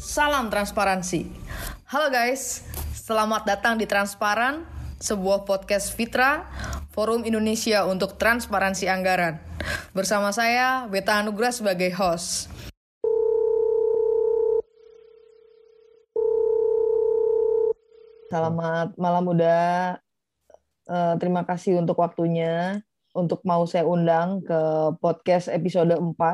Salam 0.00 0.48
transparansi. 0.48 1.28
Halo 1.84 2.08
guys, 2.08 2.64
selamat 2.96 3.44
datang 3.44 3.76
di 3.76 3.84
Transparan, 3.84 4.64
sebuah 4.96 5.44
podcast 5.44 5.92
Fitra, 5.92 6.48
Forum 6.88 7.28
Indonesia 7.28 7.84
untuk 7.84 8.16
Transparansi 8.16 8.88
Anggaran. 8.88 9.44
Bersama 9.92 10.32
saya, 10.32 10.88
Beta 10.88 11.20
Anugrah 11.20 11.52
sebagai 11.52 11.92
host. 11.92 12.48
Selamat 18.32 18.96
malam 18.96 19.20
muda. 19.28 20.00
Uh, 20.88 21.12
terima 21.20 21.44
kasih 21.44 21.76
untuk 21.84 22.00
waktunya 22.00 22.87
untuk 23.18 23.42
mau 23.42 23.66
saya 23.66 23.82
undang 23.82 24.46
ke 24.46 24.60
podcast 25.02 25.50
episode 25.50 25.90
4 25.90 25.98
uh, 25.98 26.30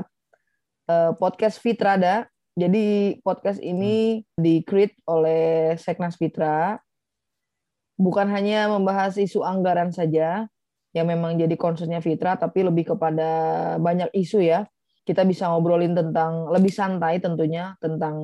eh, 0.92 1.12
podcast 1.16 1.56
Fitrada. 1.56 2.28
Jadi 2.54 3.18
podcast 3.24 3.58
ini 3.64 4.20
hmm. 4.20 4.38
di-create 4.38 5.00
oleh 5.08 5.74
Seknas 5.80 6.20
Fitra 6.20 6.76
bukan 7.96 8.28
hanya 8.28 8.68
membahas 8.68 9.16
isu 9.16 9.42
anggaran 9.42 9.90
saja 9.90 10.46
yang 10.94 11.06
memang 11.10 11.40
jadi 11.40 11.56
concernnya 11.58 11.98
Fitra 11.98 12.38
tapi 12.38 12.62
lebih 12.62 12.94
kepada 12.94 13.30
banyak 13.80 14.12
isu 14.12 14.44
ya. 14.44 14.68
Kita 15.04 15.24
bisa 15.24 15.48
ngobrolin 15.48 15.92
tentang 15.96 16.48
lebih 16.52 16.72
santai 16.72 17.20
tentunya 17.20 17.76
tentang 17.80 18.16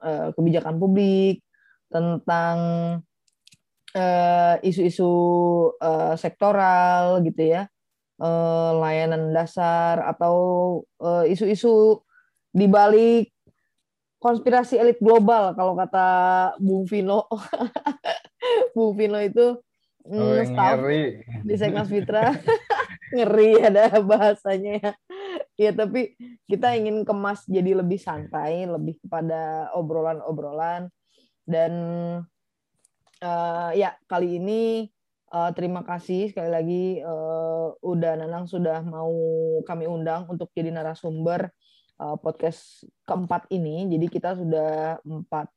uh, 0.00 0.32
kebijakan 0.36 0.76
publik, 0.76 1.40
tentang 1.88 2.56
Eh, 3.96 4.54
isu-isu 4.68 5.08
uh, 5.80 6.12
sektoral 6.20 7.24
gitu 7.24 7.48
ya, 7.48 7.64
uh, 8.20 8.70
layanan 8.80 9.32
dasar 9.34 10.00
atau 10.04 10.34
isu-isu 11.28 12.00
di 12.56 12.64
balik 12.64 13.36
konspirasi 14.26 14.80
elit 14.80 14.98
global 14.98 15.52
kalau 15.54 15.76
kata 15.76 16.08
Bung 16.58 16.88
Vino. 16.88 17.28
Bung 18.74 18.96
Vino 18.96 19.20
itu 19.20 19.60
mm, 20.08 20.18
oh, 20.18 20.42
staff 20.42 20.76
ngeri. 20.80 21.04
di 21.44 21.54
Seknas 21.54 21.86
Fitra 21.86 22.34
ngeri 23.16 23.62
ada 23.62 24.00
bahasanya 24.00 24.72
ya. 24.80 24.92
Ya 25.56 25.70
tapi 25.72 26.12
kita 26.44 26.76
ingin 26.76 27.00
kemas 27.08 27.48
jadi 27.48 27.80
lebih 27.80 27.96
santai, 27.96 28.68
lebih 28.68 29.00
kepada 29.00 29.72
obrolan-obrolan 29.72 30.92
dan 31.48 31.72
uh, 33.24 33.70
ya 33.72 33.96
kali 34.04 34.36
ini 34.36 34.92
uh, 35.36 35.50
terima 35.52 35.84
kasih 35.84 36.32
sekali 36.32 36.50
lagi 36.50 36.84
uh, 37.04 37.76
udah 37.84 38.12
Nanang 38.16 38.48
sudah 38.48 38.80
mau 38.80 39.12
kami 39.68 39.84
undang 39.84 40.24
untuk 40.32 40.48
jadi 40.56 40.72
narasumber 40.72 41.52
uh, 42.00 42.16
podcast 42.16 42.88
keempat 43.04 43.52
ini. 43.52 43.84
Jadi 43.92 44.06
kita 44.08 44.32
sudah 44.32 44.96
empat 45.04 45.52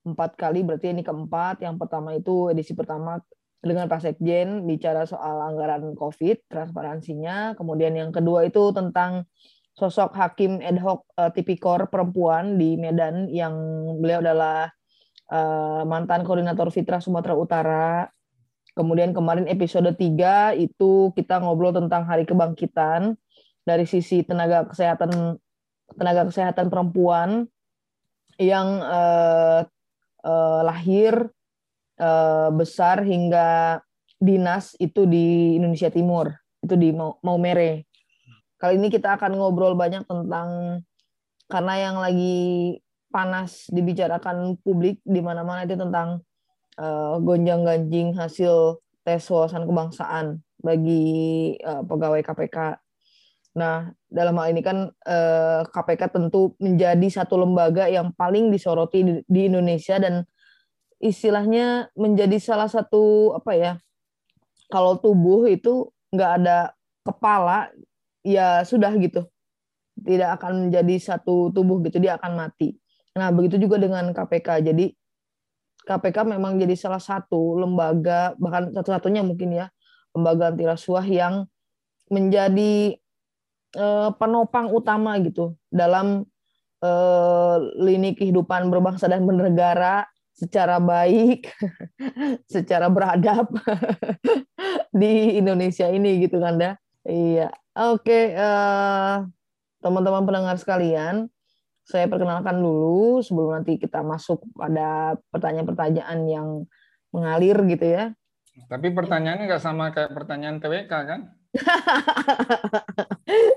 empat 0.00 0.30
kali 0.40 0.64
berarti 0.64 0.96
ini 0.96 1.04
keempat. 1.04 1.60
Yang 1.60 1.76
pertama 1.76 2.16
itu 2.16 2.48
edisi 2.48 2.72
pertama 2.72 3.20
dengan 3.60 3.84
Pak 3.92 4.00
Sekjen 4.00 4.64
bicara 4.64 5.04
soal 5.04 5.36
anggaran 5.52 5.92
COVID, 5.92 6.48
transparansinya. 6.48 7.52
Kemudian 7.60 7.92
yang 7.92 8.08
kedua 8.08 8.48
itu 8.48 8.72
tentang 8.72 9.28
sosok 9.76 10.16
hakim 10.16 10.60
ad 10.64 10.80
hoc 10.80 11.04
uh, 11.20 11.28
tipikor 11.28 11.92
perempuan 11.92 12.56
di 12.56 12.80
Medan 12.80 13.28
yang 13.28 13.54
beliau 14.00 14.24
adalah 14.24 14.72
uh, 15.28 15.84
mantan 15.84 16.24
koordinator 16.24 16.72
Fitra 16.72 17.04
Sumatera 17.04 17.36
Utara. 17.36 18.08
Kemudian 18.74 19.10
kemarin 19.10 19.50
episode 19.50 19.90
3 19.90 20.54
itu 20.56 21.10
kita 21.18 21.42
ngobrol 21.42 21.74
tentang 21.74 22.06
hari 22.06 22.22
kebangkitan 22.22 23.18
dari 23.66 23.84
sisi 23.84 24.22
tenaga 24.22 24.66
kesehatan 24.70 25.36
tenaga 25.98 26.22
kesehatan 26.30 26.70
perempuan 26.70 27.50
yang 28.38 28.80
uh, 28.80 29.66
uh, 30.24 30.60
lahir 30.64 31.28
uh, 32.00 32.48
besar 32.54 33.02
hingga 33.04 33.80
dinas 34.20 34.76
itu 34.78 35.04
di 35.08 35.56
Indonesia 35.58 35.90
Timur, 35.92 36.30
itu 36.62 36.74
di 36.76 36.92
Maumere. 36.94 37.88
Kali 38.60 38.76
ini 38.76 38.92
kita 38.92 39.16
akan 39.16 39.40
ngobrol 39.40 39.72
banyak 39.72 40.04
tentang 40.04 40.80
karena 41.48 41.74
yang 41.80 41.96
lagi 41.98 42.76
panas 43.10 43.66
dibicarakan 43.72 44.60
publik 44.62 45.02
di 45.02 45.18
mana-mana 45.18 45.66
itu 45.66 45.74
tentang 45.74 46.22
uh, 46.78 47.18
gonjang-ganjing 47.18 48.14
hasil 48.14 48.78
tes 49.02 49.24
wawasan 49.32 49.64
kebangsaan 49.64 50.44
bagi 50.60 51.56
uh, 51.64 51.82
pegawai 51.82 52.20
KPK. 52.20 52.78
Nah, 53.56 53.90
dalam 54.06 54.38
hal 54.38 54.54
ini 54.54 54.62
kan 54.62 54.94
uh, 54.94 55.10
eh, 55.10 55.60
KPK 55.66 56.14
tentu 56.14 56.54
menjadi 56.62 57.08
satu 57.10 57.34
lembaga 57.34 57.90
yang 57.90 58.14
paling 58.14 58.46
disoroti 58.54 59.02
di, 59.02 59.12
di 59.26 59.50
Indonesia 59.50 59.98
dan 59.98 60.22
istilahnya 61.02 61.90
menjadi 61.98 62.38
salah 62.38 62.70
satu 62.70 63.34
apa 63.34 63.52
ya? 63.58 63.72
Kalau 64.70 65.02
tubuh 65.02 65.50
itu 65.50 65.90
nggak 66.14 66.32
ada 66.42 66.78
kepala, 67.02 67.74
ya 68.22 68.62
sudah 68.62 68.94
gitu, 69.02 69.26
tidak 69.98 70.38
akan 70.38 70.70
menjadi 70.70 70.94
satu 71.02 71.50
tubuh 71.50 71.82
gitu, 71.82 71.98
dia 71.98 72.14
akan 72.22 72.38
mati. 72.38 72.78
Nah, 73.18 73.34
begitu 73.34 73.58
juga 73.58 73.82
dengan 73.82 74.14
KPK. 74.14 74.62
Jadi 74.62 74.94
KPK 75.90 76.22
memang 76.22 76.54
jadi 76.54 76.78
salah 76.78 77.02
satu 77.02 77.58
lembaga 77.58 78.38
bahkan 78.38 78.70
satu-satunya 78.70 79.26
mungkin 79.26 79.58
ya 79.58 79.66
lembaga 80.14 80.54
anti 80.54 80.62
rasuah 80.62 81.02
yang 81.02 81.50
menjadi 82.06 82.94
uh, 83.74 84.14
penopang 84.14 84.70
utama 84.70 85.18
gitu 85.18 85.58
dalam 85.66 86.22
uh, 86.82 87.56
lini 87.78 88.14
kehidupan 88.14 88.70
berbangsa 88.70 89.10
dan 89.10 89.26
bernegara 89.26 90.06
secara 90.40 90.80
baik, 90.80 91.52
secara 92.54 92.88
beradab 92.88 93.52
di 95.00 95.36
Indonesia 95.36 95.84
ini 95.92 96.24
gitu 96.24 96.40
kan 96.40 96.56
dah. 96.56 96.74
Iya. 97.04 97.52
Oke, 97.76 98.32
eh, 98.32 99.16
teman-teman 99.84 100.24
pendengar 100.24 100.56
sekalian, 100.56 101.28
saya 101.90 102.06
perkenalkan 102.06 102.62
dulu 102.62 103.18
sebelum 103.18 103.58
nanti 103.58 103.74
kita 103.74 104.06
masuk 104.06 104.46
pada 104.54 105.18
pertanyaan-pertanyaan 105.34 106.20
yang 106.30 106.48
mengalir 107.10 107.58
gitu 107.66 107.82
ya. 107.82 108.14
Tapi 108.70 108.94
pertanyaannya 108.94 109.50
nggak 109.50 109.62
sama 109.62 109.90
kayak 109.90 110.14
pertanyaan 110.14 110.62
TWK 110.62 110.92
kan? 110.92 111.20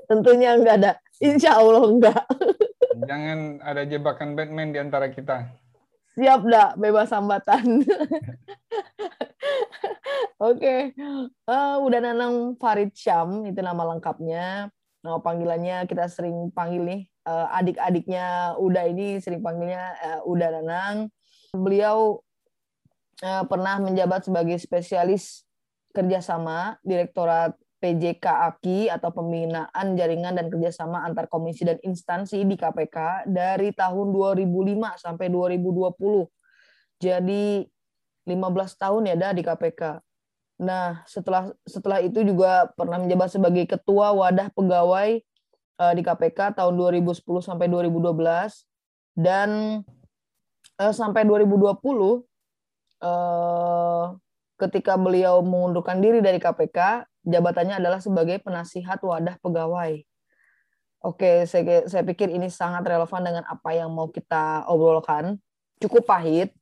Tentunya 0.10 0.58
nggak 0.58 0.76
ada. 0.82 0.92
Insya 1.22 1.62
Allah 1.62 1.86
nggak. 1.86 2.24
Jangan 3.10 3.62
ada 3.62 3.86
jebakan 3.86 4.34
Batman 4.34 4.74
di 4.74 4.82
antara 4.82 5.14
kita. 5.14 5.54
Siap 6.18 6.42
dah, 6.46 6.78
bebas 6.78 7.10
hambatan. 7.10 7.82
Oke, 10.44 10.60
okay. 10.60 10.80
uh, 11.50 11.82
udah 11.82 12.00
nanang 12.04 12.54
Farid 12.62 12.94
Syam, 12.94 13.50
itu 13.50 13.58
nama 13.66 13.82
lengkapnya. 13.94 14.70
Nama 15.02 15.18
panggilannya 15.20 15.90
kita 15.90 16.06
sering 16.06 16.54
panggil 16.54 16.86
nih 16.86 17.02
uh, 17.28 17.48
adik-adiknya 17.56 18.56
Uda 18.60 18.88
ini 18.88 19.20
sering 19.20 19.44
panggilnya 19.44 19.96
uh, 20.00 20.30
Uda 20.30 20.48
Nanang. 20.60 21.12
Beliau 21.54 22.24
uh, 23.24 23.44
pernah 23.48 23.80
menjabat 23.80 24.28
sebagai 24.28 24.58
spesialis 24.60 25.48
kerjasama 25.94 26.82
Direktorat 26.82 27.56
PJK 27.84 28.24
AKI 28.24 28.88
atau 28.88 29.12
Pembinaan 29.12 30.00
Jaringan 30.00 30.40
dan 30.40 30.48
Kerjasama 30.48 31.04
Antar 31.04 31.28
Komisi 31.28 31.68
dan 31.68 31.76
Instansi 31.84 32.48
di 32.48 32.56
KPK 32.56 33.28
dari 33.28 33.76
tahun 33.76 34.16
2005 34.16 35.04
sampai 35.04 35.28
2020. 35.28 35.92
Jadi 37.04 37.68
15 38.24 38.80
tahun 38.80 39.02
ya 39.12 39.16
dah 39.20 39.32
di 39.36 39.44
KPK. 39.44 40.00
Nah, 40.64 41.04
setelah 41.04 41.52
setelah 41.68 42.00
itu 42.00 42.24
juga 42.24 42.72
pernah 42.72 43.04
menjabat 43.04 43.36
sebagai 43.36 43.68
ketua 43.68 44.16
wadah 44.16 44.48
pegawai 44.56 45.20
uh, 45.80 45.94
di 45.94 46.02
KPK 46.06 46.58
tahun 46.58 46.74
2010 46.76 47.24
sampai 47.42 47.66
2012 47.70 48.14
dan 49.18 49.50
uh, 50.82 50.94
sampai 50.94 51.26
2020 51.26 51.70
uh, 51.70 52.20
eh, 53.04 54.06
ketika 54.58 54.96
beliau 54.96 55.42
mengundurkan 55.42 56.00
diri 56.00 56.24
dari 56.24 56.40
KPK 56.40 57.06
jabatannya 57.24 57.80
adalah 57.80 58.00
sebagai 58.04 58.40
penasihat 58.44 59.00
wadah 59.00 59.40
pegawai. 59.40 60.04
Oke, 61.04 61.44
saya, 61.44 61.84
saya 61.84 62.04
pikir 62.08 62.32
ini 62.32 62.48
sangat 62.48 62.88
relevan 62.88 63.22
dengan 63.28 63.44
apa 63.44 63.76
yang 63.76 63.92
mau 63.92 64.08
kita 64.08 64.64
obrolkan. 64.72 65.36
Cukup 65.84 66.08
pahit 66.08 66.56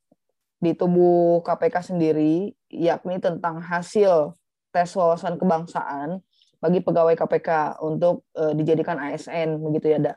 di 0.57 0.73
tubuh 0.73 1.45
KPK 1.45 1.93
sendiri, 1.93 2.49
yakni 2.73 3.21
tentang 3.21 3.61
hasil 3.61 4.33
tes 4.73 4.89
wawasan 4.97 5.37
kebangsaan 5.37 6.25
bagi 6.61 6.79
pegawai 6.85 7.17
KPK 7.17 7.81
untuk 7.81 8.29
uh, 8.37 8.53
dijadikan 8.53 9.01
ASN 9.01 9.57
begitu 9.57 9.97
ya, 9.97 9.99
Da. 9.99 10.13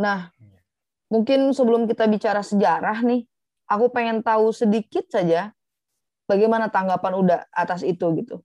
Nah, 0.00 0.32
iya. 0.40 0.60
mungkin 1.12 1.52
sebelum 1.52 1.84
kita 1.84 2.08
bicara 2.08 2.40
sejarah 2.40 3.04
nih, 3.04 3.28
aku 3.68 3.92
pengen 3.92 4.24
tahu 4.24 4.48
sedikit 4.50 5.04
saja 5.12 5.52
bagaimana 6.24 6.72
tanggapan 6.72 7.12
udah 7.20 7.40
atas 7.52 7.84
itu 7.84 8.08
gitu. 8.16 8.40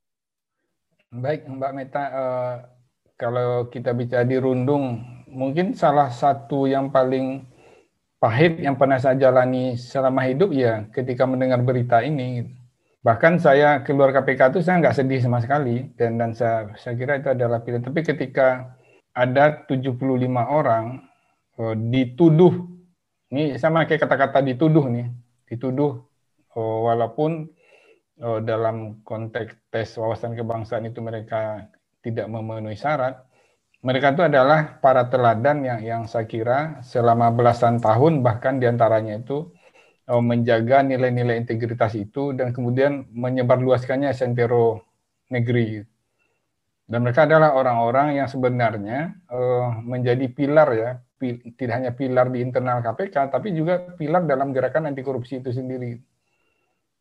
Baik, 1.13 1.47
Mbak 1.47 1.71
Meta, 1.71 2.03
uh, 2.11 2.55
kalau 3.15 3.71
kita 3.71 3.95
bicara 3.95 4.27
di 4.27 4.35
Rundung, 4.35 4.99
mungkin 5.31 5.77
salah 5.77 6.11
satu 6.11 6.67
yang 6.67 6.91
paling 6.91 7.45
pahit 8.17 8.59
yang 8.59 8.79
pernah 8.79 8.97
saya 8.99 9.19
jalani 9.19 9.75
selama 9.75 10.23
hidup 10.23 10.51
ya 10.51 10.87
ketika 10.91 11.23
mendengar 11.23 11.61
berita 11.61 12.03
ini. 12.03 12.47
Bahkan 13.03 13.43
saya 13.43 13.83
keluar 13.83 14.15
KPK 14.15 14.55
itu 14.55 14.59
saya 14.63 14.79
nggak 14.79 14.95
sedih 14.95 15.19
sama 15.19 15.43
sekali 15.43 15.91
dan 15.99 16.15
dan 16.15 16.31
saya 16.31 16.71
saya 16.79 16.95
kira 16.95 17.19
itu 17.19 17.35
adalah 17.35 17.59
pilihan. 17.59 17.83
Tapi 17.83 17.99
ketika 17.99 18.79
ada 19.11 19.67
75 19.67 19.99
orang 20.31 21.03
oh, 21.59 21.75
dituduh, 21.75 22.63
ini 23.35 23.59
sama 23.59 23.83
kayak 23.83 24.07
kata-kata 24.07 24.39
dituduh 24.39 24.87
nih, 24.87 25.11
dituduh 25.51 25.99
oh, 26.55 26.77
walaupun 26.87 27.51
oh, 28.23 28.39
dalam 28.39 29.03
konteks 29.03 29.67
tes 29.67 29.99
wawasan 29.99 30.39
kebangsaan 30.39 30.87
itu 30.87 31.03
mereka 31.03 31.67
tidak 31.99 32.31
memenuhi 32.31 32.79
syarat, 32.79 33.19
mereka 33.83 34.15
itu 34.15 34.23
adalah 34.23 34.79
para 34.79 35.11
teladan 35.11 35.59
yang 35.67 35.79
yang 35.83 36.01
saya 36.07 36.23
kira 36.23 36.79
selama 36.87 37.35
belasan 37.35 37.83
tahun 37.83 38.23
bahkan 38.23 38.63
di 38.63 38.65
antaranya 38.71 39.19
itu 39.19 39.51
menjaga 40.09 40.83
nilai-nilai 40.83 41.39
integritas 41.39 41.95
itu 41.95 42.35
dan 42.35 42.51
kemudian 42.51 43.07
menyebarluaskannya 43.15 44.11
sentero 44.11 44.83
negeri. 45.31 45.79
Dan 46.83 47.07
mereka 47.07 47.23
adalah 47.23 47.55
orang-orang 47.55 48.19
yang 48.19 48.27
sebenarnya 48.27 49.15
uh, 49.31 49.79
menjadi 49.79 50.27
pilar 50.27 50.69
ya, 50.75 50.91
tidak 51.55 51.73
hanya 51.79 51.91
pilar 51.95 52.27
di 52.27 52.43
internal 52.43 52.83
KPK, 52.83 53.31
tapi 53.31 53.55
juga 53.55 53.79
pilar 53.95 54.27
dalam 54.27 54.51
gerakan 54.51 54.91
anti 54.91 54.99
korupsi 54.99 55.39
itu 55.39 55.55
sendiri. 55.55 55.95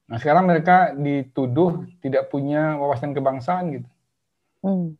Nah 0.07 0.19
sekarang 0.23 0.47
mereka 0.47 0.95
dituduh 0.95 1.83
tidak 1.99 2.31
punya 2.31 2.79
wawasan 2.79 3.11
kebangsaan 3.11 3.65
gitu. 3.83 3.89
Hmm. 4.63 4.95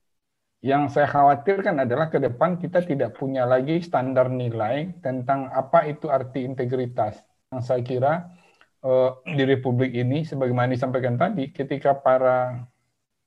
Yang 0.63 0.95
saya 0.95 1.11
khawatirkan 1.11 1.83
adalah 1.83 2.07
ke 2.11 2.23
depan 2.23 2.59
kita 2.59 2.83
tidak 2.87 3.19
punya 3.19 3.47
lagi 3.47 3.83
standar 3.83 4.31
nilai 4.31 4.95
tentang 5.03 5.51
apa 5.51 5.87
itu 5.91 6.07
arti 6.11 6.47
integritas. 6.47 7.19
Yang 7.53 7.63
saya 7.69 7.83
kira 7.85 8.13
uh, 8.81 9.21
di 9.29 9.45
Republik 9.45 9.93
ini, 9.93 10.25
sebagaimana 10.25 10.73
disampaikan 10.73 11.21
tadi, 11.21 11.53
ketika 11.53 11.93
para 11.93 12.65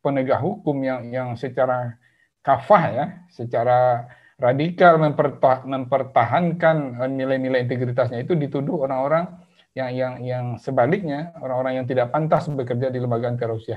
penegak 0.01 0.42
hukum 0.42 0.81
yang 0.81 1.13
yang 1.13 1.30
secara 1.38 1.95
kafah 2.42 2.83
ya, 2.89 3.06
secara 3.30 4.10
radikal 4.42 5.00
mempertah, 5.00 5.63
mempertahankan 5.63 7.00
nilai-nilai 7.07 7.63
integritasnya 7.63 8.25
itu 8.25 8.36
dituduh 8.36 8.83
orang-orang 8.83 9.31
yang 9.75 9.92
yang 9.92 10.13
yang 10.24 10.45
sebaliknya 10.60 11.36
orang-orang 11.39 11.83
yang 11.83 11.88
tidak 11.88 12.12
pantas 12.12 12.48
bekerja 12.51 12.92
di 12.92 13.00
lembaga 13.00 13.31
anti 13.31 13.44
korupsi. 13.44 13.72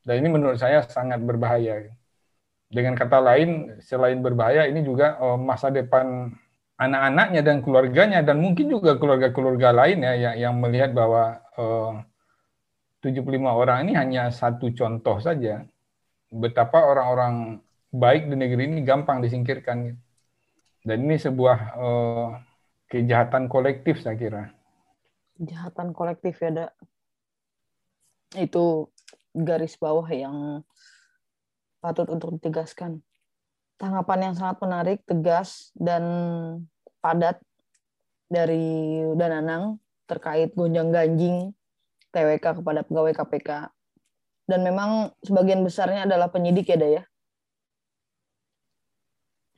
Dan 0.00 0.14
ini 0.24 0.28
menurut 0.32 0.56
saya 0.56 0.80
sangat 0.84 1.20
berbahaya. 1.20 1.92
Dengan 2.70 2.94
kata 2.94 3.18
lain, 3.18 3.82
selain 3.82 4.22
berbahaya, 4.22 4.64
ini 4.70 4.80
juga 4.86 5.18
uh, 5.18 5.34
masa 5.34 5.74
depan 5.74 6.30
anak-anaknya 6.80 7.44
dan 7.44 7.60
keluarganya 7.60 8.24
dan 8.24 8.40
mungkin 8.40 8.72
juga 8.72 8.96
keluarga-keluarga 8.96 9.76
lain 9.76 10.00
ya 10.00 10.12
yang, 10.16 10.36
yang 10.48 10.54
melihat 10.56 10.96
bahwa 10.96 11.44
uh, 11.60 12.00
75 13.04 13.28
orang 13.44 13.84
ini 13.84 13.92
hanya 13.96 14.32
satu 14.32 14.72
contoh 14.72 15.20
saja 15.20 15.68
betapa 16.32 16.80
orang-orang 16.80 17.60
baik 17.90 18.30
di 18.30 18.36
negeri 18.38 18.70
ini 18.70 18.80
gampang 18.86 19.18
disingkirkan. 19.20 19.98
Dan 20.80 20.98
ini 21.04 21.20
sebuah 21.20 21.58
uh, 21.76 22.28
kejahatan 22.88 23.50
kolektif 23.52 24.00
saya 24.00 24.16
kira. 24.16 24.48
Kejahatan 25.36 25.92
kolektif 25.92 26.40
ya, 26.40 26.50
Dak. 26.54 26.72
Itu 28.40 28.88
garis 29.36 29.76
bawah 29.76 30.08
yang 30.08 30.64
patut 31.84 32.08
untuk 32.08 32.32
ditegaskan. 32.40 33.04
Tanggapan 33.80 34.28
yang 34.28 34.34
sangat 34.36 34.60
menarik, 34.60 34.98
tegas, 35.08 35.72
dan 35.72 36.04
padat 37.00 37.40
dari 38.28 39.00
Dananang 39.16 39.80
terkait 40.04 40.52
gonjang-ganjing 40.52 41.56
TWK 42.12 42.60
kepada 42.60 42.84
pegawai 42.84 43.16
KPK. 43.16 43.72
Dan 44.44 44.60
memang 44.66 45.14
sebagian 45.24 45.64
besarnya 45.64 46.04
adalah 46.04 46.28
penyidik 46.28 46.68
ya, 46.68 46.76
Daya? 46.76 47.02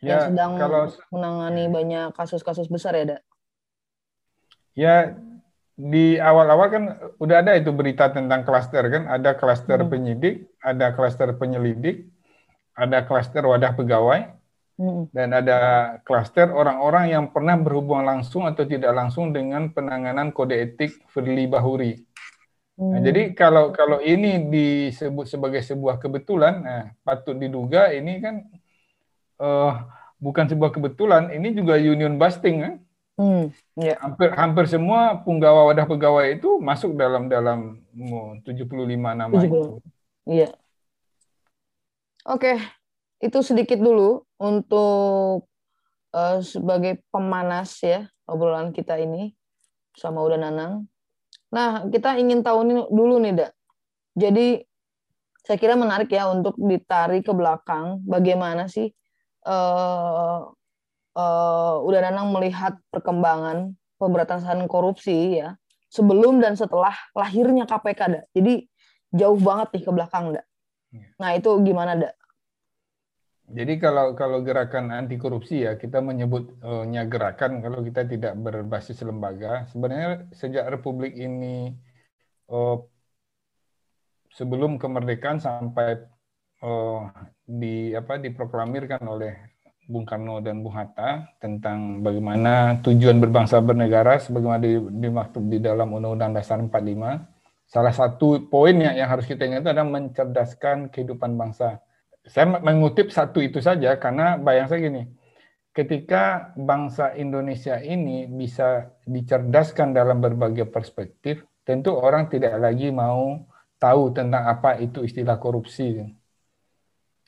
Ya, 0.03 0.19
yang 0.19 0.35
sedang 0.35 0.53
kalau, 0.59 0.91
menangani 1.15 1.65
banyak 1.71 2.15
kasus-kasus 2.15 2.67
besar 2.71 2.95
ya, 2.99 3.17
Dak? 3.17 3.23
Ya, 4.79 5.15
di 5.79 6.21
awal-awal 6.21 6.69
kan 6.69 6.85
udah 7.17 7.41
ada 7.41 7.57
itu 7.57 7.73
berita 7.73 8.13
tentang 8.13 8.45
klaster 8.45 8.87
kan, 8.87 9.09
ada 9.09 9.35
klaster 9.35 9.83
hmm. 9.83 9.89
penyidik, 9.89 10.47
ada 10.61 10.93
klaster 10.93 11.33
penyelidik, 11.35 12.07
ada 12.73 13.05
klaster 13.05 13.45
wadah 13.45 13.73
pegawai, 13.77 14.33
hmm. 14.81 15.13
dan 15.13 15.29
ada 15.37 15.59
klaster 16.03 16.49
orang-orang 16.51 17.13
yang 17.13 17.25
pernah 17.31 17.57
berhubungan 17.61 18.19
langsung 18.19 18.49
atau 18.49 18.65
tidak 18.65 18.93
langsung 18.97 19.31
dengan 19.31 19.71
penanganan 19.71 20.33
kode 20.33 20.57
etik 20.57 21.05
Firly 21.13 21.47
Bahuri. 21.47 22.01
Nah, 22.81 22.99
hmm. 22.99 23.05
jadi 23.05 23.23
kalau 23.37 23.71
kalau 23.71 24.01
ini 24.01 24.49
disebut 24.49 25.29
sebagai 25.29 25.61
sebuah 25.61 26.01
kebetulan, 26.01 26.55
nah, 26.65 26.85
patut 27.05 27.37
diduga 27.37 27.93
ini 27.93 28.19
kan 28.19 28.49
uh, 29.39 29.85
bukan 30.17 30.49
sebuah 30.49 30.73
kebetulan, 30.73 31.29
ini 31.31 31.53
juga 31.53 31.77
union 31.77 32.17
busting 32.17 32.59
kan. 32.65 32.75
Hmm, 33.21 33.53
yeah. 33.77 34.01
Hampir 34.01 34.33
hampir 34.33 34.65
semua 34.73 35.21
penggawa 35.21 35.69
wadah 35.69 35.85
pegawai 35.85 36.33
itu 36.33 36.57
masuk 36.65 36.97
dalam 36.97 37.29
dalam 37.29 37.85
75 38.41 38.49
nama 38.97 39.29
70. 39.29 39.45
itu. 39.45 39.61
Iya. 40.25 40.49
Oke, 42.23 42.55
itu 43.19 43.39
sedikit 43.43 43.83
dulu 43.83 44.23
untuk 44.39 45.51
uh, 46.15 46.39
sebagai 46.39 47.03
pemanas 47.11 47.83
ya 47.83 48.07
obrolan 48.31 48.71
kita 48.71 48.95
ini 48.95 49.35
sama 49.99 50.23
Uda 50.23 50.39
Nanang. 50.39 50.87
Nah, 51.51 51.91
kita 51.91 52.15
ingin 52.23 52.47
tahu 52.47 52.63
nih 52.63 52.79
dulu 52.95 53.19
nih, 53.19 53.33
Dak. 53.43 53.53
Jadi 54.15 54.63
saya 55.43 55.59
kira 55.59 55.75
menarik 55.75 56.15
ya 56.15 56.31
untuk 56.31 56.55
ditarik 56.55 57.27
ke 57.27 57.35
belakang 57.35 57.99
bagaimana 58.07 58.71
sih 58.71 58.87
uh, 59.43 60.47
uh, 61.19 61.75
udah 61.83 62.01
Nanang 62.07 62.31
melihat 62.31 62.79
perkembangan 62.95 63.75
pemberantasan 63.99 64.63
korupsi 64.71 65.43
ya 65.43 65.59
sebelum 65.91 66.39
dan 66.39 66.55
setelah 66.55 66.95
lahirnya 67.19 67.67
KPK 67.67 68.01
dak. 68.15 68.25
Jadi 68.31 68.63
jauh 69.11 69.37
banget 69.43 69.75
nih 69.75 69.83
ke 69.83 69.91
belakang 69.91 70.25
dak. 70.39 70.47
Iya. 70.93 71.09
Nah 71.17 71.31
itu 71.35 71.51
gimana 71.65 71.93
dak? 71.97 72.15
Jadi 73.53 73.77
kalau 73.77 74.17
kalau 74.17 74.41
gerakan 74.41 74.95
anti 74.95 75.21
korupsi 75.21 75.67
ya 75.67 75.77
kita 75.77 76.01
menyebutnya 76.01 77.05
gerakan 77.05 77.61
kalau 77.61 77.85
kita 77.85 78.09
tidak 78.09 78.33
berbasis 78.39 79.05
lembaga 79.05 79.69
sebenarnya 79.69 80.31
sejak 80.33 80.73
Republik 80.73 81.13
ini 81.19 81.77
oh, 82.49 82.89
sebelum 84.33 84.81
kemerdekaan 84.81 85.37
sampai 85.43 86.01
oh, 86.65 87.13
di 87.45 87.93
apa 87.93 88.17
diproklamirkan 88.17 89.05
oleh 89.05 89.53
Bung 89.85 90.07
Karno 90.09 90.41
dan 90.41 90.63
Bung 90.63 90.73
Hatta 90.73 91.37
tentang 91.43 92.01
bagaimana 92.01 92.81
tujuan 92.81 93.19
berbangsa 93.19 93.59
bernegara 93.61 94.17
sebagaimana 94.17 94.63
dimaksud 94.89 95.45
di 95.51 95.59
dalam 95.59 95.91
Undang-Undang 95.93 96.39
Dasar 96.39 96.63
45. 96.63 97.32
Salah 97.73 97.97
satu 97.97 98.53
poin 98.53 98.77
yang, 98.77 98.93
yang 98.93 99.09
harus 99.09 99.25
kita 99.25 99.49
ingat 99.49 99.65
adalah 99.65 99.89
mencerdaskan 99.89 100.93
kehidupan 100.93 101.41
bangsa. 101.41 101.81
Saya 102.29 102.61
mengutip 102.61 103.09
satu 103.09 103.41
itu 103.41 103.65
saja 103.65 103.97
karena 103.97 104.37
bayang 104.37 104.69
saya 104.69 104.93
gini, 104.93 105.09
ketika 105.73 106.53
bangsa 106.53 107.17
Indonesia 107.17 107.81
ini 107.81 108.29
bisa 108.29 108.93
dicerdaskan 109.09 109.97
dalam 109.97 110.21
berbagai 110.21 110.69
perspektif, 110.69 111.49
tentu 111.65 111.97
orang 111.97 112.29
tidak 112.29 112.61
lagi 112.61 112.93
mau 112.93 113.49
tahu 113.81 114.13
tentang 114.13 114.53
apa 114.53 114.77
itu 114.77 115.01
istilah 115.09 115.41
korupsi. 115.41 115.97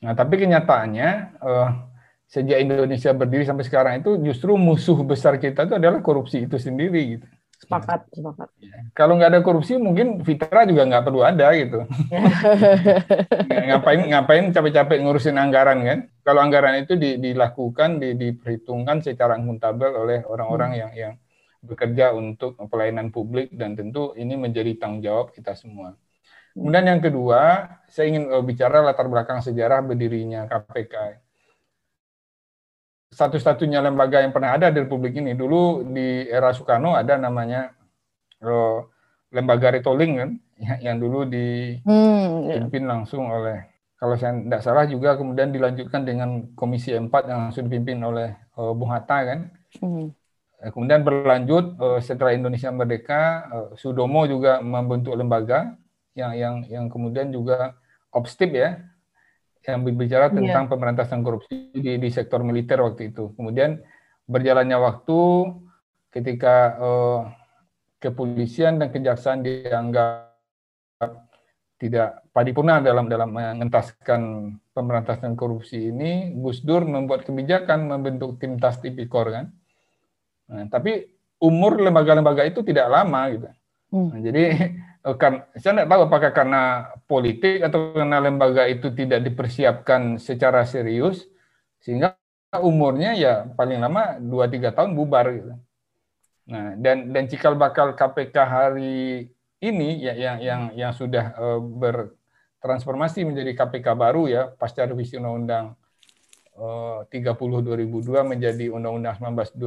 Nah, 0.05 0.13
tapi 0.13 0.45
kenyataannya 0.45 1.41
uh, 1.41 1.71
sejak 2.29 2.61
Indonesia 2.61 3.17
berdiri 3.17 3.49
sampai 3.49 3.65
sekarang 3.65 3.95
itu 4.05 4.21
justru 4.21 4.61
musuh 4.61 5.01
besar 5.09 5.41
kita 5.41 5.65
itu 5.65 5.81
adalah 5.81 6.05
korupsi 6.05 6.45
itu 6.45 6.61
sendiri 6.61 7.17
gitu. 7.17 7.27
Sepakat, 7.54 8.11
sepakat. 8.12 8.49
Ya. 8.61 8.76
Kalau 8.92 9.16
nggak 9.16 9.30
ada 9.30 9.40
korupsi 9.40 9.78
mungkin 9.80 10.20
Fitra 10.20 10.66
juga 10.68 10.84
nggak 10.84 11.04
perlu 11.06 11.25
ada 11.25 11.49
gitu. 11.56 11.87
ngapain 13.70 14.00
ngapain 14.11 14.44
capek-capek 14.52 14.99
ngurusin 15.00 15.38
anggaran 15.40 15.80
kan? 15.87 15.99
Kalau 16.20 16.40
anggaran 16.44 16.82
itu 16.82 16.99
di, 16.99 17.16
dilakukan, 17.16 18.02
di, 18.02 18.18
diperhitungkan 18.18 19.00
secara 19.00 19.40
akuntabel 19.40 19.96
oleh 19.96 20.18
orang-orang 20.28 20.70
hmm. 20.76 20.80
yang 20.80 20.92
yang 20.92 21.14
bekerja 21.64 22.12
untuk 22.12 22.61
pelayanan 22.68 23.08
publik 23.08 23.49
dan 23.56 23.73
tentu 23.73 24.12
ini 24.20 24.37
menjadi 24.37 24.76
tanggung 24.76 25.00
jawab 25.00 25.32
kita 25.32 25.56
semua. 25.56 25.96
Hmm. 25.96 26.61
Kemudian 26.61 26.87
yang 26.87 27.00
kedua, 27.00 27.40
saya 27.88 28.12
ingin 28.12 28.28
uh, 28.28 28.44
bicara 28.44 28.84
latar 28.84 29.08
belakang 29.08 29.40
sejarah 29.40 29.80
berdirinya 29.80 30.44
KPK 30.44 31.24
satu-satunya 33.14 33.78
lembaga 33.78 34.18
yang 34.18 34.35
pernah 34.35 34.59
ada 34.59 34.75
di 34.75 34.83
Republik 34.83 35.14
ini. 35.14 35.38
Dulu 35.38 35.87
di 35.94 36.26
era 36.26 36.50
Soekarno 36.50 36.99
ada 36.99 37.14
namanya 37.14 37.71
uh, 38.42 38.83
lembaga 39.30 39.71
retolling 39.71 40.12
kan, 40.18 40.30
yang 40.83 40.99
dulu 40.99 41.23
dipimpin 41.26 42.83
hmm, 42.83 42.90
langsung 42.90 43.30
oleh 43.30 43.75
kalau 43.94 44.21
saya 44.21 44.37
tidak 44.37 44.61
salah 44.61 44.85
juga 44.85 45.16
kemudian 45.16 45.49
dilanjutkan 45.54 46.04
dengan 46.04 46.52
Komisi 46.59 46.92
4 46.92 47.09
yang 47.09 47.42
sudah 47.54 47.66
dipimpin 47.71 48.04
oleh 48.04 48.37
uh, 48.59 48.76
Bung 48.76 48.92
Hatta 48.92 49.18
kan. 49.25 49.40
Hmm. 49.80 50.12
Kemudian 50.61 51.00
berlanjut 51.04 51.80
uh, 51.80 52.00
setelah 52.04 52.37
Indonesia 52.37 52.68
merdeka, 52.68 53.49
uh, 53.49 53.68
Sudomo 53.80 54.28
juga 54.28 54.61
membentuk 54.61 55.16
lembaga 55.16 55.73
yang 56.12 56.37
yang 56.37 56.54
yang 56.68 56.87
kemudian 56.92 57.33
juga 57.33 57.80
Obstip 58.14 58.54
ya, 58.54 58.78
yang 59.64 59.80
berbicara 59.83 60.28
iya. 60.28 60.35
tentang 60.37 60.64
yeah. 60.68 60.71
pemberantasan 60.71 61.21
korupsi 61.25 61.73
di, 61.73 61.97
di 61.97 62.09
sektor 62.12 62.44
militer 62.44 62.80
waktu 62.85 63.12
itu. 63.12 63.33
Kemudian 63.37 63.80
berjalannya 64.28 64.76
waktu 64.76 65.21
ketika 66.12 66.56
uh, 66.78 67.21
kepolisian 67.99 68.78
dan 68.78 68.92
kejaksaan 68.92 69.40
dianggap 69.40 70.37
tidak 71.80 72.23
paripurna 72.30 72.80
dalam 72.80 73.11
dalam 73.11 73.35
mengentaskan 73.35 74.54
pemberantasan 74.73 75.35
korupsi 75.35 75.90
ini, 75.90 76.33
Gus 76.38 76.62
Dur 76.62 76.87
membuat 76.87 77.26
kebijakan 77.26 77.90
membentuk 77.90 78.38
tim 78.40 78.56
tas 78.56 78.78
tipikor 78.78 79.28
kan. 79.33 79.52
Nah, 80.49 80.64
tapi 80.71 81.04
umur 81.40 81.80
lembaga-lembaga 81.80 82.47
itu 82.47 82.64
tidak 82.64 82.88
lama 82.88 83.21
gitu. 83.33 83.49
Hmm. 83.92 84.09
Nah, 84.12 84.21
jadi 84.23 84.44
kan 85.20 85.44
saya 85.61 85.84
tidak 85.84 85.88
tahu 85.92 86.00
apakah 86.08 86.32
karena 86.32 86.62
politik 87.04 87.61
atau 87.61 87.92
karena 87.92 88.25
lembaga 88.25 88.64
itu 88.64 88.88
tidak 88.88 89.20
dipersiapkan 89.20 90.16
secara 90.16 90.64
serius 90.64 91.28
sehingga 91.84 92.16
umurnya 92.64 93.12
ya 93.12 93.44
paling 93.52 93.84
lama 93.84 94.16
2 94.16 94.32
3 94.49 94.73
tahun 94.73 94.96
bubar 94.96 95.26
gitu. 95.28 95.52
Nah, 96.49 96.76
dan 96.80 97.12
dan 97.12 97.28
cikal 97.28 97.52
bakal 97.56 97.92
KPK 97.92 98.37
hari 98.49 99.28
ini 99.61 99.88
ya 100.00 100.16
yang 100.16 100.37
yang 100.40 100.62
yang 100.73 100.92
sudah 100.96 101.37
uh, 101.37 101.61
bertransformasi 101.61 103.28
menjadi 103.28 103.52
KPK 103.52 103.92
baru 103.92 104.25
ya 104.25 104.42
pasca 104.56 104.88
revisi 104.88 105.20
Undang-Undang 105.20 105.76
uh, 106.56 107.04
30 107.08 107.37
2002 107.37 108.25
menjadi 108.25 108.73
Undang-Undang 108.73 109.20
19 109.20 109.61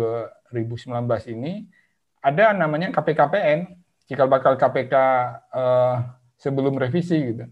2019 0.54 1.34
ini 1.38 1.66
ada 2.22 2.54
namanya 2.58 2.90
KPKPN 2.90 3.87
cikal 4.08 4.32
bakal 4.32 4.56
KPK 4.56 4.96
uh, 4.96 5.28
eh, 5.52 5.96
sebelum 6.40 6.80
revisi 6.80 7.36
gitu. 7.36 7.44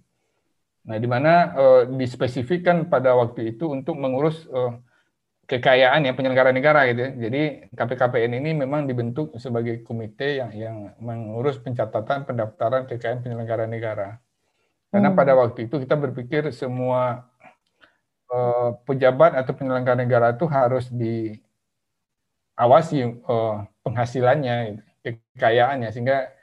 Nah, 0.85 1.01
di 1.01 1.07
mana 1.09 1.33
uh, 1.57 1.81
dispesifikkan 1.89 2.85
pada 2.87 3.17
waktu 3.17 3.57
itu 3.57 3.65
untuk 3.67 3.97
mengurus 3.99 4.45
uh, 4.53 4.77
kekayaan 5.45 6.05
ya 6.05 6.13
penyelenggara 6.15 6.51
negara 6.55 6.85
gitu. 6.89 6.99
Ya. 7.01 7.09
Jadi 7.27 7.41
KPKPN 7.73 8.33
ini 8.41 8.53
memang 8.53 8.87
dibentuk 8.87 9.33
sebagai 9.37 9.83
komite 9.83 10.35
yang 10.41 10.51
yang 10.55 10.93
mengurus 11.01 11.57
pencatatan 11.61 12.25
pendaftaran 12.25 12.85
kekayaan 12.89 13.21
penyelenggara 13.21 13.67
negara. 13.67 14.19
Karena 14.93 15.09
hmm. 15.11 15.17
pada 15.17 15.35
waktu 15.35 15.61
itu 15.67 15.79
kita 15.81 15.95
berpikir 15.97 16.53
semua 16.53 17.25
uh, 18.31 18.71
pejabat 18.85 19.35
atau 19.35 19.53
penyelenggara 19.57 19.97
negara 19.99 20.31
itu 20.37 20.47
harus 20.47 20.89
diawasi 20.93 21.37
uh, 23.25 23.65
penghasilannya, 23.81 24.55
gitu, 24.71 24.83
kekayaannya 25.05 25.93
sehingga 25.93 26.33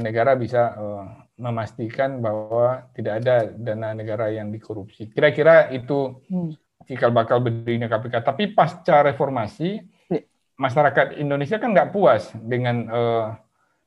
negara 0.00 0.32
bisa 0.34 0.72
uh, 0.74 1.04
memastikan 1.36 2.24
bahwa 2.24 2.88
tidak 2.96 3.20
ada 3.20 3.52
dana 3.52 3.92
negara 3.92 4.32
yang 4.32 4.48
dikorupsi. 4.48 5.12
Kira-kira 5.12 5.68
itu 5.74 6.24
hmm 6.30 6.64
cikal 6.84 7.10
bakal 7.10 7.40
berdirinya 7.40 7.88
KPK. 7.88 8.14
Tapi 8.24 8.44
pasca 8.52 9.04
reformasi, 9.04 9.80
ya. 10.08 10.20
masyarakat 10.56 11.18
Indonesia 11.18 11.56
kan 11.56 11.72
nggak 11.72 11.90
puas 11.90 12.30
dengan 12.36 12.76
uh, 12.88 13.26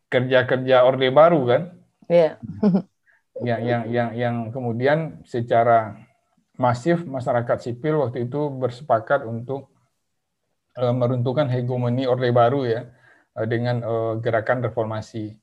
kerja-kerja 0.10 0.84
Orde 0.86 1.10
Baru 1.14 1.46
kan? 1.48 1.78
Iya. 2.10 2.42
yang, 3.48 3.62
yang, 3.62 3.84
yang, 3.90 4.10
yang 4.18 4.36
kemudian 4.50 5.22
secara 5.24 6.02
masif 6.58 7.06
masyarakat 7.06 7.62
sipil 7.62 8.02
waktu 8.02 8.26
itu 8.26 8.50
bersepakat 8.50 9.22
untuk 9.30 9.70
uh, 10.78 10.94
meruntuhkan 10.94 11.46
hegemoni 11.54 12.10
Orde 12.10 12.34
Baru 12.34 12.66
ya 12.66 12.90
uh, 13.38 13.46
dengan 13.46 13.86
uh, 13.86 14.14
gerakan 14.18 14.66
reformasi. 14.66 15.38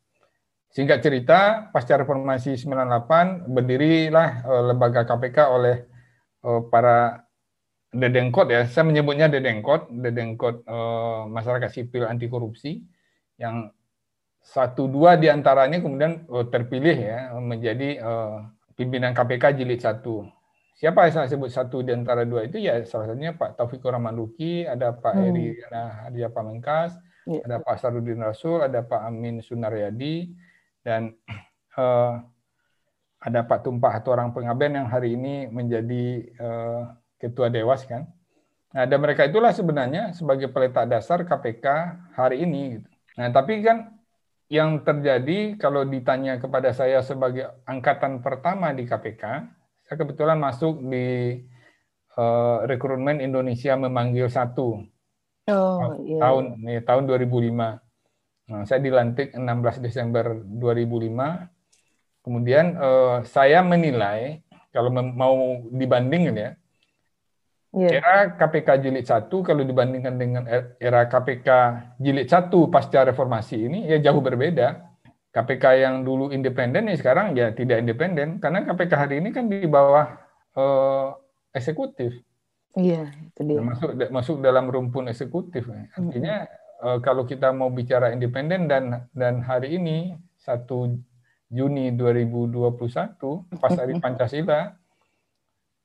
Singkat 0.75 0.99
cerita, 1.07 1.71
pasca 1.71 1.95
reformasi 1.95 2.59
98 2.59 3.47
berdirilah 3.47 4.43
uh, 4.43 4.63
lembaga 4.75 5.07
KPK 5.07 5.39
oleh 5.47 5.87
uh, 6.43 6.67
para 6.67 7.25
dedengkot 7.95 8.51
ya, 8.51 8.67
saya 8.67 8.85
menyebutnya 8.85 9.31
dedengkot, 9.31 9.89
dedengkot 9.95 10.67
eh, 10.67 11.23
masyarakat 11.31 11.71
sipil 11.71 12.05
anti 12.11 12.27
korupsi 12.27 12.83
yang 13.39 13.71
satu 14.45 14.91
dua 14.91 15.17
di 15.17 15.31
antaranya 15.31 15.79
kemudian 15.79 16.27
eh, 16.27 16.47
terpilih 16.51 16.99
ya 16.99 17.19
menjadi 17.39 17.89
eh, 18.03 18.37
pimpinan 18.75 19.15
KPK 19.15 19.63
jilid 19.63 19.81
satu. 19.81 20.27
Siapa 20.75 21.07
yang 21.07 21.15
saya 21.15 21.31
sebut 21.31 21.55
satu 21.55 21.87
di 21.87 21.95
antara 21.95 22.27
dua 22.27 22.51
itu 22.51 22.59
ya 22.59 22.83
salah 22.83 23.15
satunya 23.15 23.31
Pak 23.39 23.55
Taufikur 23.55 23.95
Rahman 23.95 24.19
Luki, 24.19 24.67
ada 24.67 24.91
Pak 24.91 25.15
hmm. 25.15 25.27
Eri 25.31 25.47
Harja 25.71 26.29
Pamengkas, 26.35 26.99
ya. 27.31 27.47
ada 27.47 27.63
Pak 27.63 27.79
Sarudin 27.79 28.19
Rasul, 28.19 28.59
ada 28.59 28.83
Pak 28.83 29.07
Amin 29.07 29.39
Sunaryadi, 29.39 30.35
dan 30.85 31.17
eh, 31.75 32.13
ada 33.25 33.41
Pak 33.49 33.65
Tumpah 33.65 34.05
atau 34.05 34.13
orang 34.13 34.37
Pengaben 34.37 34.77
yang 34.77 34.89
hari 34.93 35.17
ini 35.17 35.49
menjadi 35.49 36.05
eh, 36.29 36.83
ketua 37.17 37.49
dewas 37.49 37.89
kan. 37.89 38.05
Nah, 38.75 38.85
dan 38.85 38.99
mereka 39.01 39.25
itulah 39.25 39.55
sebenarnya 39.55 40.13
sebagai 40.13 40.51
peletak 40.53 40.91
dasar 40.91 41.25
KPK 41.25 41.67
hari 42.15 42.45
ini. 42.45 42.79
Gitu. 42.79 42.89
Nah, 43.17 43.31
tapi 43.31 43.63
kan 43.63 43.95
yang 44.53 44.85
terjadi 44.85 45.57
kalau 45.57 45.87
ditanya 45.89 46.37
kepada 46.37 46.75
saya 46.75 47.01
sebagai 47.01 47.49
angkatan 47.65 48.21
pertama 48.21 48.75
di 48.77 48.85
KPK, 48.85 49.23
saya 49.87 49.97
kebetulan 49.97 50.37
masuk 50.37 50.85
di 50.85 51.39
uh, 52.19 52.67
rekrutmen 52.67 53.23
Indonesia 53.23 53.79
memanggil 53.79 54.27
satu 54.27 54.85
oh, 55.49 55.79
tahun 56.21 56.61
nih 56.61 56.83
tahun 56.83 57.09
2005. 57.09 57.84
Nah, 58.45 58.69
saya 58.69 58.81
dilantik 58.81 59.33
16 59.33 59.85
Desember 59.85 60.37
2005. 60.37 62.25
Kemudian 62.25 62.77
uh, 62.77 63.25
saya 63.25 63.61
menilai 63.65 64.41
kalau 64.73 64.91
mau 64.93 65.65
dibandingin 65.71 66.35
ya, 66.37 66.51
Yeah. 67.75 67.99
Era 67.99 68.39
KPK 68.39 68.87
jilid 68.87 69.03
1 69.03 69.27
kalau 69.35 69.63
dibandingkan 69.67 70.15
dengan 70.15 70.47
er, 70.47 70.79
era 70.79 71.11
KPK 71.11 71.49
jilid 71.99 72.31
1 72.31 72.47
pasca 72.71 73.03
reformasi 73.03 73.67
ini 73.67 73.91
ya 73.91 73.99
jauh 73.99 74.23
berbeda. 74.23 74.95
KPK 75.35 75.83
yang 75.83 76.07
dulu 76.07 76.31
independen 76.31 76.87
ya 76.87 76.95
sekarang 76.95 77.35
ya 77.35 77.51
tidak 77.51 77.83
independen 77.83 78.39
karena 78.39 78.63
KPK 78.63 78.93
hari 78.95 79.19
ini 79.19 79.35
kan 79.35 79.51
di 79.51 79.67
bawah 79.67 80.07
uh, 80.55 81.19
eksekutif. 81.51 82.15
Iya, 82.79 83.11
itu 83.11 83.43
dia. 83.43 83.59
Masuk 83.59 83.91
masuk 84.15 84.37
dalam 84.39 84.71
rumpun 84.71 85.11
eksekutif. 85.11 85.67
Artinya 85.99 86.47
kalau 87.01 87.25
kita 87.25 87.49
mau 87.57 87.73
bicara 87.73 88.13
independen 88.13 88.69
dan 88.69 89.09
dan 89.17 89.41
hari 89.41 89.81
ini 89.81 90.17
1 90.45 90.69
Juni 91.49 91.95
2021 91.97 93.57
pas 93.57 93.73
hari 93.73 93.97
Pancasila 93.97 94.77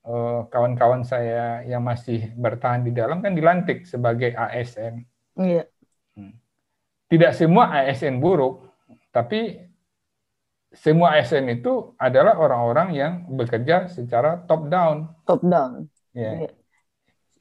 Eh, 0.10 0.42
kawan-kawan 0.50 1.06
saya 1.06 1.62
yang 1.70 1.86
masih 1.86 2.34
bertahan 2.34 2.82
di 2.82 2.90
dalam 2.90 3.22
kan 3.22 3.36
dilantik 3.36 3.86
sebagai 3.86 4.34
ASN. 4.34 5.06
Iya. 5.38 5.70
Hmm. 6.18 6.34
Tidak 7.12 7.30
semua 7.38 7.70
ASN 7.78 8.18
buruk, 8.18 8.74
tapi 9.14 9.70
semua 10.74 11.14
ASN 11.20 11.52
itu 11.52 11.94
adalah 12.02 12.42
orang-orang 12.42 12.90
yang 12.98 13.14
bekerja 13.28 13.86
secara 13.86 14.42
top 14.50 14.72
down. 14.72 15.14
Top 15.30 15.46
down. 15.46 15.86
Ya. 16.16 16.48
Iya. 16.48 16.52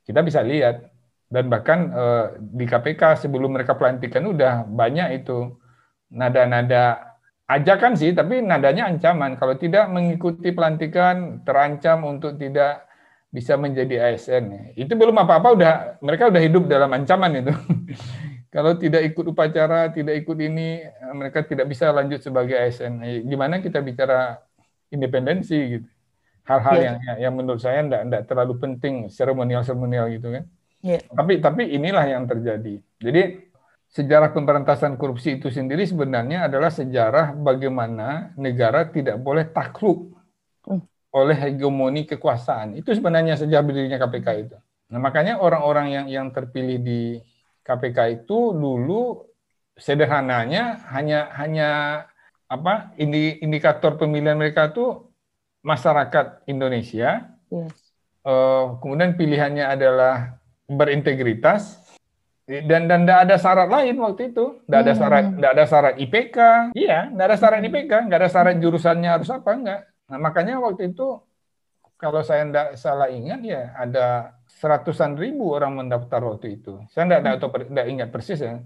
Kita 0.05 0.21
bisa 0.21 0.45
lihat 0.45 0.93
dan 1.29 1.53
bahkan 1.53 1.93
uh, 1.93 2.25
di 2.41 2.65
KPK 2.65 3.29
sebelum 3.29 3.53
mereka 3.53 3.77
pelantikan 3.77 4.25
udah 4.25 4.65
banyak 4.65 5.25
itu 5.25 5.53
nada-nada 6.09 7.09
ajakan 7.49 7.97
sih, 7.97 8.13
tapi 8.13 8.45
nadanya 8.45 8.89
ancaman. 8.89 9.37
Kalau 9.41 9.57
tidak 9.57 9.89
mengikuti 9.89 10.53
pelantikan, 10.53 11.45
terancam 11.45 12.05
untuk 12.05 12.37
tidak 12.37 12.89
bisa 13.29 13.61
menjadi 13.61 14.13
ASN. 14.13 14.73
Itu 14.77 14.97
belum 14.97 15.17
apa-apa, 15.21 15.49
udah 15.53 15.73
mereka 16.01 16.33
udah 16.33 16.41
hidup 16.41 16.65
dalam 16.69 16.89
ancaman 16.93 17.45
itu. 17.45 17.53
Kalau 18.55 18.81
tidak 18.81 19.05
ikut 19.13 19.29
upacara, 19.29 19.93
tidak 19.93 20.25
ikut 20.25 20.39
ini, 20.41 20.81
mereka 21.13 21.45
tidak 21.45 21.69
bisa 21.69 21.93
lanjut 21.93 22.25
sebagai 22.25 22.57
ASN. 22.57 23.05
Eh, 23.05 23.21
gimana 23.21 23.61
kita 23.61 23.85
bicara 23.85 24.41
independensi 24.89 25.77
gitu? 25.77 25.89
Hal-hal 26.49 26.77
ya. 26.81 26.85
yang 26.89 26.97
yang 27.29 27.35
menurut 27.37 27.61
saya 27.61 27.85
tidak 27.85 28.09
tidak 28.09 28.23
terlalu 28.25 28.55
penting 28.57 28.95
seremonial-seremonial 29.13 30.09
gitu 30.17 30.33
kan. 30.33 30.49
Ya. 30.83 31.03
Tapi 31.11 31.43
tapi 31.43 31.75
inilah 31.75 32.07
yang 32.07 32.25
terjadi. 32.31 32.79
Jadi 33.03 33.23
sejarah 33.89 34.31
pemberantasan 34.31 35.01
korupsi 35.01 35.41
itu 35.41 35.49
sendiri 35.49 35.83
sebenarnya 35.89 36.47
adalah 36.47 36.69
sejarah 36.69 37.35
bagaimana 37.35 38.37
negara 38.37 38.87
tidak 38.87 39.17
boleh 39.19 39.49
takluk 39.49 40.13
hmm. 40.69 40.83
oleh 41.11 41.37
hegemoni 41.37 42.05
kekuasaan. 42.05 42.77
Itu 42.79 42.95
sebenarnya 42.95 43.41
sejarah 43.41 43.65
berdirinya 43.65 43.99
KPK 43.99 44.29
itu. 44.39 44.57
Nah, 44.89 45.01
makanya 45.03 45.41
orang-orang 45.41 45.87
yang 45.93 46.07
yang 46.09 46.27
terpilih 46.31 46.79
di 46.81 47.03
KPK 47.65 48.25
itu 48.25 48.57
dulu 48.57 49.29
sederhananya 49.77 50.89
hanya 50.95 51.29
hanya 51.37 51.69
apa 52.49 52.97
indikator 52.97 54.01
pemilihan 54.01 54.37
mereka 54.37 54.73
itu 54.73 55.13
masyarakat 55.61 56.49
Indonesia. 56.49 57.29
Yes. 57.53 57.77
Uh, 58.25 58.77
kemudian 58.81 59.17
pilihannya 59.17 59.65
adalah 59.65 60.41
berintegritas 60.69 61.81
dan 62.49 62.89
dan 62.89 63.05
tidak 63.05 63.29
ada 63.29 63.37
syarat 63.37 63.69
lain 63.69 63.97
waktu 64.01 64.33
itu. 64.33 64.65
Tidak 64.65 64.81
ada 64.81 64.93
syarat, 64.97 65.25
tidak 65.37 65.51
ada 65.53 65.65
syarat 65.69 65.95
IPK. 66.01 66.39
Iya, 66.73 67.13
tidak 67.13 67.27
ada 67.29 67.37
syarat 67.37 67.61
IPK, 67.61 67.93
nggak 68.09 68.19
ada 68.25 68.31
syarat 68.33 68.57
jurusannya 68.57 69.11
harus 69.13 69.29
apa 69.29 69.51
enggak. 69.53 69.81
Nah 70.09 70.17
makanya 70.17 70.57
waktu 70.57 70.97
itu 70.97 71.21
kalau 72.01 72.25
saya 72.25 72.49
tidak 72.49 72.81
salah 72.81 73.13
ingat 73.13 73.45
ya 73.45 73.77
ada 73.77 74.33
seratusan 74.49 75.21
ribu 75.21 75.53
orang 75.53 75.77
mendaftar 75.77 76.25
waktu 76.25 76.57
itu. 76.57 76.81
Saya 76.89 77.05
tidak 77.05 77.37
tahu 77.37 77.69
tidak 77.69 77.87
ingat 77.93 78.09
persis 78.09 78.41
ya. 78.41 78.65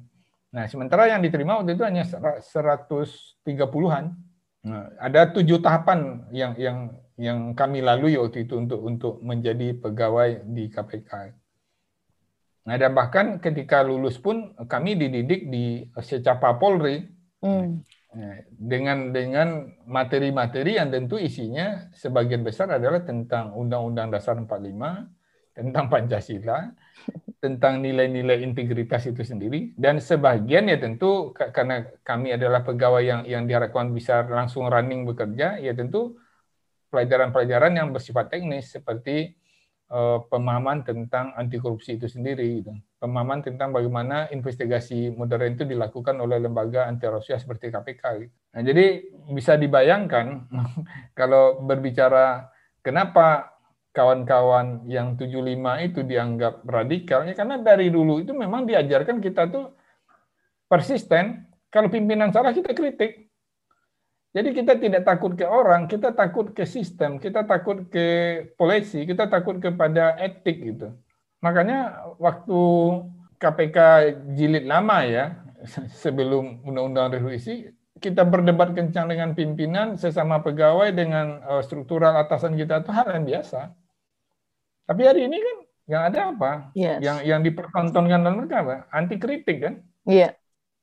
Nah 0.54 0.64
sementara 0.70 1.10
yang 1.10 1.18
diterima 1.18 1.58
waktu 1.58 1.74
itu 1.74 1.82
hanya 1.82 2.06
130-an. 2.06 4.04
Nah, 4.62 4.94
ada 5.02 5.26
tujuh 5.26 5.58
tahapan 5.58 6.22
yang 6.30 6.54
yang 6.54 6.94
yang 7.18 7.50
kami 7.50 7.82
lalui 7.82 8.14
waktu 8.14 8.46
itu 8.46 8.62
untuk 8.62 8.78
untuk 8.78 9.18
menjadi 9.18 9.74
pegawai 9.74 10.46
di 10.46 10.70
KPK. 10.70 11.41
Nah 12.62 12.78
dan 12.78 12.94
bahkan 12.94 13.42
ketika 13.42 13.82
lulus 13.82 14.22
pun 14.22 14.54
kami 14.70 14.94
dididik 14.94 15.50
di 15.50 15.82
secapa 15.98 16.54
Polri 16.62 17.02
hmm. 17.42 17.82
dengan 18.54 19.10
dengan 19.10 19.66
materi-materi 19.88 20.78
yang 20.78 20.94
tentu 20.94 21.18
isinya 21.18 21.90
sebagian 21.90 22.46
besar 22.46 22.70
adalah 22.70 23.02
tentang 23.02 23.50
Undang-Undang 23.58 24.14
Dasar 24.14 24.38
45, 24.38 24.46
tentang 25.58 25.84
Pancasila, 25.90 26.70
tentang 27.42 27.82
nilai-nilai 27.82 28.46
integritas 28.46 29.10
itu 29.10 29.26
sendiri 29.26 29.74
dan 29.74 29.98
sebagian 29.98 30.70
ya 30.70 30.78
tentu 30.78 31.34
karena 31.34 31.82
kami 32.06 32.38
adalah 32.38 32.62
pegawai 32.62 33.02
yang 33.02 33.22
yang 33.26 33.42
diharapkan 33.50 33.90
bisa 33.90 34.22
langsung 34.30 34.70
running 34.70 35.02
bekerja 35.02 35.58
ya 35.58 35.74
tentu 35.74 36.14
pelajaran-pelajaran 36.94 37.74
yang 37.74 37.88
bersifat 37.90 38.30
teknis 38.30 38.70
seperti 38.70 39.34
pemahaman 40.32 40.88
tentang 40.88 41.36
anti 41.36 41.60
korupsi 41.60 42.00
itu 42.00 42.08
sendiri 42.08 42.64
gitu. 42.64 42.72
Pemahaman 42.96 43.44
tentang 43.44 43.76
bagaimana 43.76 44.32
investigasi 44.32 45.12
modern 45.12 45.52
itu 45.52 45.68
dilakukan 45.68 46.16
oleh 46.16 46.40
lembaga 46.40 46.88
anti 46.88 47.04
rasuah 47.04 47.36
seperti 47.36 47.68
KPK 47.68 48.02
gitu. 48.24 48.34
Nah, 48.56 48.62
jadi 48.64 48.86
bisa 49.28 49.60
dibayangkan 49.60 50.48
kalau 51.18 51.60
berbicara 51.60 52.48
kenapa 52.80 53.52
kawan-kawan 53.92 54.88
yang 54.88 55.20
75 55.20 55.60
itu 55.84 56.00
dianggap 56.00 56.64
radikal 56.64 57.28
ya 57.28 57.36
karena 57.36 57.60
dari 57.60 57.92
dulu 57.92 58.24
itu 58.24 58.32
memang 58.32 58.64
diajarkan 58.64 59.20
kita 59.20 59.52
tuh 59.52 59.76
persisten 60.64 61.44
kalau 61.68 61.92
pimpinan 61.92 62.32
salah 62.32 62.56
kita 62.56 62.72
kritik 62.72 63.31
jadi 64.32 64.48
kita 64.56 64.72
tidak 64.80 65.02
takut 65.04 65.36
ke 65.36 65.44
orang 65.44 65.88
kita 65.88 66.12
takut 66.16 66.50
ke 66.56 66.64
sistem 66.64 67.20
kita 67.20 67.44
takut 67.44 67.86
ke 67.92 68.06
polisi 68.56 69.04
kita 69.04 69.28
takut 69.28 69.60
kepada 69.60 70.16
etik 70.18 70.60
gitu 70.64 70.96
makanya 71.44 72.04
waktu 72.16 72.60
KPK 73.38 73.78
jilid 74.34 74.64
lama 74.64 75.04
ya 75.04 75.38
sebelum 76.02 76.64
undang-undang 76.64 77.12
revisi 77.20 77.68
kita 78.02 78.26
berdebat 78.26 78.74
kencang 78.74 79.06
dengan 79.06 79.30
pimpinan 79.30 79.94
sesama 79.94 80.42
pegawai 80.42 80.90
dengan 80.90 81.38
uh, 81.46 81.62
struktural 81.62 82.18
atasan 82.18 82.58
kita 82.58 82.82
itu 82.82 82.90
hal 82.90 83.06
yang 83.14 83.24
biasa 83.28 83.70
tapi 84.86 85.02
hari 85.06 85.30
ini 85.30 85.38
kan 85.38 85.56
yang 85.90 86.02
ada 86.08 86.20
apa? 86.30 86.52
Yes. 86.78 87.02
Yang 87.02 87.18
yang 87.26 87.40
dipertontonkan 87.42 88.22
dalam 88.22 88.36
mereka 88.42 88.62
apa? 88.62 88.76
Anti 88.94 89.16
kritik 89.18 89.58
kan? 89.62 89.74
Iya. 90.06 90.30
Yeah. 90.30 90.32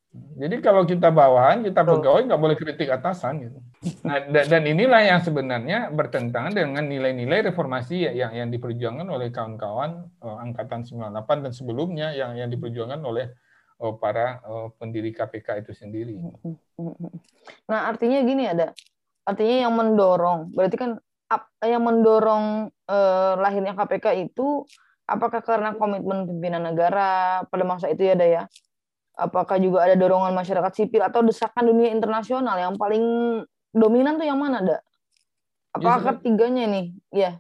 Jadi 0.10 0.58
kalau 0.66 0.90
kita 0.90 1.14
bawahan, 1.14 1.62
kita 1.62 1.86
pegawai 1.86 2.26
nggak 2.26 2.42
boleh 2.42 2.58
kritik 2.58 2.90
atasan 2.90 3.46
gitu. 3.46 3.60
Nah, 4.02 4.26
dan 4.26 4.66
inilah 4.66 5.06
yang 5.06 5.22
sebenarnya 5.22 5.94
bertentangan 5.94 6.50
dengan 6.50 6.90
nilai-nilai 6.90 7.54
reformasi 7.54 8.10
yang 8.18 8.34
yang 8.34 8.50
diperjuangkan 8.50 9.06
oleh 9.06 9.30
kawan-kawan 9.30 10.10
uh, 10.26 10.38
angkatan 10.42 10.82
98 10.82 11.46
dan 11.46 11.52
sebelumnya 11.54 12.08
yang 12.18 12.34
yang 12.34 12.50
diperjuangkan 12.50 13.06
oleh 13.06 13.30
uh, 13.86 13.94
para 14.02 14.42
uh, 14.42 14.74
pendiri 14.82 15.14
KPK 15.14 15.62
itu 15.62 15.78
sendiri. 15.78 16.18
Nah, 17.70 17.86
artinya 17.86 18.18
gini 18.26 18.50
ada. 18.50 18.74
Artinya 19.30 19.70
yang 19.70 19.74
mendorong, 19.78 20.50
berarti 20.58 20.74
kan 20.74 20.98
yang 21.62 21.86
mendorong 21.86 22.74
eh, 22.90 23.34
lahirnya 23.38 23.78
KPK 23.78 24.26
itu 24.26 24.66
apakah 25.06 25.46
karena 25.46 25.78
komitmen 25.78 26.26
pimpinan 26.26 26.66
negara 26.66 27.42
pada 27.46 27.62
masa 27.62 27.94
itu 27.94 28.06
ya 28.06 28.18
Daya? 28.18 28.44
Apakah 29.20 29.60
juga 29.60 29.84
ada 29.84 30.00
dorongan 30.00 30.32
masyarakat 30.32 30.72
sipil 30.72 31.04
atau 31.04 31.20
desakan 31.20 31.68
dunia 31.68 31.92
internasional 31.92 32.56
yang 32.56 32.80
paling 32.80 33.04
dominan 33.76 34.16
tuh 34.16 34.28
yang 34.28 34.40
mana, 34.40 34.64
Da? 34.64 34.78
Apakah 35.76 36.00
ya, 36.00 36.08
ketiganya 36.16 36.64
ini? 36.72 36.82
Ya, 37.12 37.32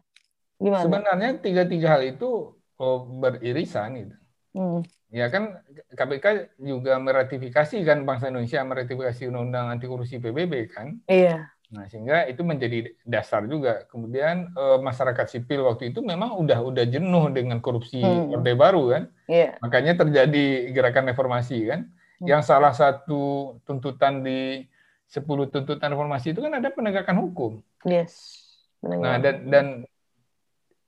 gimana? 0.59 0.83
Sebenarnya 0.83 1.29
tiga-tiga 1.39 1.97
hal 1.97 2.03
itu 2.03 2.53
oh, 2.77 2.97
beririsan 3.07 3.89
gitu. 3.95 4.15
Hmm. 4.53 4.81
Ya 5.09 5.31
kan 5.33 5.57
KPK 5.97 6.53
juga 6.61 7.01
meratifikasi 7.01 7.81
kan 7.81 8.05
bangsa 8.05 8.29
Indonesia 8.29 8.61
meratifikasi 8.61 9.25
undang-undang 9.25 9.73
anti 9.73 9.89
korupsi 9.89 10.21
PBB 10.21 10.69
kan? 10.69 11.01
Iya. 11.09 11.49
Nah, 11.69 11.85
sehingga 11.85 12.25
itu 12.25 12.41
menjadi 12.41 12.97
dasar 13.05 13.45
juga. 13.45 13.85
Kemudian 13.93 14.49
e, 14.57 14.63
masyarakat 14.81 15.25
sipil 15.29 15.61
waktu 15.69 15.93
itu 15.93 16.01
memang 16.01 16.33
udah 16.41 16.65
udah 16.65 16.85
jenuh 16.89 17.29
dengan 17.29 17.61
korupsi 17.61 18.01
hmm. 18.01 18.33
Orde 18.33 18.53
Baru 18.57 18.89
kan. 18.89 19.13
Yeah. 19.29 19.53
Makanya 19.61 20.01
terjadi 20.01 20.73
gerakan 20.73 21.13
reformasi 21.13 21.69
kan. 21.69 21.85
Hmm. 22.17 22.25
Yang 22.25 22.41
salah 22.49 22.73
satu 22.73 23.53
tuntutan 23.69 24.25
di 24.25 24.65
10 25.13 25.25
tuntutan 25.53 25.93
reformasi 25.93 26.33
itu 26.33 26.41
kan 26.41 26.57
ada 26.57 26.73
penegakan 26.73 27.17
hukum. 27.21 27.51
Yes. 27.85 28.41
Penegakan. 28.81 29.05
Nah, 29.05 29.15
dan 29.21 29.35
dan 29.45 29.65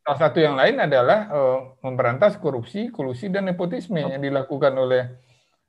salah 0.02 0.20
satu 0.30 0.42
yang 0.42 0.58
lain 0.58 0.82
adalah 0.82 1.30
e, 1.30 1.40
memberantas 1.86 2.42
korupsi, 2.42 2.90
kolusi 2.90 3.30
dan 3.30 3.46
nepotisme 3.46 4.02
yang 4.02 4.18
dilakukan 4.18 4.74
oleh 4.74 5.14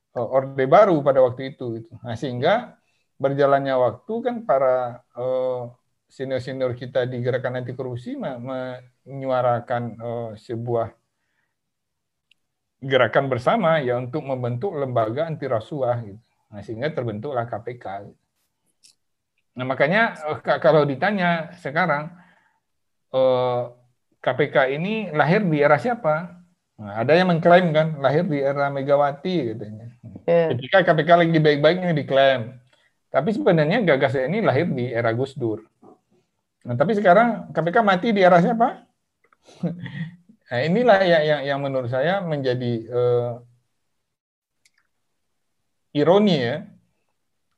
e, 0.09 0.17
Orde 0.17 0.65
Baru 0.65 1.05
pada 1.05 1.21
waktu 1.21 1.53
itu 1.53 1.77
gitu. 1.77 1.93
Nah, 2.01 2.17
sehingga 2.17 2.81
berjalannya 3.23 3.71
waktu 3.79 4.13
kan 4.19 4.35
para 4.43 4.99
uh, 5.15 5.71
senior-senior 6.11 6.75
kita 6.75 7.07
di 7.07 7.23
gerakan 7.23 7.63
anti 7.63 7.71
korupsi 7.71 8.19
menyuarakan 8.19 9.83
uh, 9.97 10.29
sebuah 10.35 10.91
gerakan 12.83 13.31
bersama 13.31 13.79
ya 13.79 13.95
untuk 13.95 14.21
membentuk 14.27 14.75
lembaga 14.75 15.25
anti 15.25 15.47
rasuah 15.47 15.97
gitu. 16.03 16.19
Nah, 16.53 16.61
sehingga 16.61 16.91
terbentuklah 16.91 17.47
KPK. 17.49 18.13
Nah, 19.57 19.65
makanya 19.65 20.19
uh, 20.27 20.37
kalau 20.59 20.85
ditanya 20.85 21.55
sekarang 21.57 22.13
uh, 23.15 23.73
KPK 24.21 24.77
ini 24.77 25.09
lahir 25.15 25.41
di 25.41 25.63
era 25.63 25.79
siapa? 25.79 26.43
Nah, 26.77 26.93
ada 27.01 27.13
yang 27.15 27.31
mengklaim 27.31 27.73
kan 27.73 27.97
lahir 27.97 28.27
di 28.27 28.37
era 28.37 28.69
Megawati 28.69 29.55
katanya. 29.55 29.87
Yeah. 30.29 30.53
Ketika 30.53 30.93
KPK 30.93 31.09
lagi 31.25 31.39
baik-baiknya 31.41 31.91
diklaim. 31.95 32.62
Tapi 33.13 33.29
sebenarnya 33.29 33.85
gagasan 33.85 34.33
ini 34.33 34.41
lahir 34.41 34.65
di 34.73 34.89
era 34.89 35.13
Gus 35.13 35.37
Dur. 35.37 35.61
Nah, 36.65 36.73
tapi 36.73 36.97
sekarang 36.97 37.53
KPK 37.53 37.77
mati 37.85 38.09
di 38.09 38.25
era 38.25 38.41
siapa? 38.41 38.89
nah, 40.49 40.59
inilah 40.65 40.99
yang, 41.05 41.23
yang, 41.23 41.41
yang 41.45 41.59
menurut 41.61 41.93
saya 41.93 42.25
menjadi 42.25 42.73
uh, 42.89 43.37
ironi 45.93 46.41
ya, 46.41 46.65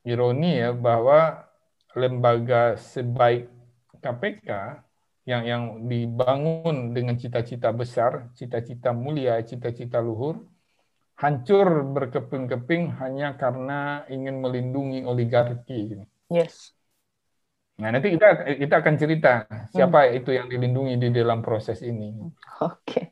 ironi 0.04 0.60
ya 0.60 0.76
bahwa 0.76 1.48
lembaga 1.96 2.76
sebaik 2.76 3.48
KPK 4.04 4.84
yang 5.24 5.42
yang 5.48 5.62
dibangun 5.88 6.92
dengan 6.92 7.16
cita-cita 7.16 7.72
besar, 7.72 8.28
cita-cita 8.36 8.92
mulia, 8.92 9.40
cita-cita 9.40 10.04
luhur, 10.04 10.44
hancur 11.16 11.68
berkeping-keping 11.96 13.00
hanya 13.00 13.40
karena 13.40 14.04
ingin 14.12 14.44
melindungi 14.44 15.00
oligarki. 15.08 15.96
Yes. 16.28 16.76
Nah 17.76 17.92
nanti 17.92 18.12
kita 18.12 18.56
kita 18.56 18.74
akan 18.80 18.94
cerita 18.96 19.32
siapa 19.72 20.08
hmm. 20.08 20.18
itu 20.20 20.30
yang 20.32 20.46
dilindungi 20.48 20.94
di 20.96 21.08
dalam 21.12 21.40
proses 21.40 21.80
ini. 21.84 22.12
Oke. 22.60 22.72
Okay. 22.84 23.04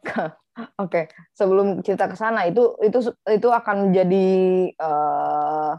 Oke, 0.60 0.68
okay. 0.76 1.04
sebelum 1.32 1.80
cerita 1.80 2.04
ke 2.04 2.16
sana 2.18 2.44
itu 2.44 2.76
itu 2.84 3.00
itu 3.32 3.48
akan 3.48 3.88
menjadi 3.88 4.28
uh, 4.76 5.72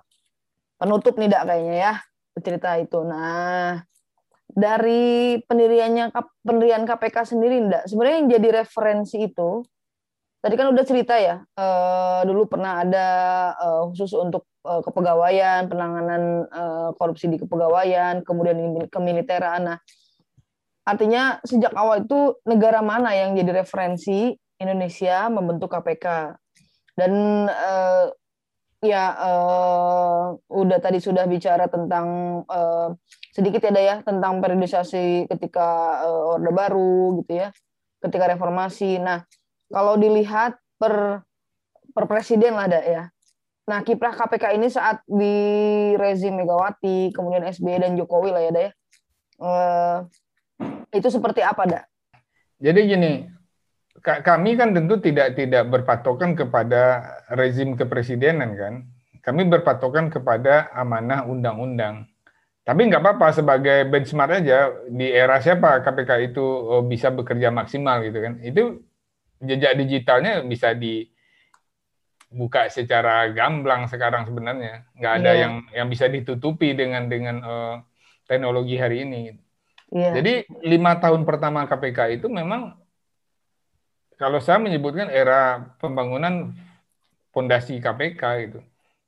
penutup 0.81 1.21
nih 1.21 1.29
dak 1.29 1.43
kayaknya 1.45 1.75
ya 1.77 1.93
cerita 2.41 2.69
itu. 2.81 3.05
Nah, 3.05 3.77
dari 4.49 5.37
pendiriannya 5.45 6.09
pendirian 6.41 6.83
KPK 6.89 7.17
sendiri 7.29 7.61
ndak 7.61 7.83
sebenarnya 7.85 8.17
yang 8.25 8.29
jadi 8.41 8.49
referensi 8.65 9.17
itu 9.21 9.61
tadi 10.41 10.53
kan 10.57 10.73
udah 10.73 10.83
cerita 10.83 11.15
ya 11.21 11.45
uh, 11.57 12.21
dulu 12.25 12.49
pernah 12.49 12.81
ada 12.81 13.07
uh, 13.55 13.81
khusus 13.93 14.17
untuk 14.17 14.49
uh, 14.65 14.81
kepegawaian 14.81 15.69
penanganan 15.69 16.49
uh, 16.49 16.89
korupsi 16.97 17.29
di 17.29 17.37
kepegawaian 17.37 18.25
kemudian 18.25 18.57
kemiliteran 18.89 19.61
nah 19.73 19.77
artinya 20.81 21.37
sejak 21.45 21.71
awal 21.77 22.01
itu 22.03 22.41
negara 22.49 22.81
mana 22.81 23.13
yang 23.13 23.37
jadi 23.37 23.61
referensi 23.61 24.33
Indonesia 24.57 25.29
membentuk 25.29 25.69
KPK 25.69 26.35
dan 26.97 27.11
uh, 27.47 28.09
ya 28.81 29.13
uh, 29.13 30.33
udah 30.49 30.79
tadi 30.81 30.97
sudah 30.97 31.29
bicara 31.29 31.69
tentang 31.69 32.41
uh, 32.49 32.89
sedikit 33.29 33.61
ya 33.69 33.77
ya 33.77 33.95
tentang 34.01 34.41
periodisasi 34.41 35.29
ketika 35.29 36.01
uh, 36.03 36.35
Orde 36.35 36.51
Baru 36.51 37.21
gitu 37.21 37.45
ya, 37.45 37.53
ketika 38.01 38.25
reformasi. 38.33 38.97
Nah, 38.97 39.23
kalau 39.71 39.95
dilihat 39.97 40.59
per 40.75 41.23
per 41.91 42.05
presiden 42.07 42.55
lah 42.55 42.67
ada 42.67 42.81
ya. 42.83 43.03
Nah, 43.71 43.79
kiprah 43.85 44.11
KPK 44.11 44.57
ini 44.57 44.67
saat 44.67 44.99
di 45.07 45.35
rezim 45.95 46.35
Megawati, 46.35 47.13
kemudian 47.15 47.45
SBY 47.45 47.87
dan 47.87 47.93
Jokowi 47.95 48.33
lah 48.33 48.41
ya, 48.43 48.49
ada 48.51 48.61
ya. 48.67 48.71
Uh, 49.41 49.97
itu 50.91 51.07
seperti 51.07 51.39
apa, 51.45 51.63
Dak? 51.69 51.83
Jadi 52.59 52.79
gini, 52.83 53.11
kami 54.01 54.57
kan 54.57 54.73
tentu 54.75 54.97
tidak 54.99 55.37
tidak 55.37 55.69
berpatokan 55.69 56.35
kepada 56.35 57.05
rezim 57.31 57.77
kepresidenan 57.77 58.57
kan. 58.57 58.73
Kami 59.21 59.45
berpatokan 59.45 60.09
kepada 60.09 60.73
amanah 60.73 61.23
undang-undang. 61.29 62.09
Tapi 62.61 62.89
nggak 62.89 63.01
apa-apa 63.01 63.33
sebagai 63.33 63.89
benchmark 63.89 64.41
aja 64.41 64.73
di 64.89 65.09
era 65.09 65.41
siapa 65.41 65.81
KPK 65.81 66.33
itu 66.33 66.41
oh, 66.43 66.85
bisa 66.85 67.09
bekerja 67.13 67.49
maksimal 67.53 68.01
gitu 68.05 68.19
kan. 68.21 68.33
Itu 68.41 68.85
jejak 69.41 69.73
digitalnya 69.75 70.45
bisa 70.45 70.77
dibuka 70.77 72.69
secara 72.69 73.27
gamblang 73.33 73.89
sekarang 73.89 74.29
sebenarnya. 74.29 74.85
Nggak 74.95 75.13
ada 75.21 75.31
yeah. 75.33 75.41
yang 75.41 75.53
yang 75.73 75.87
bisa 75.89 76.05
ditutupi 76.07 76.77
dengan 76.77 77.09
dengan 77.09 77.35
uh, 77.41 77.75
teknologi 78.29 78.77
hari 78.77 79.03
ini. 79.03 79.35
Yeah. 79.91 80.15
Jadi 80.15 80.33
lima 80.63 80.95
tahun 81.01 81.27
pertama 81.27 81.67
KPK 81.67 82.21
itu 82.21 82.31
memang 82.31 82.79
kalau 84.15 84.37
saya 84.37 84.61
menyebutkan 84.61 85.09
era 85.09 85.73
pembangunan 85.81 86.53
fondasi 87.33 87.81
KPK 87.81 88.23
itu. 88.45 88.61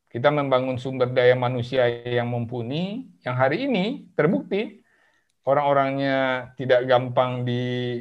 Kita 0.10 0.30
membangun 0.30 0.78
sumber 0.78 1.10
daya 1.10 1.34
manusia 1.34 1.90
yang 1.90 2.30
mumpuni, 2.30 3.10
yang 3.26 3.34
hari 3.34 3.66
ini 3.66 4.14
terbukti 4.14 4.84
orang-orangnya 5.44 6.50
tidak 6.56 6.86
gampang 6.86 7.44
di 7.44 7.98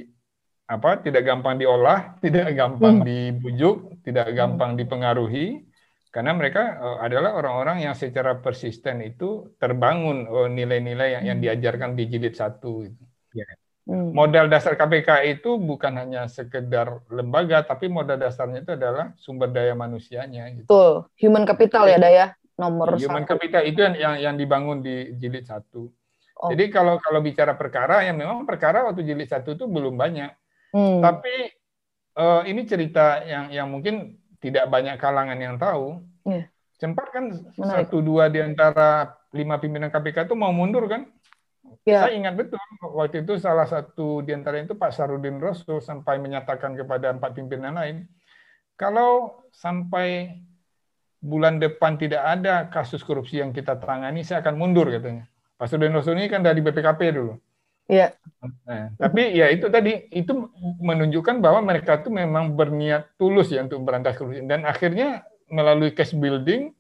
apa, 0.72 1.04
tidak 1.04 1.28
gampang 1.28 1.61
diolah, 1.61 2.14
tidak 2.24 2.56
gampang 2.56 3.02
hmm. 3.02 3.06
dibujuk, 3.06 3.76
tidak 4.00 4.32
hmm. 4.32 4.37
gampang 4.37 4.70
dipengaruhi, 4.80 5.68
karena 6.12 6.37
mereka 6.37 6.76
uh, 6.76 6.98
adalah 7.00 7.37
orang-orang 7.37 7.88
yang 7.88 7.96
secara 7.96 8.37
persisten 8.40 9.00
itu 9.00 9.56
terbangun 9.56 10.28
uh, 10.28 10.48
nilai-nilai 10.48 11.20
yang, 11.20 11.24
yang 11.35 11.38
hmm. 11.40 11.44
diajarkan 11.48 11.90
di 11.96 12.04
jilid 12.08 12.37
satu. 12.37 12.85
Itu. 12.85 13.04
Ya. 13.32 13.48
Hmm. 13.82 14.14
Modal 14.14 14.46
dasar 14.46 14.78
KPK 14.78 15.40
itu 15.40 15.58
bukan 15.58 15.98
hanya 15.98 16.30
sekedar 16.30 17.02
lembaga, 17.11 17.66
tapi 17.66 17.90
modal 17.90 18.14
dasarnya 18.14 18.62
itu 18.62 18.72
adalah 18.78 19.11
sumber 19.18 19.50
daya 19.50 19.74
manusianya. 19.74 20.52
Gitu. 20.54 20.70
Tuh, 20.70 21.11
human 21.18 21.42
capital 21.42 21.90
ya, 21.90 21.98
Daya, 21.98 22.26
nomor 22.54 22.94
Human 22.94 23.26
satu. 23.26 23.35
capital 23.35 23.62
itu 23.66 23.82
yang, 23.82 23.94
yang 23.98 24.14
yang 24.30 24.35
dibangun 24.38 24.85
di 24.85 25.16
jilid 25.18 25.48
satu. 25.48 25.90
Oh. 26.38 26.50
Jadi 26.50 26.70
kalau 26.70 27.02
kalau 27.02 27.18
bicara 27.18 27.58
perkara, 27.58 28.06
yang 28.06 28.20
memang 28.20 28.46
perkara 28.46 28.87
waktu 28.87 29.02
jilid 29.02 29.26
satu 29.26 29.58
itu 29.58 29.64
belum 29.66 29.98
banyak. 29.98 30.30
Hmm. 30.72 31.04
Tapi 31.04 31.35
uh, 32.16 32.42
ini 32.48 32.64
cerita 32.64 33.20
yang 33.24 33.52
yang 33.52 33.68
mungkin 33.68 34.16
tidak 34.40 34.66
banyak 34.72 34.96
kalangan 34.98 35.38
yang 35.38 35.56
tahu. 35.61 36.02
Yeah. 36.26 36.48
Sempat 36.80 37.14
kan 37.14 37.30
Menarik. 37.54 37.87
satu 37.87 38.02
dua 38.02 38.26
di 38.26 38.42
antara 38.42 39.14
lima 39.30 39.62
pimpinan 39.62 39.92
KPK 39.92 40.26
itu 40.26 40.35
mau 40.35 40.50
mundur 40.50 40.90
kan? 40.90 41.06
Ya. 41.87 42.06
Saya 42.06 42.18
ingat 42.18 42.35
betul 42.35 42.58
waktu 42.82 43.22
itu 43.22 43.38
salah 43.38 43.66
satu 43.66 44.22
di 44.22 44.35
antara 44.35 44.58
itu 44.58 44.74
Pak 44.74 44.90
Sarudin 44.90 45.38
Rasul 45.38 45.78
sampai 45.78 46.18
menyatakan 46.18 46.74
kepada 46.74 47.14
empat 47.14 47.38
pimpinan 47.38 47.78
lain, 47.78 48.11
kalau 48.74 49.46
sampai 49.54 50.42
bulan 51.22 51.62
depan 51.62 51.94
tidak 51.98 52.22
ada 52.22 52.66
kasus 52.66 53.06
korupsi 53.06 53.38
yang 53.38 53.54
kita 53.54 53.78
tangani, 53.78 54.26
saya 54.26 54.42
akan 54.42 54.58
mundur 54.58 54.90
katanya. 54.90 55.30
Pak 55.54 55.70
Sarudin 55.70 55.94
Rasul 55.94 56.18
ini 56.18 56.26
kan 56.26 56.42
dari 56.42 56.58
BPKP 56.58 57.00
dulu. 57.14 57.38
Iya. 57.90 58.14
Nah, 58.66 58.94
tapi 58.98 59.34
ya 59.34 59.50
itu 59.50 59.66
tadi 59.70 60.06
itu 60.10 60.50
menunjukkan 60.82 61.38
bahwa 61.38 61.62
mereka 61.62 62.02
itu 62.02 62.10
memang 62.10 62.54
berniat 62.54 63.14
tulus 63.18 63.50
ya 63.50 63.62
untuk 63.62 63.82
berantas 63.86 64.18
korupsi 64.18 64.42
dan 64.46 64.66
akhirnya 64.66 65.26
melalui 65.50 65.94
case 65.94 66.14
building 66.14 66.74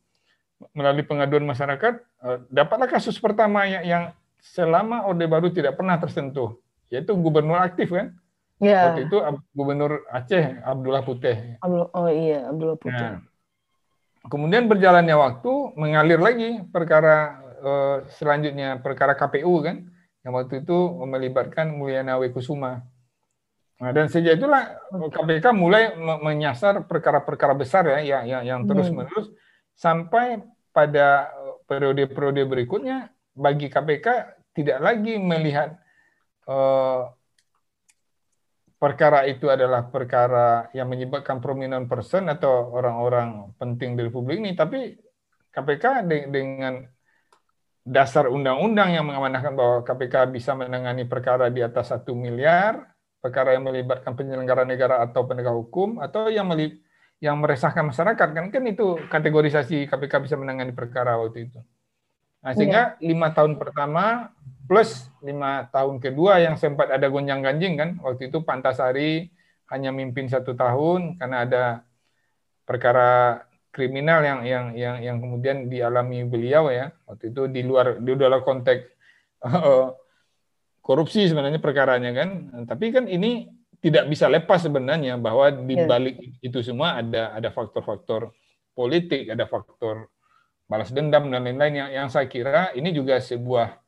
melalui 0.74 1.02
pengaduan 1.02 1.42
masyarakat 1.42 1.94
eh, 2.02 2.38
dapatlah 2.50 2.86
kasus 2.86 3.18
pertama 3.18 3.66
yang, 3.66 3.84
yang 3.84 4.04
selama 4.42 5.06
Orde 5.06 5.26
Baru 5.30 5.50
tidak 5.54 5.78
pernah 5.78 5.98
tersentuh, 5.98 6.58
yaitu 6.90 7.14
gubernur 7.14 7.62
aktif 7.62 7.94
kan? 7.94 8.14
Ya. 8.62 8.90
Waktu 8.90 9.10
itu 9.10 9.16
gubernur 9.54 10.06
Aceh 10.10 10.62
Abdullah 10.62 11.02
Putih. 11.02 11.58
Oh 11.66 12.10
iya, 12.10 12.46
Abdullah 12.50 12.78
Putih. 12.78 12.94
Nah, 12.94 13.22
kemudian 14.30 14.70
berjalannya 14.70 15.14
waktu 15.18 15.52
mengalir 15.74 16.18
lagi 16.22 16.62
perkara 16.70 17.42
eh, 17.62 17.96
selanjutnya 18.18 18.78
perkara 18.82 19.18
KPU 19.18 19.62
kan, 19.62 19.86
yang 20.22 20.32
waktu 20.38 20.62
itu 20.62 20.78
melibatkan 21.02 21.74
Mulyana 21.74 22.18
Wekusuma. 22.18 22.86
Nah, 23.82 23.90
dan 23.90 24.06
sejak 24.06 24.38
itulah 24.38 24.78
KPK 24.94 25.50
mulai 25.50 25.98
menyasar 25.98 26.86
perkara-perkara 26.86 27.58
besar 27.58 27.82
ya 27.90 27.98
yang 27.98 28.24
yang, 28.30 28.42
yang 28.46 28.60
terus-menerus 28.62 29.26
hmm. 29.26 29.38
sampai 29.74 30.38
pada 30.70 31.34
periode-periode 31.66 32.46
berikutnya 32.46 33.10
bagi 33.34 33.66
KPK 33.66 34.38
tidak 34.54 34.78
lagi 34.78 35.18
melihat 35.18 35.74
uh, 36.46 37.10
perkara 38.82 39.30
itu 39.30 39.46
adalah 39.46 39.86
perkara 39.86 40.66
yang 40.74 40.90
menyebabkan 40.90 41.38
prominent 41.38 41.86
person 41.86 42.26
atau 42.26 42.74
orang-orang 42.74 43.54
penting 43.54 43.94
di 43.94 44.10
Republik 44.10 44.42
ini, 44.42 44.58
tapi 44.58 44.98
KPK 45.54 46.02
de 46.10 46.18
dengan 46.26 46.82
dasar 47.82 48.30
undang-undang 48.30 48.94
yang 48.94 49.04
mengamanahkan 49.06 49.52
bahwa 49.58 49.76
KPK 49.82 50.30
bisa 50.30 50.54
menangani 50.54 51.02
perkara 51.02 51.50
di 51.50 51.60
atas 51.62 51.90
satu 51.90 52.14
miliar, 52.14 52.86
perkara 53.18 53.58
yang 53.58 53.66
melibatkan 53.66 54.14
penyelenggara 54.14 54.62
negara 54.62 55.02
atau 55.02 55.26
penegak 55.26 55.54
hukum, 55.54 55.98
atau 55.98 56.30
yang 56.30 56.46
yang 57.22 57.38
meresahkan 57.38 57.86
masyarakat 57.86 58.28
kan 58.34 58.46
kan 58.50 58.64
itu 58.66 58.98
kategorisasi 59.06 59.86
KPK 59.86 60.26
bisa 60.26 60.34
menangani 60.38 60.74
perkara 60.74 61.18
waktu 61.18 61.50
itu. 61.50 61.58
Nah, 62.42 62.50
sehingga 62.58 62.98
iya. 62.98 63.14
lima 63.14 63.30
tahun 63.30 63.54
pertama 63.54 64.34
plus 64.66 65.06
lima 65.22 65.70
tahun 65.70 66.02
kedua 66.02 66.42
yang 66.42 66.58
sempat 66.58 66.90
ada 66.90 67.06
gonjang 67.06 67.38
ganjing 67.38 67.78
kan, 67.78 67.90
waktu 68.02 68.30
itu 68.30 68.42
Pantasari 68.42 69.30
hanya 69.70 69.94
mimpin 69.94 70.26
satu 70.26 70.58
tahun 70.58 71.22
karena 71.22 71.46
ada 71.46 71.64
perkara 72.66 73.42
kriminal 73.72 74.20
yang 74.20 74.40
yang 74.44 74.66
yang 74.76 74.96
yang 75.00 75.16
kemudian 75.18 75.66
dialami 75.66 76.28
beliau 76.28 76.68
ya 76.68 76.92
waktu 77.08 77.32
itu 77.32 77.48
di 77.48 77.64
luar 77.64 77.98
di 77.98 78.12
dalam 78.14 78.44
konteks 78.44 78.84
uh, 79.48 79.90
korupsi 80.82 81.30
sebenarnya 81.30 81.62
perkaranya 81.62 82.10
kan, 82.10 82.28
tapi 82.66 82.90
kan 82.90 83.06
ini 83.06 83.46
tidak 83.78 84.10
bisa 84.10 84.26
lepas 84.26 84.66
sebenarnya 84.66 85.14
bahwa 85.14 85.50
di 85.50 85.78
iya. 85.78 85.86
balik 85.86 86.18
itu 86.42 86.58
semua 86.58 86.98
ada 86.98 87.34
ada 87.38 87.54
faktor-faktor 87.54 88.34
politik, 88.74 89.30
ada 89.30 89.46
faktor 89.46 90.10
balas 90.66 90.90
dendam 90.90 91.30
dan 91.30 91.46
lain-lain 91.46 91.86
yang, 91.86 91.90
yang 91.90 92.08
saya 92.10 92.26
kira 92.26 92.74
ini 92.74 92.90
juga 92.90 93.22
sebuah 93.22 93.78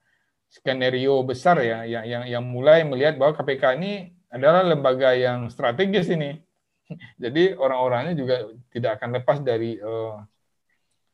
skenario 0.54 1.18
besar 1.26 1.58
ya 1.62 1.82
yang, 1.82 2.04
yang 2.06 2.22
yang 2.30 2.44
mulai 2.46 2.86
melihat 2.86 3.18
bahwa 3.18 3.34
KPK 3.34 3.74
ini 3.82 4.14
adalah 4.30 4.62
lembaga 4.62 5.14
yang 5.18 5.50
strategis 5.50 6.06
ini. 6.14 6.43
Jadi 7.22 7.56
orang-orangnya 7.56 8.14
juga 8.16 8.36
tidak 8.72 9.00
akan 9.00 9.10
lepas 9.20 9.38
dari 9.40 9.80
uh, 9.80 10.20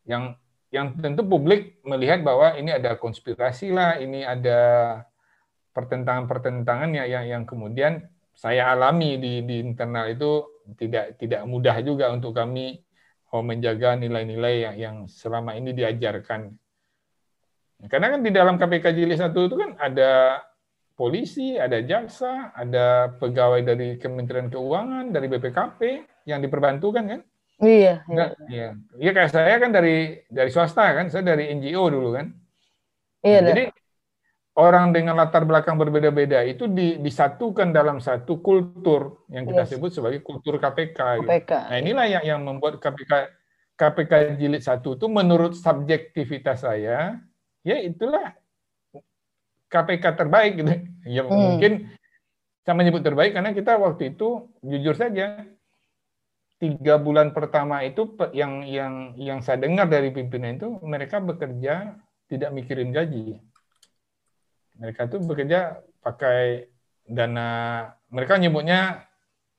yang 0.09 0.35
yang 0.71 0.95
tentu 1.03 1.27
publik 1.27 1.83
melihat 1.83 2.23
bahwa 2.23 2.55
ini 2.55 2.71
ada 2.71 2.95
konspirasi 2.95 3.75
lah, 3.75 3.99
ini 3.99 4.23
ada 4.23 5.03
pertentangan-pertentangan 5.75 6.91
yang, 6.95 7.09
yang 7.11 7.25
yang 7.27 7.43
kemudian 7.43 8.07
saya 8.35 8.71
alami 8.71 9.19
di 9.19 9.43
di 9.43 9.63
internal 9.63 10.07
itu 10.11 10.47
tidak 10.79 11.19
tidak 11.19 11.43
mudah 11.51 11.75
juga 11.83 12.15
untuk 12.15 12.39
kami 12.39 12.79
oh, 13.35 13.43
menjaga 13.43 13.99
nilai-nilai 13.99 14.55
yang, 14.63 14.77
yang 14.79 14.97
selama 15.11 15.59
ini 15.59 15.75
diajarkan. 15.75 16.55
Karena 17.91 18.13
kan 18.13 18.21
di 18.21 18.31
dalam 18.31 18.61
KPK 18.61 18.93
Jilid 18.93 19.19
1 19.19 19.33
itu 19.33 19.57
kan 19.57 19.71
ada 19.81 20.45
polisi, 21.01 21.57
ada 21.57 21.81
jaksa, 21.81 22.53
ada 22.53 23.17
pegawai 23.17 23.65
dari 23.65 23.97
Kementerian 23.97 24.53
Keuangan, 24.53 25.09
dari 25.09 25.33
BPKP 25.33 25.81
yang 26.29 26.45
diperbantukan 26.45 27.05
kan? 27.09 27.21
Iya. 27.65 28.05
Enggak, 28.05 28.31
iya. 28.53 28.69
Iya 29.01 29.11
kayak 29.17 29.31
saya 29.33 29.57
kan 29.57 29.73
dari 29.73 30.21
dari 30.29 30.53
swasta 30.53 30.93
kan, 30.93 31.09
saya 31.09 31.25
dari 31.25 31.49
NGO 31.57 31.89
dulu 31.89 32.21
kan. 32.21 32.37
Iya. 33.25 33.41
Jadi 33.49 33.65
orang 34.61 34.93
dengan 34.93 35.17
latar 35.17 35.49
belakang 35.49 35.81
berbeda-beda 35.81 36.45
itu 36.45 36.69
disatukan 37.01 37.73
dalam 37.73 37.97
satu 37.97 38.45
kultur 38.45 39.25
yang 39.33 39.49
kita 39.49 39.65
yes. 39.65 39.71
sebut 39.73 39.91
sebagai 39.97 40.21
kultur 40.21 40.61
KPK. 40.61 41.25
KPK. 41.25 41.25
Gitu. 41.25 41.69
Nah 41.73 41.79
inilah 41.81 42.07
yang 42.13 42.25
yang 42.29 42.41
membuat 42.45 42.77
KPK 42.77 43.41
KPK 43.81 44.37
jilid 44.37 44.61
satu 44.61 45.01
itu 45.01 45.09
menurut 45.09 45.57
subjektivitas 45.57 46.69
saya 46.69 47.17
ya 47.65 47.77
itulah 47.81 48.37
KPK 49.71 50.05
terbaik 50.19 50.53
gitu. 50.61 50.75
Ya 51.09 51.25
hmm. 51.25 51.33
mungkin 51.33 51.89
saya 52.61 52.77
menyebut 52.77 53.01
terbaik 53.01 53.33
karena 53.33 53.57
kita 53.57 53.81
waktu 53.81 54.13
itu 54.13 54.53
jujur 54.61 54.93
saja 54.93 55.49
tiga 56.61 57.01
bulan 57.01 57.33
pertama 57.33 57.81
itu 57.81 58.05
yang 58.37 58.69
yang 58.69 59.17
yang 59.17 59.41
saya 59.41 59.65
dengar 59.65 59.89
dari 59.89 60.13
pimpinan 60.13 60.61
itu 60.61 60.77
mereka 60.85 61.25
bekerja 61.25 61.97
tidak 62.29 62.51
mikirin 62.53 62.93
gaji. 62.93 63.41
Mereka 64.77 65.09
tuh 65.09 65.25
bekerja 65.25 65.81
pakai 66.05 66.69
dana 67.09 67.49
mereka 68.13 68.37
nyebutnya 68.37 69.09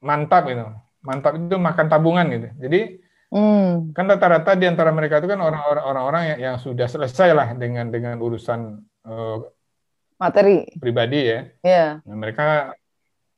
mantap 0.06 0.46
itu. 0.46 0.70
Mantap 1.02 1.42
itu 1.42 1.58
makan 1.58 1.88
tabungan 1.90 2.30
gitu. 2.30 2.48
Jadi 2.62 3.02
hmm. 3.34 3.98
kan 3.98 4.06
rata-rata 4.06 4.54
di 4.54 4.70
antara 4.70 4.94
mereka 4.94 5.18
itu 5.18 5.28
kan 5.28 5.42
orang-orang 5.42 5.84
orang-orang 5.84 6.24
yang, 6.30 6.40
yang 6.40 6.56
sudah 6.62 6.86
selesai 6.86 7.34
lah 7.34 7.50
dengan 7.58 7.90
dengan 7.90 8.22
urusan 8.22 8.78
uh, 9.10 9.42
materi 10.22 10.70
pribadi 10.78 11.20
ya. 11.26 11.40
Yeah. 11.66 11.90
Nah, 12.06 12.18
mereka 12.22 12.78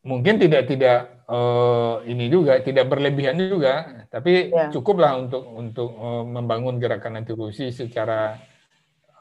mungkin 0.04 0.36
tidak 0.36 0.68
tidak 0.68 1.24
uh, 1.32 2.04
ini 2.04 2.28
juga 2.28 2.60
tidak 2.60 2.92
berlebihan 2.92 3.40
juga, 3.40 4.04
tapi 4.12 4.52
yeah. 4.52 4.68
cukuplah 4.68 5.16
untuk 5.16 5.48
untuk 5.48 5.96
uh, 5.96 6.28
membangun 6.28 6.84
gerakan 6.84 7.24
anti 7.24 7.32
korupsi 7.32 7.72
secara 7.72 8.36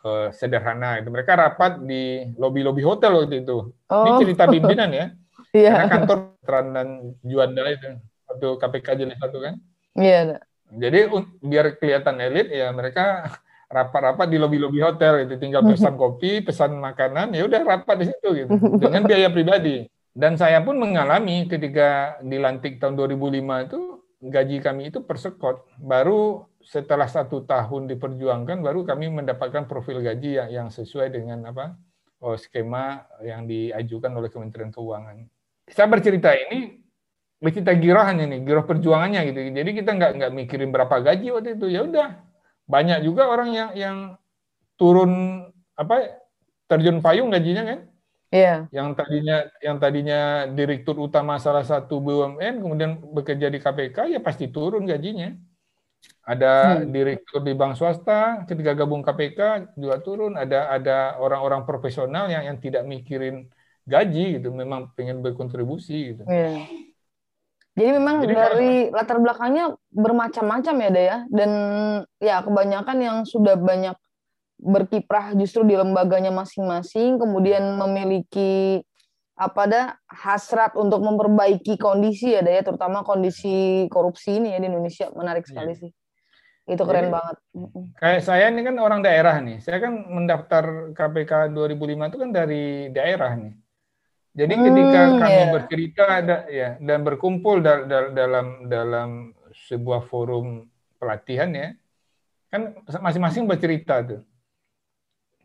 uh, 0.02 0.34
sederhana. 0.34 0.98
Itu 0.98 1.14
mereka 1.14 1.38
rapat 1.38 1.86
di 1.86 2.34
lobi-lobi 2.34 2.82
hotel 2.82 3.22
waktu 3.22 3.46
itu. 3.46 3.70
Oh. 3.70 4.02
Ini 4.02 4.10
cerita 4.26 4.50
pimpinan 4.50 4.90
ya. 4.90 5.06
yeah. 5.54 5.86
Karena 5.86 5.88
kantor 5.94 6.18
Tran 6.42 6.66
dan 6.74 6.88
Juanda 7.22 7.62
itu 7.70 7.88
waktu 8.26 8.48
KPK 8.58 8.88
jenis 9.06 9.18
satu 9.22 9.38
kan. 9.38 9.54
Iya. 9.94 10.42
Jadi 10.72 11.04
biar 11.44 11.76
kelihatan 11.76 12.16
elit 12.16 12.48
ya 12.48 12.72
mereka 12.72 13.28
rapat-rapat 13.72 14.28
di 14.28 14.36
lobi-lobi 14.36 14.84
hotel 14.84 15.24
itu 15.24 15.40
tinggal 15.40 15.64
pesan 15.64 15.96
kopi, 16.02 16.44
pesan 16.44 16.76
makanan, 16.76 17.32
ya 17.32 17.48
udah 17.48 17.60
rapat 17.64 18.04
di 18.04 18.06
situ 18.12 18.28
gitu 18.36 18.52
dengan 18.76 19.08
biaya 19.08 19.32
pribadi. 19.32 19.88
Dan 20.12 20.36
saya 20.36 20.60
pun 20.60 20.76
mengalami 20.76 21.48
ketika 21.48 22.20
dilantik 22.20 22.76
tahun 22.76 23.00
2005 23.00 23.66
itu 23.66 23.80
gaji 24.28 24.56
kami 24.60 24.92
itu 24.92 25.00
persekot. 25.00 25.64
Baru 25.80 26.44
setelah 26.60 27.08
satu 27.08 27.42
tahun 27.48 27.88
diperjuangkan, 27.88 28.60
baru 28.60 28.84
kami 28.84 29.08
mendapatkan 29.08 29.64
profil 29.64 30.04
gaji 30.04 30.36
yang, 30.36 30.48
yang 30.52 30.68
sesuai 30.68 31.10
dengan 31.10 31.48
apa 31.48 31.74
oh, 32.22 32.36
skema 32.38 33.08
yang 33.24 33.48
diajukan 33.48 34.12
oleh 34.14 34.30
Kementerian 34.30 34.70
Keuangan. 34.70 35.26
Saya 35.66 35.88
bercerita 35.90 36.30
ini 36.36 36.78
bercerita 37.42 37.74
girahannya 37.74 38.30
nih, 38.30 38.40
girah 38.46 38.62
perjuangannya 38.62 39.20
gitu. 39.32 39.40
Jadi 39.50 39.70
kita 39.74 39.90
nggak 39.98 40.12
nggak 40.20 40.32
mikirin 40.36 40.70
berapa 40.70 40.96
gaji 41.02 41.26
waktu 41.34 41.58
itu. 41.58 41.66
Ya 41.74 41.82
udah, 41.82 42.08
banyak 42.66 43.02
juga 43.04 43.28
orang 43.28 43.50
yang 43.52 43.70
yang 43.74 43.96
turun 44.78 45.44
apa 45.76 46.22
terjun 46.66 47.02
payung 47.04 47.28
gajinya 47.28 47.64
kan 47.66 47.80
Yeah. 48.32 48.64
Yang 48.72 48.96
tadinya 48.96 49.36
yang 49.60 49.76
tadinya 49.76 50.20
direktur 50.48 50.96
utama 50.96 51.36
salah 51.36 51.68
satu 51.68 52.00
BUMN 52.00 52.64
kemudian 52.64 52.96
bekerja 53.12 53.52
di 53.52 53.60
KPK 53.60 54.08
ya 54.08 54.24
pasti 54.24 54.48
turun 54.48 54.88
gajinya. 54.88 55.36
Ada 56.24 56.80
hmm. 56.80 56.88
direktur 56.88 57.44
di 57.44 57.52
bank 57.52 57.76
swasta 57.76 58.48
ketika 58.48 58.72
gabung 58.72 59.04
KPK 59.04 59.76
juga 59.76 60.00
turun. 60.00 60.40
Ada 60.40 60.72
ada 60.72 60.98
orang-orang 61.20 61.68
profesional 61.68 62.32
yang 62.32 62.48
yang 62.48 62.56
tidak 62.56 62.88
mikirin 62.88 63.52
gaji 63.84 64.40
gitu, 64.40 64.48
memang 64.48 64.96
pengen 64.96 65.20
berkontribusi 65.20 66.16
gitu. 66.16 66.24
Yeah. 66.24 66.64
Jadi 67.72 67.90
memang 67.96 68.20
Jadi, 68.20 68.34
dari 68.36 68.72
latar 68.92 69.16
belakangnya 69.16 69.72
bermacam-macam 69.88 70.74
ya, 70.76 70.90
Daya. 70.92 71.16
Dan 71.32 71.50
ya 72.20 72.44
kebanyakan 72.44 72.98
yang 73.00 73.16
sudah 73.24 73.56
banyak 73.56 73.96
berkiprah 74.62 75.34
justru 75.34 75.64
di 75.66 75.74
lembaganya 75.74 76.30
masing-masing, 76.30 77.16
kemudian 77.18 77.80
memiliki 77.80 78.84
apa 79.32 79.62
dah 79.66 79.86
hasrat 80.06 80.76
untuk 80.78 81.02
memperbaiki 81.02 81.80
kondisi 81.80 82.36
ya, 82.36 82.44
ya 82.44 82.62
terutama 82.62 83.02
kondisi 83.02 83.88
korupsi 83.88 84.38
ini 84.38 84.54
ya 84.54 84.58
di 84.60 84.68
Indonesia 84.70 85.08
menarik 85.16 85.48
sekali 85.48 85.72
iya. 85.74 85.80
sih. 85.82 85.90
Itu 86.62 86.86
keren 86.86 87.10
Jadi, 87.10 87.14
banget. 87.16 87.36
Kayak 87.98 88.22
saya 88.22 88.44
ini 88.54 88.62
kan 88.62 88.76
orang 88.78 89.00
daerah 89.02 89.34
nih. 89.42 89.58
Saya 89.58 89.82
kan 89.82 89.98
mendaftar 89.98 90.94
KPK 90.94 91.50
2005 91.50 92.10
itu 92.12 92.18
kan 92.22 92.30
dari 92.30 92.64
daerah 92.94 93.32
nih. 93.34 93.52
Jadi 94.32 94.54
hmm, 94.56 94.64
ketika 94.64 95.00
kami 95.20 95.32
yeah. 95.36 95.52
bercerita 95.52 96.04
ada 96.08 96.36
ya 96.48 96.68
dan 96.80 97.04
berkumpul 97.04 97.60
da 97.60 97.84
da 97.84 97.98
dalam 98.16 98.64
dalam 98.64 99.10
sebuah 99.68 100.08
forum 100.08 100.64
pelatihan 100.96 101.52
ya, 101.52 101.68
kan 102.48 102.72
masing-masing 103.00 103.44
bercerita 103.44 104.00
tuh 104.00 104.24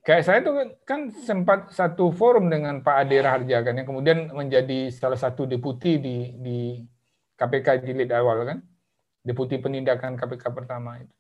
kayak 0.08 0.24
saya 0.24 0.40
tuh 0.40 0.80
kan 0.88 1.12
sempat 1.12 1.76
satu 1.76 2.16
forum 2.16 2.48
dengan 2.48 2.80
Pak 2.80 2.96
Ade 3.04 3.20
Raharja 3.20 3.60
kan 3.60 3.76
yang 3.76 3.84
kemudian 3.84 4.32
menjadi 4.32 4.88
salah 4.88 5.20
satu 5.20 5.44
deputi 5.44 6.00
di 6.00 6.32
di 6.40 6.80
KPK 7.36 7.84
jilid 7.84 8.08
awal 8.16 8.48
kan 8.48 8.64
deputi 9.28 9.60
penindakan 9.60 10.16
KPK 10.16 10.56
pertama 10.56 11.04
itu. 11.04 11.12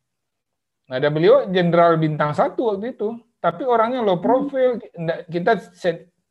Nah, 0.87 1.03
ada 1.03 1.11
beliau 1.11 1.51
jenderal 1.51 1.99
bintang 1.99 2.31
satu 2.31 2.71
waktu 2.71 2.95
itu, 2.95 3.19
tapi 3.43 3.67
orangnya 3.67 3.99
low 3.99 4.23
profile. 4.23 4.79
Kita 5.27 5.59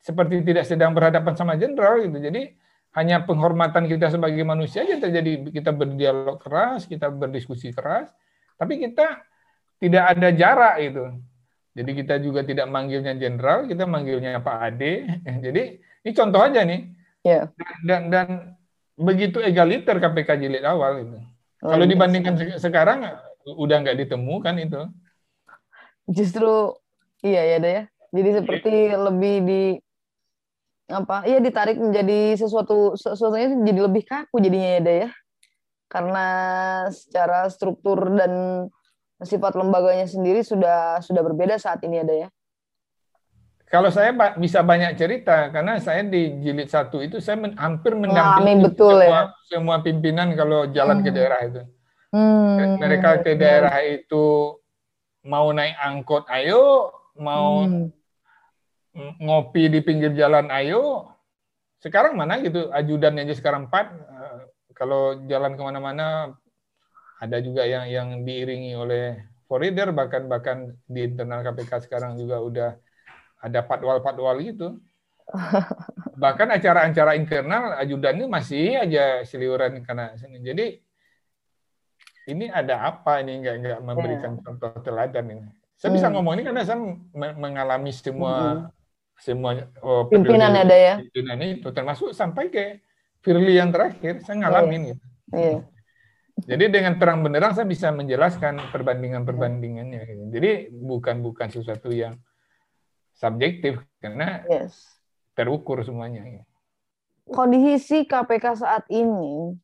seperti 0.06 0.46
tidak 0.46 0.62
sedang 0.70 0.94
berhadapan 0.94 1.34
sama 1.34 1.58
jenderal 1.58 1.98
gitu. 1.98 2.22
Jadi 2.22 2.54
hanya 2.94 3.26
penghormatan 3.26 3.90
kita 3.90 4.14
sebagai 4.14 4.46
manusia 4.46 4.86
aja 4.86 5.02
terjadi. 5.02 5.50
Kita 5.50 5.74
berdialog 5.74 6.38
keras, 6.38 6.86
kita 6.86 7.10
berdiskusi 7.10 7.74
keras, 7.74 8.14
tapi 8.54 8.78
kita 8.78 9.26
tidak 9.82 10.14
ada 10.14 10.28
jarak 10.30 10.78
itu 10.78 11.04
jadi 11.76 11.90
kita 11.92 12.14
juga 12.24 12.40
tidak 12.40 12.72
manggilnya 12.72 13.12
jenderal, 13.20 13.68
kita 13.68 13.84
manggilnya 13.84 14.40
Pak 14.40 14.58
Ade. 14.64 15.04
Jadi 15.44 15.62
ini 15.76 16.10
contoh 16.16 16.40
aja 16.40 16.64
nih. 16.64 16.88
Yeah. 17.20 17.52
Dan, 17.84 18.08
dan 18.08 18.56
begitu 18.96 19.44
egaliter 19.44 20.00
KPK 20.00 20.40
jilid 20.40 20.64
awal 20.64 21.04
itu. 21.04 21.20
Oh, 21.60 21.76
Kalau 21.76 21.84
iya. 21.84 21.92
dibandingkan 21.92 22.34
se 22.40 22.44
sekarang 22.64 23.04
udah 23.44 23.76
nggak 23.84 24.08
ditemukan 24.08 24.56
itu. 24.56 24.80
Justru 26.08 26.80
iya 27.20 27.44
ya 27.44 27.56
deh 27.60 27.72
ya. 27.76 27.84
Jadi 28.08 28.30
seperti 28.40 28.74
yeah. 28.96 29.00
lebih 29.12 29.34
di 29.44 29.62
apa? 30.86 31.26
Iya 31.26 31.42
ditarik 31.42 31.78
menjadi 31.78 32.38
sesuatu 32.38 32.94
sesuatunya 32.94 33.58
jadi 33.66 33.80
lebih 33.90 34.06
kaku 34.06 34.38
jadinya 34.38 34.70
ya 34.78 34.80
deh 34.82 34.96
ya. 35.06 35.10
Karena 35.86 36.26
secara 36.90 37.46
struktur 37.50 38.10
dan 38.14 38.66
sifat 39.22 39.56
lembaganya 39.56 40.06
sendiri 40.06 40.44
sudah 40.44 41.00
sudah 41.02 41.22
berbeda 41.22 41.58
saat 41.58 41.82
ini 41.82 42.02
ada 42.02 42.14
ya. 42.14 42.28
Kalau 43.66 43.90
saya 43.90 44.14
bisa 44.38 44.62
banyak 44.62 44.94
cerita 44.94 45.50
karena 45.50 45.82
saya 45.82 46.06
di 46.06 46.38
jilid 46.38 46.70
satu 46.70 47.02
itu 47.02 47.18
saya 47.18 47.34
men, 47.34 47.58
hampir 47.58 47.98
mendampingi 47.98 48.62
betul, 48.62 49.02
semua, 49.02 49.10
ya. 49.10 49.22
semua 49.42 49.76
pimpinan 49.82 50.38
kalau 50.38 50.70
jalan 50.70 51.02
hmm. 51.02 51.04
ke 51.04 51.10
daerah 51.10 51.40
itu. 51.42 51.62
Hmm. 52.14 52.78
Mereka 52.78 53.26
ke 53.26 53.34
daerah 53.34 53.74
itu 53.82 54.54
mau 55.26 55.50
naik 55.50 55.74
angkot, 55.82 56.30
ayo, 56.30 56.94
mau 57.18 57.66
hmm. 57.66 57.90
Ngopi 59.20 59.68
di 59.68 59.80
pinggir 59.84 60.12
jalan, 60.16 60.48
ayo. 60.48 61.12
Sekarang 61.80 62.16
mana 62.16 62.40
gitu 62.40 62.72
ajudan 62.72 63.20
aja 63.20 63.34
sekarang 63.36 63.68
empat. 63.68 63.86
Eh, 63.92 64.40
kalau 64.76 65.20
jalan 65.28 65.56
ke 65.56 65.62
mana-mana 65.62 66.36
ada 67.16 67.36
juga 67.40 67.64
yang 67.64 67.88
yang 67.88 68.08
diiringi 68.24 68.76
oleh 68.76 69.16
foreider 69.48 69.92
bahkan 69.96 70.28
bahkan 70.28 70.58
di 70.84 71.08
internal 71.08 71.40
KPK 71.40 71.88
sekarang 71.88 72.20
juga 72.20 72.36
udah 72.42 72.70
ada 73.40 73.60
patwal-patwal 73.64 74.36
gitu. 74.42 74.80
Bahkan 76.22 76.48
acara-acara 76.54 77.18
internal 77.18 77.76
ajudannya 77.82 78.30
masih 78.30 78.78
aja 78.78 79.26
seliuran 79.26 79.82
karena 79.82 80.14
sini. 80.14 80.38
Jadi 80.38 80.66
ini 82.30 82.46
ada 82.50 82.86
apa 82.86 83.22
ini 83.22 83.42
nggak 83.42 83.56
nggak 83.62 83.80
memberikan 83.82 84.32
yeah. 84.38 84.42
contoh 84.42 84.70
teladan 84.82 85.26
ini. 85.30 85.46
Saya 85.76 85.92
hmm. 85.92 85.96
bisa 85.98 86.06
ngomong 86.14 86.32
ini 86.38 86.42
karena 86.46 86.62
saya 86.64 86.78
mengalami 87.36 87.90
semua 87.92 88.32
hmm. 88.32 88.75
Semua 89.16 89.72
oh, 89.80 90.06
pimpinan 90.08 90.52
ada 90.52 90.76
ya. 90.76 90.94
Pimpinan 91.00 91.40
itu 91.42 91.68
termasuk 91.72 92.12
sampai 92.12 92.52
ke 92.52 92.64
Firly 93.24 93.58
yang 93.58 93.74
terakhir 93.74 94.22
saya 94.22 94.44
ngalamin 94.44 94.80
yeah. 94.80 94.88
gitu. 94.92 95.04
Yeah. 95.34 95.60
Jadi 96.36 96.64
dengan 96.68 97.00
terang 97.00 97.24
benderang 97.24 97.56
saya 97.56 97.64
bisa 97.64 97.88
menjelaskan 97.96 98.60
perbandingan-perbandingannya. 98.68 100.28
Jadi 100.28 100.68
bukan 100.68 101.24
bukan 101.24 101.48
sesuatu 101.48 101.88
yang 101.88 102.20
subjektif 103.16 103.80
karena 104.04 104.44
yes. 104.44 105.00
terukur 105.32 105.80
semuanya. 105.80 106.44
Kondisi 107.26 108.04
KPK 108.04 108.62
saat 108.62 108.84
ini 108.92 109.56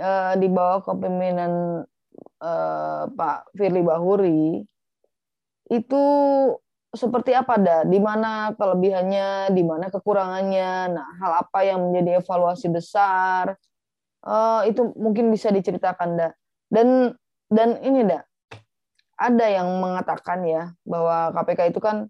uh, 0.00 0.34
di 0.34 0.48
bawah 0.48 0.80
kepemimpinan 0.80 1.84
uh, 2.40 3.02
Pak 3.12 3.52
Firly 3.54 3.84
Bahuri 3.84 4.64
itu 5.68 6.04
seperti 6.94 7.36
apa 7.36 7.60
dah? 7.60 7.80
Di 7.84 8.00
mana 8.00 8.56
kelebihannya, 8.56 9.52
di 9.52 9.62
mana 9.64 9.92
kekurangannya? 9.92 10.94
Nah, 10.96 11.08
hal 11.20 11.32
apa 11.44 11.58
yang 11.64 11.88
menjadi 11.88 12.24
evaluasi 12.24 12.72
besar? 12.72 13.58
uh, 14.24 14.62
itu 14.66 14.90
mungkin 14.98 15.30
bisa 15.30 15.52
diceritakan 15.52 16.18
dah 16.18 16.32
dan 16.72 17.14
dan 17.52 17.78
ini 17.84 18.08
dah 18.08 18.22
ada 19.18 19.46
yang 19.50 19.66
mengatakan 19.82 20.46
ya 20.46 20.70
bahwa 20.86 21.34
KPK 21.34 21.74
itu 21.74 21.80
kan 21.82 22.06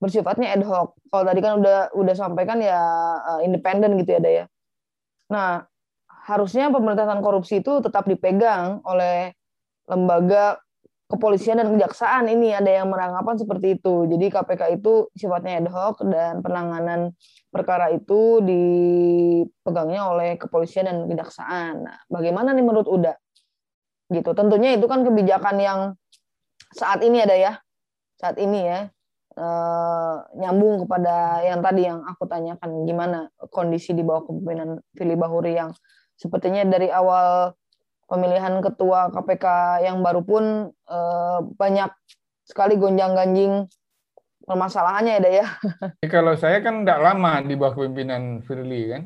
bersifatnya 0.00 0.56
ad 0.56 0.64
hoc 0.64 0.96
kalau 1.12 1.24
tadi 1.28 1.40
kan 1.44 1.60
udah 1.60 1.92
udah 1.92 2.14
sampaikan 2.16 2.60
ya 2.60 2.80
uh, 3.20 3.40
independen 3.44 3.96
gitu 4.00 4.16
ya 4.16 4.20
dah 4.20 4.32
ya 4.32 4.44
nah 5.30 5.50
harusnya 6.24 6.68
pemberantasan 6.72 7.20
korupsi 7.24 7.60
itu 7.64 7.80
tetap 7.80 8.04
dipegang 8.08 8.80
oleh 8.84 9.32
lembaga 9.88 10.60
kepolisian 11.10 11.58
dan 11.58 11.74
kejaksaan 11.74 12.30
ini 12.30 12.54
ada 12.54 12.70
yang 12.70 12.86
merangkapan 12.86 13.34
seperti 13.34 13.82
itu. 13.82 14.06
Jadi 14.06 14.30
KPK 14.30 14.62
itu 14.78 15.10
sifatnya 15.18 15.58
ad 15.58 15.68
hoc 15.68 16.06
dan 16.06 16.38
penanganan 16.38 17.10
perkara 17.50 17.90
itu 17.90 18.38
dipegangnya 18.46 20.06
oleh 20.06 20.38
kepolisian 20.38 20.86
dan 20.86 21.10
kejaksaan. 21.10 21.82
Nah, 21.82 21.98
bagaimana 22.06 22.54
nih 22.54 22.62
menurut 22.62 22.86
Uda? 22.86 23.18
Gitu. 24.06 24.30
Tentunya 24.38 24.78
itu 24.78 24.86
kan 24.86 25.02
kebijakan 25.02 25.56
yang 25.58 25.80
saat 26.70 27.02
ini 27.02 27.26
ada 27.26 27.34
ya. 27.34 27.52
Saat 28.14 28.38
ini 28.38 28.62
ya. 28.62 28.86
E, 29.34 29.46
nyambung 30.38 30.86
kepada 30.86 31.42
yang 31.42 31.58
tadi 31.58 31.90
yang 31.90 32.06
aku 32.06 32.26
tanyakan 32.26 32.86
gimana 32.86 33.30
kondisi 33.50 33.94
di 33.94 34.02
bawah 34.06 34.26
kepemimpinan 34.26 34.78
Fili 34.94 35.14
Bahuri 35.14 35.54
yang 35.58 35.70
sepertinya 36.18 36.66
dari 36.66 36.90
awal 36.90 37.54
pemilihan 38.10 38.58
ketua 38.58 39.14
KPK 39.14 39.46
yang 39.86 40.02
baru 40.02 40.26
pun 40.26 40.74
eh, 40.74 41.38
banyak 41.54 41.94
sekali 42.42 42.74
gonjang-ganjing 42.74 43.70
permasalahannya 44.42 45.22
ya, 45.22 45.30
ya. 45.40 45.46
Kalau 46.10 46.34
saya 46.34 46.58
kan 46.58 46.82
tidak 46.82 46.98
lama 46.98 47.38
di 47.46 47.54
bawah 47.54 47.78
kepemimpinan 47.78 48.42
Firly 48.42 48.82
kan. 48.90 49.02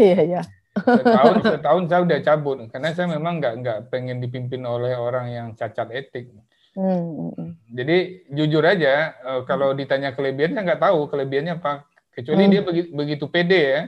Iya, 0.00 0.18
iya. 0.24 0.42
Setahun, 0.72 1.36
setahun 1.52 1.84
saya 1.92 2.00
udah 2.08 2.18
cabut 2.24 2.58
karena 2.72 2.88
saya 2.96 3.06
memang 3.12 3.44
nggak 3.44 3.54
nggak 3.60 3.78
pengen 3.92 4.24
dipimpin 4.24 4.64
oleh 4.64 4.96
orang 4.96 5.28
yang 5.28 5.46
cacat 5.52 5.92
etik. 5.92 6.32
Hmm. 6.72 7.58
Jadi 7.68 8.28
jujur 8.32 8.64
aja 8.64 9.12
eh, 9.20 9.40
kalau 9.44 9.76
ditanya 9.76 10.16
kelebihan 10.16 10.56
saya 10.56 10.64
nggak 10.64 10.82
tahu 10.82 11.12
kelebihannya 11.12 11.60
apa. 11.60 11.84
Kecuali 12.16 12.48
hmm. 12.48 12.52
dia 12.52 12.62
begitu, 12.64 12.88
begitu 12.96 13.24
pede 13.28 13.60
ya 13.62 13.82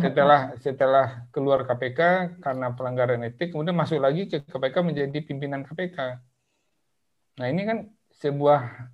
setelah 0.00 0.56
setelah 0.56 1.28
keluar 1.28 1.68
KPK 1.68 2.00
karena 2.40 2.72
pelanggaran 2.72 3.20
etik 3.28 3.52
kemudian 3.52 3.76
masuk 3.76 4.00
lagi 4.00 4.24
ke 4.24 4.40
KPK 4.40 4.76
menjadi 4.80 5.18
pimpinan 5.20 5.68
KPK. 5.68 6.16
Nah 7.36 7.46
ini 7.52 7.62
kan 7.68 7.92
sebuah 8.16 8.88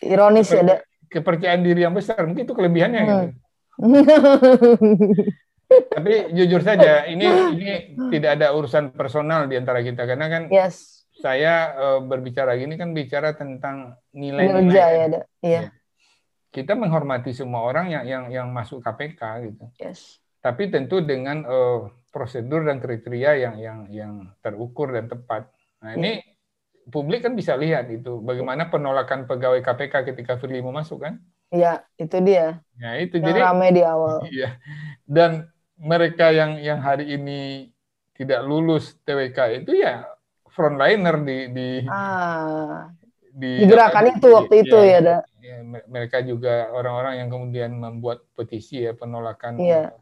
ironis 0.00 0.48
ya, 0.48 0.64
Dek. 0.64 0.80
Kepercayaan 1.12 1.60
diri 1.60 1.84
yang 1.84 1.92
besar 1.92 2.24
mungkin 2.24 2.48
itu 2.48 2.56
kelebihannya 2.56 3.00
hmm. 3.04 3.10
gitu. 3.12 3.26
Tapi 5.92 6.32
jujur 6.32 6.64
saja 6.64 7.04
ini 7.04 7.28
ini 7.56 7.72
tidak 8.16 8.40
ada 8.40 8.56
urusan 8.56 8.96
personal 8.96 9.44
di 9.44 9.60
antara 9.60 9.84
kita 9.84 10.08
karena 10.08 10.28
kan 10.28 10.42
yes. 10.48 11.04
saya 11.20 11.76
uh, 11.76 12.00
berbicara 12.00 12.56
gini 12.56 12.80
kan 12.80 12.96
bicara 12.96 13.36
tentang 13.36 14.00
nilai-nilai. 14.16 14.72
ya, 14.72 15.20
Iya. 15.44 15.62
Kita 16.54 16.78
menghormati 16.78 17.34
semua 17.34 17.66
orang 17.66 17.90
yang 17.90 18.04
yang 18.06 18.24
yang 18.30 18.46
masuk 18.54 18.78
KPK 18.78 19.50
gitu. 19.50 19.64
Yes. 19.82 20.22
Tapi 20.38 20.70
tentu 20.70 21.02
dengan 21.02 21.42
uh, 21.42 21.90
prosedur 22.14 22.62
dan 22.62 22.78
kriteria 22.78 23.42
yang 23.42 23.54
yang 23.58 23.78
yang 23.90 24.12
terukur 24.38 24.94
dan 24.94 25.10
tepat. 25.10 25.50
Nah, 25.82 25.98
ini 25.98 26.22
yeah. 26.22 26.86
publik 26.94 27.26
kan 27.26 27.34
bisa 27.34 27.58
lihat 27.58 27.90
itu 27.90 28.22
bagaimana 28.22 28.70
penolakan 28.70 29.26
pegawai 29.26 29.66
KPK 29.66 30.14
ketika 30.14 30.38
Firly 30.38 30.62
mau 30.62 30.70
masuk 30.70 31.02
kan? 31.02 31.18
Iya, 31.50 31.82
itu 31.98 32.22
dia. 32.22 32.62
Ya, 32.78 33.02
itu 33.02 33.18
yang 33.18 33.26
jadi 33.34 33.40
ramai 33.50 33.74
di 33.74 33.82
awal. 33.82 34.22
Iya. 34.30 34.54
Dan 35.02 35.50
mereka 35.74 36.30
yang 36.30 36.62
yang 36.62 36.78
hari 36.78 37.18
ini 37.18 37.74
tidak 38.14 38.46
lulus 38.46 38.94
TWK 39.02 39.66
itu 39.66 39.74
ya 39.74 40.06
frontliner 40.54 41.18
di 41.18 41.50
di 41.50 41.68
ah, 41.90 42.86
di, 43.34 43.66
gerakan 43.66 44.14
itu 44.14 44.30
waktu 44.30 44.54
itu 44.62 44.78
ya, 44.78 45.02
ya, 45.02 45.18
ya 45.18 45.33
mereka 45.62 46.24
juga 46.24 46.72
orang-orang 46.74 47.22
yang 47.22 47.28
kemudian 47.30 47.70
membuat 47.76 48.26
petisi 48.34 48.82
ya 48.82 48.96
penolakan 48.96 49.60
ya. 49.60 49.92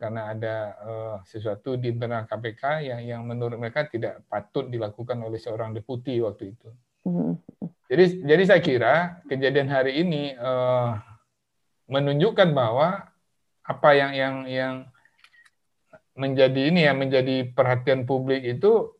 karena 0.00 0.32
ada 0.32 0.54
uh, 0.80 1.16
sesuatu 1.24 1.76
di 1.76 1.92
internal 1.92 2.24
KPK 2.24 2.84
yang 2.88 3.00
yang 3.04 3.22
menurut 3.24 3.56
mereka 3.60 3.88
tidak 3.88 4.24
patut 4.28 4.68
dilakukan 4.68 5.16
oleh 5.20 5.40
seorang 5.40 5.72
deputi 5.72 6.20
waktu 6.20 6.56
itu. 6.56 6.68
Mm-hmm. 7.08 7.32
Jadi 7.90 8.04
jadi 8.24 8.42
saya 8.44 8.60
kira 8.60 8.94
kejadian 9.28 9.68
hari 9.68 10.00
ini 10.04 10.36
uh, 10.36 10.96
menunjukkan 11.88 12.52
bahwa 12.52 13.08
apa 13.64 13.90
yang 13.92 14.12
yang 14.12 14.34
yang 14.48 14.74
menjadi 16.16 16.60
ini 16.68 16.84
ya 16.84 16.92
menjadi 16.92 17.48
perhatian 17.52 18.04
publik 18.04 18.44
itu 18.44 18.92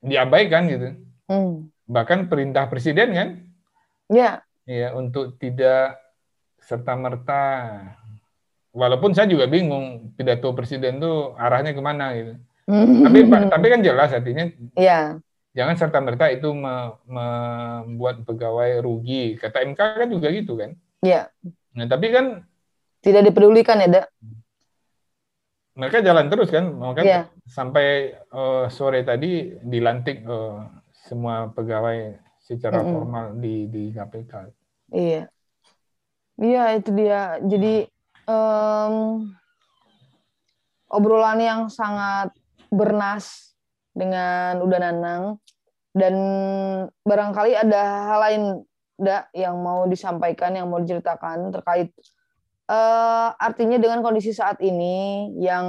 diabaikan 0.00 0.64
gitu. 0.70 0.88
Mm 1.28 1.68
bahkan 1.88 2.28
perintah 2.28 2.68
presiden 2.68 3.08
kan? 3.16 3.28
Ya. 4.12 4.44
Ya 4.68 4.92
untuk 4.92 5.40
tidak 5.40 5.96
serta 6.60 6.92
merta. 6.92 7.44
Walaupun 8.76 9.16
saya 9.16 9.24
juga 9.24 9.48
bingung 9.48 10.12
pidato 10.12 10.52
presiden 10.52 11.00
tuh 11.00 11.32
arahnya 11.40 11.72
ke 11.72 11.80
mana 11.80 12.12
gitu. 12.12 12.36
tapi 13.08 13.18
tapi 13.48 13.66
kan 13.72 13.80
jelas 13.80 14.12
artinya. 14.12 14.44
Iya. 14.76 15.24
Jangan 15.56 15.74
serta 15.80 15.98
merta 16.04 16.28
itu 16.28 16.52
me, 16.52 16.92
membuat 17.08 18.22
pegawai 18.28 18.84
rugi. 18.84 19.40
Kata 19.40 19.64
MK 19.64 19.80
kan 20.04 20.08
juga 20.12 20.28
gitu 20.28 20.60
kan? 20.60 20.76
Iya. 21.00 21.32
Nah 21.72 21.88
tapi 21.88 22.12
kan 22.12 22.44
tidak 23.00 23.30
dipedulikan 23.30 23.80
ya, 23.80 23.88
Dak? 23.88 24.06
Mereka 25.78 26.02
jalan 26.02 26.26
terus 26.26 26.50
kan, 26.50 26.74
makanya 26.74 27.30
ya. 27.30 27.46
sampai 27.46 28.18
uh, 28.34 28.66
sore 28.66 29.06
tadi 29.06 29.54
dilantik 29.62 30.26
uh, 30.26 30.66
semua 30.90 31.54
pegawai 31.54 32.18
secara 32.42 32.82
mm 32.82 32.84
-hmm. 32.84 32.92
formal 32.92 33.26
di 33.38 33.70
di 33.70 33.82
KPK. 33.94 34.57
Iya, 34.88 35.28
iya 36.40 36.62
itu 36.80 36.90
dia. 36.96 37.36
Jadi 37.44 37.84
um, 38.24 39.28
obrolan 40.88 41.40
yang 41.40 41.60
sangat 41.68 42.32
bernas 42.72 43.52
dengan 43.92 44.64
Uda 44.64 44.78
Nanang. 44.80 45.36
Dan 45.98 46.14
barangkali 47.02 47.58
ada 47.58 47.82
hal 48.06 48.18
lain 48.22 48.42
da, 48.94 49.26
yang 49.34 49.58
mau 49.58 49.88
disampaikan, 49.88 50.54
yang 50.54 50.70
mau 50.70 50.78
diceritakan 50.78 51.50
terkait 51.50 51.90
uh, 52.70 53.34
artinya 53.34 53.80
dengan 53.82 54.04
kondisi 54.04 54.30
saat 54.30 54.62
ini 54.62 55.26
yang 55.42 55.66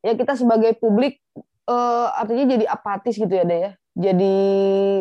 ya 0.00 0.14
kita 0.16 0.38
sebagai 0.38 0.78
publik 0.80 1.20
uh, 1.68 2.08
artinya 2.14 2.56
jadi 2.56 2.64
apatis 2.72 3.20
gitu 3.20 3.28
ya 3.28 3.44
deh 3.44 3.60
ya. 3.60 3.72
Jadi 3.98 4.36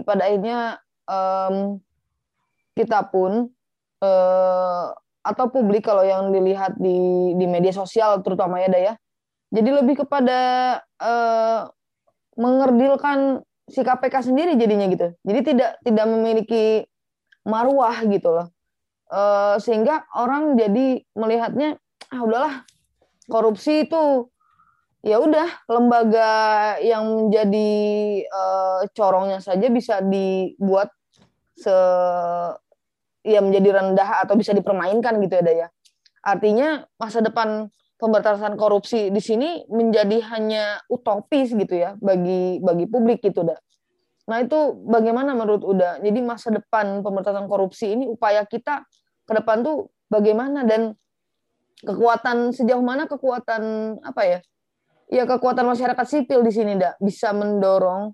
pada 0.04 0.28
akhirnya 0.28 0.82
um, 1.06 1.80
kita 2.78 3.10
pun 3.10 3.50
uh, 4.06 4.86
atau 5.26 5.46
publik 5.52 5.84
kalau 5.84 6.06
yang 6.06 6.30
dilihat 6.32 6.78
di 6.78 7.34
di 7.36 7.46
media 7.50 7.74
sosial 7.74 8.22
terutama 8.22 8.62
ya 8.62 8.70
deh 8.70 8.84
ya. 8.94 8.94
Jadi 9.48 9.70
lebih 9.72 10.06
kepada 10.06 10.40
uh, 11.00 11.72
mengerdilkan 12.38 13.42
si 13.68 13.84
KPK 13.84 14.32
sendiri 14.32 14.56
jadinya 14.56 14.88
gitu. 14.88 15.08
Jadi 15.26 15.40
tidak 15.54 15.72
tidak 15.84 16.06
memiliki 16.08 16.86
marwah 17.44 17.96
gitu 18.08 18.32
loh. 18.32 18.48
Uh, 19.08 19.56
sehingga 19.60 20.04
orang 20.16 20.60
jadi 20.60 21.00
melihatnya 21.16 21.80
ah 22.12 22.22
udahlah 22.24 22.54
korupsi 23.32 23.88
itu 23.88 24.28
ya 25.04 25.24
udah 25.24 25.48
lembaga 25.72 26.32
yang 26.84 27.08
menjadi 27.08 27.72
uh, 28.28 28.84
corongnya 28.92 29.40
saja 29.40 29.68
bisa 29.72 30.04
dibuat 30.04 30.92
se 31.56 31.72
ya 33.28 33.44
menjadi 33.44 33.76
rendah 33.76 34.24
atau 34.24 34.40
bisa 34.40 34.56
dipermainkan 34.56 35.20
gitu 35.20 35.34
ya 35.38 35.44
Daya. 35.44 35.68
Artinya 36.24 36.88
masa 36.96 37.20
depan 37.20 37.68
pemberantasan 38.00 38.56
korupsi 38.56 39.12
di 39.12 39.20
sini 39.20 39.68
menjadi 39.68 40.24
hanya 40.32 40.80
utopis 40.88 41.52
gitu 41.52 41.76
ya 41.76 42.00
bagi 42.00 42.64
bagi 42.64 42.86
publik 42.88 43.20
gitu 43.20 43.44
dah. 43.44 43.60
Nah 44.28 44.44
itu 44.44 44.76
bagaimana 44.88 45.36
menurut 45.36 45.64
Uda? 45.64 46.00
Jadi 46.04 46.20
masa 46.24 46.52
depan 46.52 47.04
pemberantasan 47.04 47.48
korupsi 47.48 47.96
ini 47.96 48.08
upaya 48.08 48.44
kita 48.44 48.84
ke 49.28 49.34
depan 49.36 49.64
tuh 49.64 49.92
bagaimana 50.08 50.64
dan 50.64 50.96
kekuatan 51.84 52.56
sejauh 52.56 52.82
mana 52.82 53.06
kekuatan 53.06 53.96
apa 54.02 54.22
ya 54.26 54.40
ya 55.08 55.24
kekuatan 55.24 55.64
masyarakat 55.68 56.06
sipil 56.08 56.42
di 56.44 56.52
sini 56.52 56.74
dak 56.76 56.98
bisa 57.00 57.32
mendorong 57.32 58.12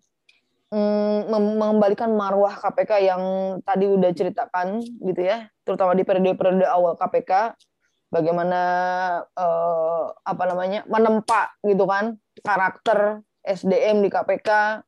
mm, 0.74 1.30
mengembalikan 1.30 2.10
marwah 2.18 2.58
KPK 2.58 2.92
yang 3.06 3.22
tadi 3.62 3.86
udah 3.86 4.10
ceritakan 4.10 4.82
gitu 4.82 5.22
ya 5.22 5.46
terutama 5.62 5.94
di 5.94 6.02
periode-periode 6.02 6.66
awal 6.66 6.98
KPK 6.98 7.54
bagaimana 8.10 8.62
eh, 9.38 10.06
apa 10.26 10.44
namanya 10.50 10.82
menempa 10.90 11.54
gitu 11.62 11.86
kan 11.86 12.18
karakter 12.42 13.22
SDM 13.46 14.02
di 14.02 14.10
KPK 14.10 14.82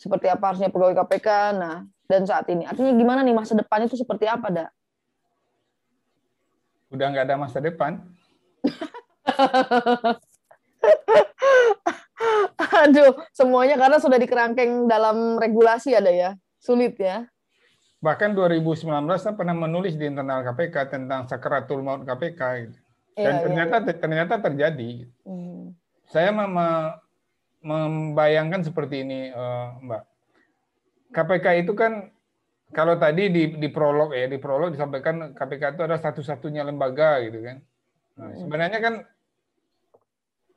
seperti 0.00 0.32
apa 0.32 0.44
harusnya 0.48 0.72
pegawai 0.72 0.96
KPK 1.04 1.28
nah 1.60 1.84
dan 2.10 2.26
saat 2.26 2.50
ini. 2.50 2.66
Artinya 2.66 2.90
gimana 2.96 3.22
nih 3.22 3.36
masa 3.36 3.54
depannya 3.54 3.86
itu 3.86 4.00
seperti 4.00 4.26
apa 4.26 4.50
dak? 4.50 4.70
Udah 6.90 7.06
nggak 7.06 7.30
ada 7.30 7.38
masa 7.38 7.62
depan 7.62 8.02
Aduh, 12.84 13.16
semuanya 13.32 13.76
karena 13.80 13.98
sudah 13.98 14.18
dikerangkeng 14.20 14.86
dalam 14.86 15.40
regulasi 15.40 15.96
ada 15.96 16.12
ya. 16.12 16.30
Sulit 16.60 16.96
ya. 17.00 17.24
Bahkan 18.00 18.32
2019 18.32 18.88
saya 19.20 19.34
pernah 19.36 19.56
menulis 19.56 19.96
di 19.96 20.08
internal 20.08 20.40
KPK 20.44 20.88
tentang 20.88 21.28
sakaratul 21.28 21.84
maut 21.84 22.04
KPK. 22.04 22.40
Gitu. 22.64 22.78
Dan 23.20 23.34
ya, 23.36 23.40
ternyata 23.44 23.76
ya. 23.84 23.92
ternyata 23.96 24.34
terjadi. 24.40 24.90
Hmm. 25.24 25.76
Saya 26.08 26.32
mem 26.32 26.56
membayangkan 27.60 28.64
seperti 28.64 29.04
ini, 29.04 29.28
uh, 29.36 29.76
Mbak. 29.84 30.02
KPK 31.12 31.46
itu 31.60 31.72
kan 31.76 32.08
kalau 32.72 32.96
tadi 32.96 33.28
di, 33.28 33.42
di 33.60 33.68
prolog 33.68 34.16
ya, 34.16 34.24
di 34.30 34.40
prolog 34.40 34.72
disampaikan 34.72 35.36
KPK 35.36 35.76
itu 35.76 35.82
adalah 35.84 36.00
satu-satunya 36.00 36.64
lembaga 36.64 37.20
gitu 37.20 37.44
kan. 37.44 37.60
Nah, 38.16 38.30
sebenarnya 38.32 38.80
kan 38.80 38.94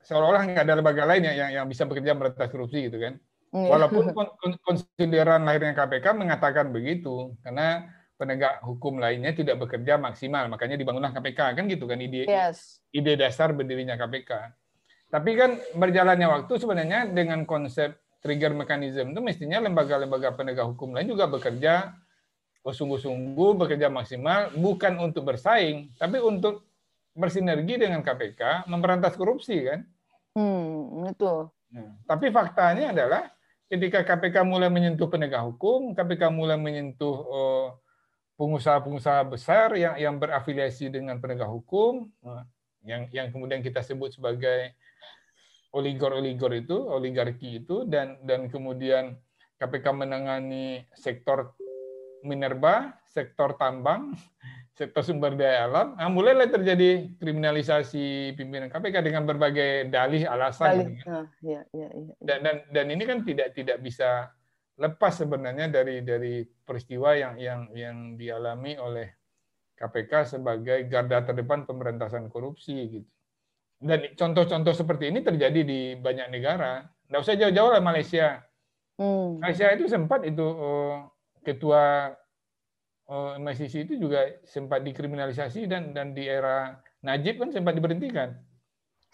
seolah-olah 0.03 0.43
nggak 0.51 0.63
ada 0.67 0.75
lembaga 0.79 1.03
lain 1.07 1.23
yang, 1.25 1.63
yang 1.63 1.65
bisa 1.67 1.87
bekerja 1.87 2.11
meretas 2.13 2.51
korupsi 2.51 2.91
gitu 2.91 2.99
kan. 2.99 3.15
Iya. 3.53 3.69
Walaupun 3.69 4.03
konsideran 4.65 5.47
lahirnya 5.47 5.73
KPK 5.73 6.05
mengatakan 6.17 6.69
begitu, 6.75 7.33
karena 7.41 7.87
penegak 8.19 8.61
hukum 8.63 8.99
lainnya 9.01 9.33
tidak 9.33 9.59
bekerja 9.63 9.97
maksimal, 9.97 10.45
makanya 10.51 10.77
dibangunlah 10.77 11.11
KPK 11.11 11.59
kan 11.59 11.63
gitu 11.67 11.85
kan 11.89 11.99
ide 11.99 12.27
yes. 12.29 12.79
ide 12.93 13.17
dasar 13.17 13.55
berdirinya 13.55 13.97
KPK. 13.97 14.31
Tapi 15.13 15.31
kan 15.37 15.61
berjalannya 15.77 16.25
waktu 16.25 16.53
sebenarnya 16.57 17.05
dengan 17.13 17.45
konsep 17.45 17.93
trigger 18.23 18.55
mechanism 18.55 19.13
itu 19.13 19.21
mestinya 19.21 19.61
lembaga-lembaga 19.61 20.33
penegak 20.33 20.65
hukum 20.73 20.95
lain 20.95 21.11
juga 21.11 21.27
bekerja 21.29 21.93
sungguh-sungguh 22.63 23.59
bekerja 23.59 23.91
maksimal 23.91 24.55
bukan 24.55 24.95
untuk 25.03 25.27
bersaing, 25.27 25.91
tapi 25.99 26.23
untuk 26.23 26.63
bersinergi 27.13 27.77
dengan 27.77 28.01
KPK 28.01 28.65
memberantas 28.65 29.13
korupsi 29.13 29.61
kan? 29.65 29.85
Hmm, 30.33 31.09
itu. 31.09 31.33
Nah, 31.73 31.89
tapi 32.09 32.33
faktanya 32.33 32.93
adalah 32.93 33.29
ketika 33.69 34.01
KPK 34.05 34.45
mulai 34.45 34.69
menyentuh 34.69 35.09
penegak 35.09 35.41
hukum, 35.45 35.93
KPK 35.93 36.33
mulai 36.33 36.57
menyentuh 36.57 37.17
oh, 37.17 37.67
pengusaha-pengusaha 38.37 39.21
besar 39.29 39.77
yang 39.77 39.95
yang 39.97 40.15
berafiliasi 40.17 40.89
dengan 40.89 41.21
penegak 41.21 41.49
hukum, 41.49 42.09
nah, 42.25 42.45
yang 42.85 43.09
yang 43.13 43.29
kemudian 43.29 43.61
kita 43.61 43.85
sebut 43.85 44.13
sebagai 44.13 44.73
oligor-oligor 45.73 46.53
itu, 46.53 46.77
oligarki 46.77 47.61
itu, 47.61 47.85
dan 47.85 48.21
dan 48.25 48.49
kemudian 48.49 49.17
KPK 49.61 49.85
menangani 49.93 50.85
sektor 50.97 51.53
minerba, 52.25 52.97
sektor 53.09 53.53
tambang, 53.57 54.17
sektor 54.73 55.05
sumber 55.05 55.37
daya 55.37 55.69
alam, 55.69 55.93
nah, 55.93 56.09
mulailah 56.09 56.49
terjadi 56.49 57.13
kriminalisasi 57.21 58.33
pimpinan 58.33 58.73
KPK 58.73 59.05
dengan 59.05 59.29
berbagai 59.29 59.93
dalih 59.93 60.25
alasan. 60.25 60.97
Dalih. 60.97 60.97
Uh, 61.05 61.25
ya, 61.45 61.61
ya, 61.77 61.87
ya. 61.93 62.13
Dan, 62.17 62.37
dan 62.41 62.55
dan 62.73 62.85
ini 62.89 63.03
kan 63.05 63.21
tidak 63.21 63.53
tidak 63.53 63.77
bisa 63.85 64.33
lepas 64.81 65.13
sebenarnya 65.13 65.69
dari 65.69 66.01
dari 66.01 66.41
peristiwa 66.65 67.13
yang 67.13 67.37
yang 67.37 67.69
yang 67.77 67.97
dialami 68.17 68.73
oleh 68.81 69.13
KPK 69.77 70.37
sebagai 70.37 70.89
garda 70.89 71.21
terdepan 71.21 71.69
pemberantasan 71.69 72.33
korupsi 72.33 72.77
gitu. 72.89 73.09
Dan 73.83 74.15
contoh-contoh 74.17 74.73
seperti 74.73 75.13
ini 75.13 75.21
terjadi 75.21 75.61
di 75.61 75.93
banyak 75.99 76.33
negara. 76.33 76.87
Nggak 77.11 77.21
usah 77.21 77.35
jauh-jauh 77.37 77.71
lah 77.77 77.83
Malaysia. 77.83 78.41
Hmm. 78.97 79.37
Malaysia 79.37 79.69
itu 79.69 79.85
sempat 79.85 80.25
itu 80.25 80.45
oh, 80.45 81.13
ketua 81.43 82.15
oh, 83.09 83.35
MICC 83.39 83.89
itu 83.89 83.93
juga 83.99 84.29
sempat 84.47 84.83
dikriminalisasi 84.85 85.67
dan 85.67 85.91
dan 85.91 86.15
di 86.15 86.27
era 86.27 86.79
Najib 87.03 87.43
kan 87.43 87.49
sempat 87.51 87.75
diberhentikan. 87.75 88.35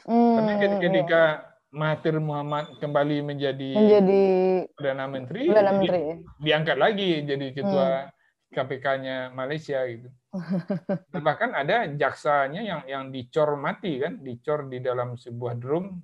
Hmm. 0.05 0.35
Tapi 0.37 0.53
ketika 0.81 1.49
Mahathir 1.69 2.17
Muhammad 2.17 2.81
kembali 2.81 3.21
menjadi, 3.21 3.77
menjadi 3.77 4.23
perdana 4.73 5.05
menteri, 5.05 5.41
perdana 5.45 5.73
menteri. 5.77 6.01
Di, 6.17 6.45
diangkat 6.49 6.77
lagi 6.81 7.09
jadi 7.21 7.47
ketua 7.53 7.87
hmm. 8.09 8.13
KPK-nya 8.57 9.17
Malaysia 9.37 9.85
gitu. 9.85 10.09
bahkan 11.25 11.53
ada 11.53 11.89
jaksanya 11.89 12.61
yang 12.61 12.81
yang 12.89 13.03
dicor 13.13 13.53
mati 13.57 14.01
kan, 14.01 14.17
dicor 14.21 14.65
di 14.65 14.81
dalam 14.81 15.13
sebuah 15.13 15.57
drum 15.61 16.01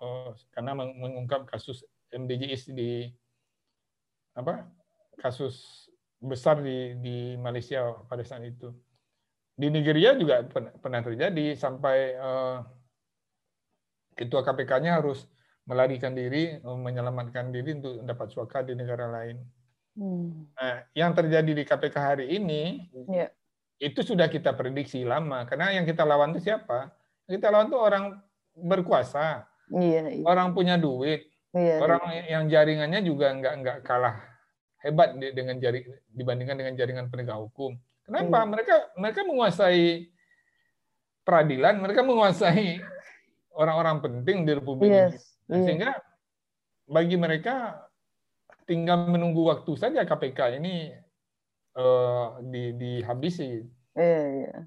oh, 0.00 0.32
karena 0.52 0.72
mengungkap 0.76 1.48
kasus 1.48 1.84
MDJS 2.12 2.72
di 2.72 3.08
apa 4.34 4.68
kasus 5.20 5.86
besar 6.24 6.64
di 6.64 6.96
di 6.98 7.36
Malaysia 7.36 7.92
pada 8.08 8.24
saat 8.24 8.42
itu. 8.48 8.72
Di 9.54 9.70
Nigeria 9.70 10.18
juga 10.18 10.42
pernah 10.82 10.98
terjadi 11.04 11.54
sampai 11.54 12.18
uh, 12.18 12.58
ketua 14.18 14.42
KPK-nya 14.42 14.98
harus 14.98 15.30
melarikan 15.64 16.12
diri, 16.12 16.58
menyelamatkan 16.60 17.54
diri 17.54 17.78
untuk 17.78 18.02
dapat 18.02 18.28
suaka 18.34 18.66
di 18.66 18.74
negara 18.74 19.06
lain. 19.08 19.38
Hmm. 19.94 20.50
Nah, 20.58 20.82
yang 20.92 21.14
terjadi 21.14 21.54
di 21.54 21.62
KPK 21.62 21.96
hari 21.96 22.26
ini 22.34 22.90
yeah. 23.06 23.30
itu 23.78 24.02
sudah 24.02 24.26
kita 24.26 24.50
prediksi 24.58 25.06
lama 25.06 25.46
karena 25.46 25.70
yang 25.70 25.86
kita 25.86 26.02
lawan 26.02 26.34
itu 26.34 26.50
siapa? 26.50 26.90
Kita 27.30 27.48
lawan 27.48 27.70
itu 27.70 27.78
orang 27.78 28.04
berkuasa, 28.58 29.46
yeah, 29.70 30.02
yeah. 30.10 30.26
orang 30.26 30.50
punya 30.50 30.74
duit, 30.76 31.30
yeah, 31.54 31.78
orang 31.78 32.02
yeah. 32.10 32.26
yang 32.36 32.44
jaringannya 32.50 33.00
juga 33.06 33.38
nggak 33.38 33.54
nggak 33.62 33.78
kalah 33.86 34.33
hebat 34.84 35.16
dengan 35.16 35.56
jari 35.56 35.80
dibandingkan 36.12 36.60
dengan 36.60 36.74
jaringan 36.76 37.08
penegak 37.08 37.40
hukum. 37.40 37.72
Kenapa? 38.04 38.44
Hmm. 38.44 38.52
Mereka 38.52 38.76
mereka 39.00 39.20
menguasai 39.24 40.12
peradilan, 41.24 41.80
mereka 41.80 42.04
menguasai 42.04 42.84
orang-orang 43.56 44.04
penting 44.04 44.44
di 44.44 44.52
republik 44.52 44.92
yes. 44.92 45.40
ini. 45.48 45.56
Hmm. 45.56 45.64
Sehingga 45.64 45.90
bagi 46.84 47.16
mereka 47.16 47.80
tinggal 48.68 49.08
menunggu 49.08 49.48
waktu 49.48 49.72
saja 49.80 50.04
KPK 50.04 50.60
ini 50.60 50.92
uh, 51.80 52.44
di, 52.44 52.76
dihabisi. 52.76 53.64
Yeah, 53.96 54.24
yeah. 54.44 54.60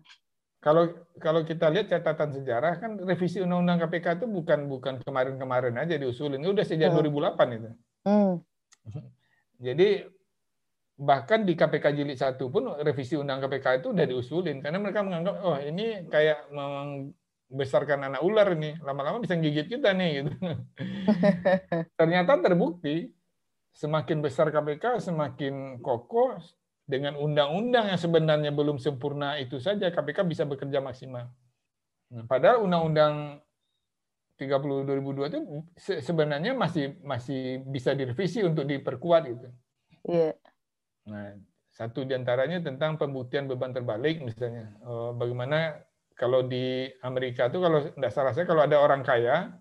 Kalau 0.58 0.90
kalau 1.22 1.46
kita 1.46 1.70
lihat 1.70 1.94
catatan 1.94 2.34
sejarah 2.34 2.82
kan 2.82 2.98
revisi 2.98 3.38
undang-undang 3.38 3.86
KPK 3.86 4.18
itu 4.18 4.26
bukan 4.26 4.66
bukan 4.66 4.98
kemarin-kemarin 5.06 5.78
aja 5.78 5.94
diusulin, 6.02 6.42
ini 6.42 6.50
udah 6.50 6.66
sejak 6.66 6.90
hmm. 6.90 7.38
2008 7.38 7.58
itu. 7.62 7.72
Hmm. 8.02 8.34
Jadi 9.58 10.06
bahkan 10.98 11.46
di 11.46 11.54
KPK 11.54 11.94
jilid 11.94 12.18
satu 12.18 12.50
pun 12.50 12.74
revisi 12.82 13.14
undang 13.14 13.38
KPK 13.38 13.86
itu 13.86 13.88
udah 13.94 14.06
diusulin 14.10 14.66
karena 14.66 14.82
mereka 14.82 15.06
menganggap 15.06 15.36
oh 15.46 15.58
ini 15.62 16.10
kayak 16.10 16.50
membesarkan 16.50 18.10
anak 18.10 18.26
ular 18.26 18.50
ini 18.58 18.74
lama-lama 18.82 19.22
bisa 19.22 19.38
gigit 19.38 19.70
kita 19.70 19.94
nih 19.94 20.26
gitu. 20.26 20.32
Ternyata 22.00 22.42
terbukti 22.42 23.14
semakin 23.78 24.26
besar 24.26 24.50
KPK 24.50 25.06
semakin 25.06 25.86
kokoh 25.86 26.42
dengan 26.88 27.14
undang-undang 27.20 27.94
yang 27.94 28.00
sebenarnya 28.02 28.50
belum 28.50 28.82
sempurna 28.82 29.38
itu 29.38 29.62
saja 29.62 29.94
KPK 29.94 30.26
bisa 30.26 30.44
bekerja 30.50 30.82
maksimal. 30.82 31.30
Nah, 32.08 32.24
padahal 32.26 32.64
undang-undang 32.64 33.44
30 34.38 34.86
2002 34.86 35.34
itu 35.34 35.40
sebenarnya 36.06 36.54
masih 36.54 37.02
masih 37.02 37.66
bisa 37.66 37.98
direvisi 37.98 38.46
untuk 38.46 38.70
diperkuat 38.70 39.22
gitu. 39.26 39.48
Iya. 40.06 40.38
Nah, 41.10 41.34
satu 41.74 42.06
di 42.06 42.14
antaranya 42.14 42.62
tentang 42.62 43.02
pembuktian 43.02 43.50
beban 43.50 43.74
terbalik 43.74 44.22
misalnya. 44.22 44.78
Oh, 44.86 45.18
bagaimana 45.18 45.82
kalau 46.14 46.46
di 46.46 46.86
Amerika 47.02 47.50
itu 47.50 47.58
kalau 47.58 47.82
tidak 47.90 48.12
salah 48.14 48.34
saya 48.34 48.46
kalau 48.46 48.66
ada 48.66 48.78
orang 48.78 49.02
kaya 49.02 49.58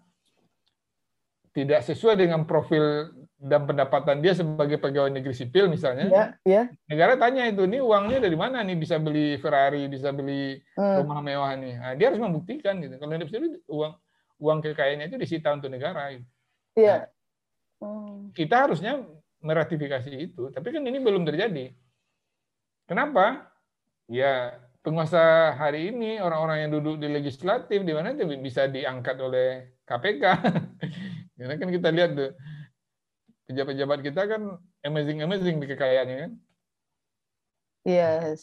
tidak 1.57 1.81
sesuai 1.89 2.21
dengan 2.21 2.45
profil 2.45 3.09
dan 3.41 3.65
pendapatan 3.65 4.21
dia 4.21 4.37
sebagai 4.37 4.77
pegawai 4.77 5.09
negeri 5.09 5.33
sipil 5.33 5.73
misalnya, 5.73 6.09
ya, 6.09 6.25
ya. 6.45 6.63
negara 6.89 7.17
tanya 7.21 7.49
itu, 7.49 7.69
ini 7.69 7.81
uangnya 7.81 8.21
dari 8.21 8.37
mana 8.37 8.65
nih 8.65 8.77
bisa 8.77 8.97
beli 8.97 9.37
Ferrari, 9.41 9.89
bisa 9.89 10.13
beli 10.13 10.57
hmm. 10.77 10.97
rumah 11.01 11.21
mewah 11.21 11.53
nih. 11.57 11.75
Nah, 11.77 11.93
dia 11.97 12.13
harus 12.13 12.21
membuktikan 12.21 12.81
gitu. 12.81 12.97
Kalau 12.97 13.13
hidup 13.13 13.29
sendiri 13.29 13.61
uang 13.69 13.93
uang 14.37 14.61
kekayaannya 14.65 15.09
itu 15.13 15.19
disita 15.21 15.53
untuk 15.53 15.73
negara. 15.73 16.13
Gitu. 16.13 16.27
Iya. 16.77 17.09
Nah, 17.81 18.33
kita 18.33 18.69
harusnya 18.69 19.05
meratifikasi 19.41 20.11
itu, 20.13 20.49
tapi 20.53 20.73
kan 20.73 20.83
ini 20.85 20.99
belum 21.01 21.25
terjadi. 21.29 21.73
Kenapa? 22.89 23.51
Ya 24.07 24.63
penguasa 24.87 25.51
hari 25.59 25.91
ini 25.91 26.23
orang-orang 26.23 26.63
yang 26.63 26.71
duduk 26.79 27.03
di 27.03 27.11
legislatif 27.11 27.83
di 27.83 27.91
mana 27.91 28.15
bisa 28.39 28.71
diangkat 28.71 29.19
oleh 29.19 29.75
KPK. 29.83 30.25
Karena 31.37 31.55
kan 31.59 31.69
kita 31.75 31.89
lihat 31.91 32.11
tuh 32.15 32.31
pejabat-pejabat 33.51 33.99
kita 34.07 34.23
kan 34.31 34.43
amazing-amazing 34.87 35.59
di 35.59 35.67
kekayaannya 35.67 36.17
kan. 36.23 36.33
Yes. 37.87 38.43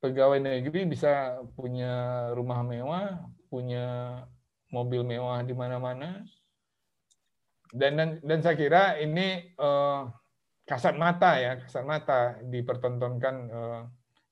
Pegawai 0.00 0.40
negeri 0.40 0.84
bisa 0.84 1.40
punya 1.56 2.28
rumah 2.36 2.60
mewah, 2.60 3.24
punya 3.48 4.20
mobil 4.76 5.00
mewah 5.00 5.40
di 5.40 5.56
mana-mana. 5.56 6.20
Dan, 7.72 7.98
dan 7.98 8.08
dan 8.22 8.38
saya 8.44 8.54
kira 8.54 9.00
ini 9.00 9.56
uh, 9.56 10.06
kasat 10.68 10.94
mata 11.00 11.40
ya, 11.40 11.58
kasat 11.64 11.84
mata 11.88 12.36
dipertontonkan 12.44 13.34
uh, 13.50 13.80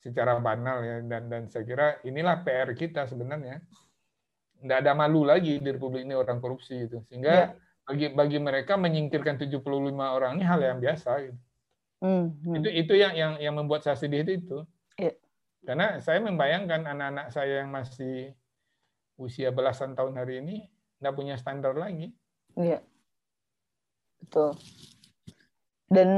secara 0.05 0.37
banal 0.39 0.85
ya 0.85 1.01
dan 1.03 1.33
dan 1.33 1.43
saya 1.49 1.65
kira 1.65 1.87
inilah 2.05 2.45
PR 2.45 2.77
kita 2.77 3.09
sebenarnya. 3.09 3.65
Tidak 4.61 4.79
ada 4.81 4.93
malu 4.97 5.25
lagi 5.25 5.61
di 5.61 5.69
Republik 5.73 6.09
ini 6.09 6.17
orang 6.17 6.41
korupsi 6.41 6.89
itu. 6.89 7.01
Sehingga 7.09 7.33
ya. 7.33 7.47
bagi 7.85 8.07
bagi 8.17 8.39
mereka 8.41 8.81
menyingkirkan 8.81 9.37
75 9.37 9.61
orang 10.01 10.41
ini 10.41 10.45
hal 10.45 10.61
yang 10.61 10.79
biasa 10.81 11.11
gitu. 11.25 11.41
Hmm, 12.05 12.37
hmm. 12.37 12.55
Itu 12.61 12.69
itu 12.69 12.93
yang 12.97 13.13
yang 13.17 13.33
yang 13.41 13.55
membuat 13.57 13.85
saya 13.85 13.97
sedih 13.97 14.25
itu. 14.25 14.33
itu. 14.41 14.59
Ya. 15.01 15.13
Karena 15.65 16.01
saya 16.05 16.21
membayangkan 16.21 16.85
anak-anak 16.85 17.27
saya 17.33 17.65
yang 17.65 17.73
masih 17.73 18.37
usia 19.21 19.55
belasan 19.55 19.95
tahun 19.95 20.19
hari 20.19 20.43
ini 20.43 20.67
nggak 20.99 21.15
punya 21.15 21.35
standar 21.39 21.75
lagi. 21.77 22.11
Iya. 22.59 22.83
Betul. 24.25 24.57
Dan 25.91 26.11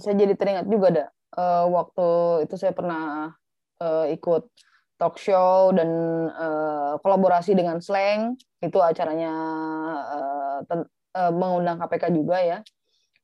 saya 0.00 0.14
jadi 0.16 0.34
teringat 0.38 0.66
juga 0.70 0.86
ada 0.88 1.04
uh, 1.36 1.66
waktu 1.68 2.08
itu 2.46 2.54
saya 2.56 2.72
pernah 2.72 3.34
uh, 3.82 4.06
ikut 4.08 4.48
talk 4.96 5.18
show 5.18 5.74
dan 5.74 5.90
uh, 6.30 6.96
kolaborasi 7.02 7.52
dengan 7.58 7.82
Slang 7.82 8.38
itu 8.62 8.78
acaranya 8.78 9.32
uh, 9.98 10.58
uh, 10.70 11.32
mengundang 11.34 11.82
KPK 11.82 12.14
juga 12.14 12.38
ya 12.40 12.58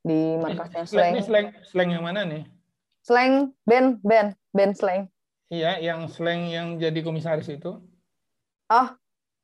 di 0.03 0.37
markasnya 0.41 0.85
Slang. 0.89 1.13
Ini 1.17 1.23
slang, 1.25 1.47
slang 1.65 1.89
yang 1.93 2.05
mana 2.05 2.27
nih? 2.27 2.43
Slang, 3.05 3.55
band, 3.65 4.03
band, 4.05 4.37
band 4.53 4.73
Slang. 4.77 5.09
Iya, 5.51 5.83
yang 5.83 6.07
slang 6.07 6.47
yang 6.51 6.79
jadi 6.79 7.01
komisaris 7.03 7.51
itu. 7.51 7.83
Ah, 8.71 8.95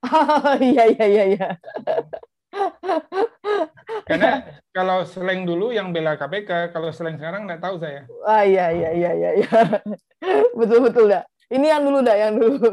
iya 0.63 0.87
iya 0.87 1.05
iya 1.11 1.25
iya. 1.35 1.49
Karena 4.07 4.47
kalau 4.71 5.03
slang 5.03 5.43
dulu 5.43 5.75
yang 5.75 5.91
bela 5.91 6.15
KPK, 6.15 6.71
kalau 6.71 6.95
slang 6.95 7.19
sekarang 7.19 7.51
nggak 7.51 7.59
tahu 7.59 7.83
saya. 7.83 8.07
Ah 8.23 8.47
iya 8.47 8.71
iya 8.71 8.91
iya 8.95 9.11
iya. 9.19 9.31
iya. 9.43 9.59
betul 10.59 10.87
betul 10.87 11.11
dah. 11.11 11.27
Ini 11.51 11.67
yang 11.75 11.83
dulu 11.83 11.99
dah, 12.07 12.17
yang 12.17 12.39
dulu. 12.39 12.71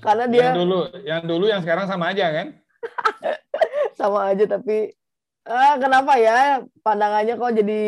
Karena 0.00 0.24
dia 0.28 0.52
yang 0.52 0.56
dulu, 0.64 0.78
yang 1.04 1.22
dulu 1.28 1.44
yang 1.48 1.60
sekarang 1.60 1.84
sama 1.84 2.16
aja 2.16 2.32
kan? 2.32 2.48
sama 4.00 4.32
aja 4.32 4.44
tapi 4.48 4.96
ah, 5.44 5.76
kenapa 5.76 6.16
ya 6.16 6.64
pandangannya 6.80 7.36
kok 7.36 7.52
jadi 7.52 7.82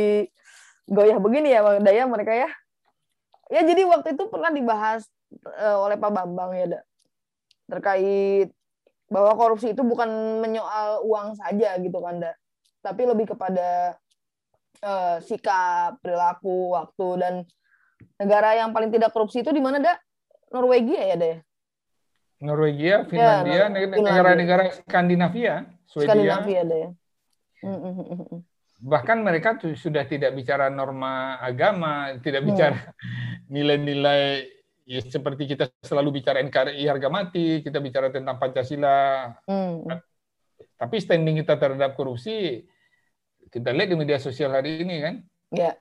goyah 0.88 1.18
begini 1.18 1.56
ya 1.56 1.64
Bang 1.64 1.80
Daya 1.82 2.04
mereka 2.04 2.32
ya? 2.36 2.50
ya 3.52 3.60
jadi 3.64 3.84
waktu 3.84 4.16
itu 4.16 4.24
pernah 4.28 4.48
dibahas 4.52 5.08
uh, 5.44 5.84
oleh 5.84 5.96
Pak 6.00 6.10
Bambang 6.12 6.56
ya 6.56 6.66
da, 6.76 6.80
terkait 7.70 8.48
bahwa 9.08 9.32
korupsi 9.36 9.72
itu 9.76 9.82
bukan 9.84 10.08
menyoal 10.40 11.04
uang 11.04 11.36
saja 11.38 11.76
gitu 11.78 11.98
kan 12.00 12.24
da, 12.24 12.32
tapi 12.80 13.04
lebih 13.04 13.36
kepada 13.36 13.94
uh, 14.80 15.16
sikap 15.20 16.00
perilaku 16.00 16.74
waktu 16.74 17.08
dan 17.20 17.34
negara 18.18 18.56
yang 18.58 18.72
paling 18.72 18.90
tidak 18.90 19.12
korupsi 19.12 19.44
itu 19.44 19.52
di 19.52 19.60
mana 19.60 19.80
da 19.80 19.94
Norwegia 20.50 21.02
ya 21.14 21.16
da 21.16 21.28
ya 21.28 21.38
Norwegia, 22.44 23.08
Finlandia, 23.08 23.72
ya, 23.72 23.88
negara-negara 23.88 24.68
Skandinavia, 24.84 25.64
Swedia. 25.88 26.12
Skandinavia 26.12 26.60
ada 26.60 26.76
ya. 26.76 26.90
Mm 27.64 27.78
-hmm 27.80 28.40
bahkan 28.84 29.24
mereka 29.24 29.56
sudah 29.56 30.04
tidak 30.04 30.36
bicara 30.36 30.68
norma 30.68 31.40
agama, 31.40 32.12
tidak 32.20 32.44
hmm. 32.44 32.48
bicara 32.52 32.78
nilai-nilai 33.54 34.44
ya, 34.84 35.00
seperti 35.00 35.48
kita 35.48 35.72
selalu 35.80 36.20
bicara 36.20 36.40
NKRI 36.44 36.84
harga 36.88 37.08
mati, 37.08 37.60
kita 37.64 37.80
bicara 37.80 38.08
tentang 38.12 38.36
Pancasila. 38.36 39.32
Hmm. 39.48 39.84
Tapi 40.78 40.96
standing 41.00 41.40
kita 41.44 41.56
terhadap 41.56 41.96
korupsi, 41.96 42.64
kita 43.48 43.72
lihat 43.72 43.88
di 43.92 43.96
media 43.96 44.18
sosial 44.20 44.52
hari 44.52 44.84
ini 44.84 44.96
kan, 45.00 45.14
yeah. 45.52 45.74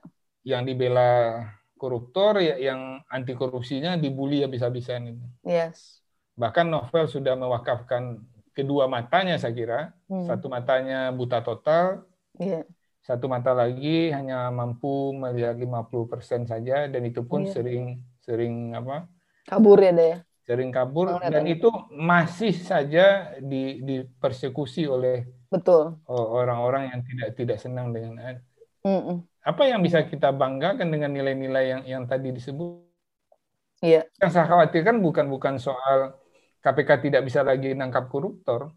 yang 0.44 0.64
dibela 0.64 1.44
koruptor, 1.76 2.40
ya, 2.40 2.56
yang 2.56 3.02
anti 3.12 3.36
korupsinya 3.36 4.00
dibully 4.00 4.42
habis-habisan 4.42 5.14
itu. 5.14 5.26
Yes. 5.44 6.00
Bahkan 6.34 6.66
novel 6.66 7.06
sudah 7.06 7.36
mewakafkan 7.36 8.24
kedua 8.56 8.88
matanya 8.88 9.36
saya 9.36 9.52
kira, 9.52 9.80
hmm. 10.08 10.26
satu 10.30 10.46
matanya 10.48 11.12
buta 11.12 11.44
total, 11.44 12.06
yeah 12.40 12.64
satu 13.04 13.28
mata 13.28 13.52
lagi 13.52 14.08
hanya 14.16 14.48
mampu 14.48 15.12
melihat 15.12 15.60
50% 15.60 16.48
saja 16.48 16.88
dan 16.88 17.02
itu 17.04 17.20
pun 17.20 17.44
iya. 17.44 17.52
sering 17.52 18.00
sering 18.24 18.72
apa? 18.72 19.04
kabur 19.44 19.76
ya 19.78 19.92
deh. 19.92 20.16
Sering 20.44 20.72
kabur 20.72 21.08
oh, 21.08 21.20
dan 21.20 21.44
itu 21.48 21.68
masih 21.92 22.52
saja 22.52 23.32
di 23.40 23.80
dipersekusi 23.80 24.84
oleh 24.84 25.24
betul 25.48 26.02
orang-orang 26.10 26.92
yang 26.92 27.00
tidak 27.06 27.28
tidak 27.38 27.58
senang 27.62 27.94
dengan 27.94 28.36
mm 28.82 28.90
-mm. 28.90 29.16
apa 29.40 29.62
yang 29.64 29.80
bisa 29.80 30.04
kita 30.04 30.34
banggakan 30.34 30.90
dengan 30.90 31.14
nilai-nilai 31.14 31.64
yang 31.64 31.82
yang 31.84 32.02
tadi 32.04 32.32
disebut. 32.32 32.84
Iya. 33.84 34.08
Yang 34.20 34.30
saya 34.32 34.48
khawatirkan 34.48 35.00
bukan 35.00 35.28
bukan 35.28 35.54
soal 35.60 36.16
KPK 36.64 37.08
tidak 37.08 37.22
bisa 37.28 37.44
lagi 37.44 37.76
nangkap 37.76 38.08
koruptor. 38.08 38.72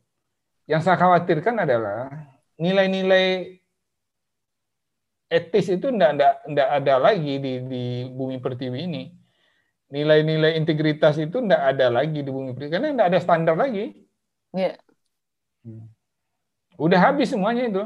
Yang 0.68 0.92
saya 0.92 1.00
khawatirkan 1.00 1.64
adalah 1.64 2.12
nilai-nilai 2.60 3.56
etis 5.28 5.68
itu 5.72 5.88
tidak 5.92 6.40
ada 6.52 6.96
lagi 7.00 7.40
di, 7.40 7.54
di 7.64 7.84
bumi 8.12 8.40
pertiwi 8.44 8.80
ini. 8.84 9.17
Nilai-nilai 9.88 10.60
integritas 10.60 11.16
itu 11.16 11.40
tidak 11.40 11.62
ada 11.64 11.88
lagi 11.88 12.20
di 12.20 12.28
bumi 12.28 12.52
pertiwi 12.52 12.72
karena 12.72 12.92
tidak 12.92 13.08
ada 13.08 13.20
standar 13.24 13.56
lagi. 13.56 13.96
Yeah. 14.52 14.76
Udah 16.76 17.00
habis 17.00 17.32
semuanya 17.32 17.72
itu. 17.72 17.84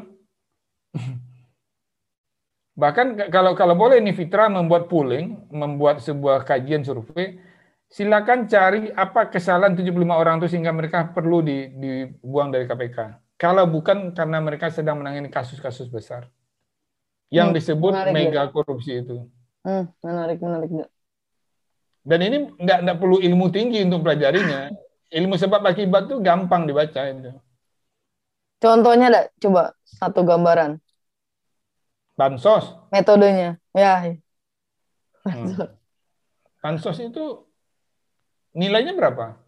Bahkan 2.82 3.30
kalau 3.30 3.54
kalau 3.54 3.76
boleh 3.78 4.02
nih 4.02 4.16
Fitra 4.16 4.50
membuat 4.50 4.90
polling, 4.90 5.46
membuat 5.54 6.02
sebuah 6.02 6.42
kajian 6.48 6.82
survei, 6.82 7.38
silakan 7.92 8.48
cari 8.48 8.90
apa 8.96 9.28
kesalahan 9.30 9.76
75 9.76 9.94
orang 10.10 10.40
itu 10.42 10.48
sehingga 10.56 10.74
mereka 10.74 11.12
perlu 11.12 11.44
dibuang 11.44 12.50
dari 12.50 12.66
KPK. 12.66 12.98
Kalau 13.38 13.66
bukan 13.68 14.14
karena 14.18 14.42
mereka 14.42 14.70
sedang 14.74 15.02
menangani 15.02 15.30
kasus-kasus 15.30 15.90
besar 15.90 16.30
yang 17.34 17.52
hmm, 17.52 17.58
disebut 17.58 17.94
mega 18.12 18.48
ya. 18.48 18.52
korupsi 18.52 19.02
itu. 19.02 19.28
Hmm, 19.62 19.90
menarik, 20.02 20.38
menarik. 20.42 20.70
Dan 22.02 22.20
ini 22.26 22.38
nggak 22.58 22.80
nggak 22.82 22.98
perlu 22.98 23.22
ilmu 23.22 23.54
tinggi 23.54 23.86
untuk 23.86 24.02
pelajarinya. 24.02 24.74
Ilmu 25.12 25.36
sebab 25.38 25.62
akibat 25.68 26.08
itu 26.10 26.18
gampang 26.24 26.66
dibaca 26.66 27.02
itu. 27.06 27.36
Contohnya, 28.62 29.10
ada 29.12 29.22
coba 29.42 29.76
satu 29.84 30.22
gambaran. 30.24 30.78
Bansos. 32.16 32.78
Metodenya, 32.94 33.58
ya. 33.74 34.16
Hmm. 35.26 35.58
Bansos 36.62 36.98
itu 37.02 37.46
nilainya 38.54 38.94
berapa? 38.94 39.42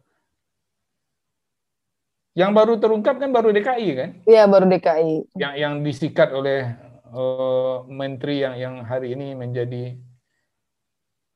Yang 2.33 2.51
baru 2.57 2.73
terungkap 2.81 3.21
kan 3.21 3.29
baru 3.29 3.53
DKI 3.53 3.89
kan? 3.93 4.09
Iya, 4.25 4.49
baru 4.49 4.65
DKI. 4.65 5.37
Yang 5.37 5.53
yang 5.61 5.73
disikat 5.85 6.33
oleh 6.33 6.73
uh, 7.13 7.85
menteri 7.85 8.41
yang 8.41 8.57
yang 8.57 8.75
hari 8.81 9.13
ini 9.13 9.37
menjadi 9.37 9.93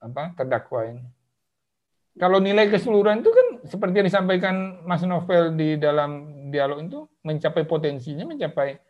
apa 0.08 0.34
terdakwa 0.36 0.82
ini. 0.88 1.06
Kalau 2.18 2.42
nilai 2.42 2.66
keseluruhan 2.74 3.22
itu 3.22 3.30
kan 3.30 3.48
seperti 3.70 4.02
yang 4.02 4.08
disampaikan 4.10 4.82
Mas 4.90 5.06
Novel 5.06 5.54
di 5.54 5.78
dalam 5.78 6.26
dialog 6.50 6.82
itu 6.82 7.00
mencapai 7.22 7.64
potensinya 7.70 8.26
mencapai 8.26 8.82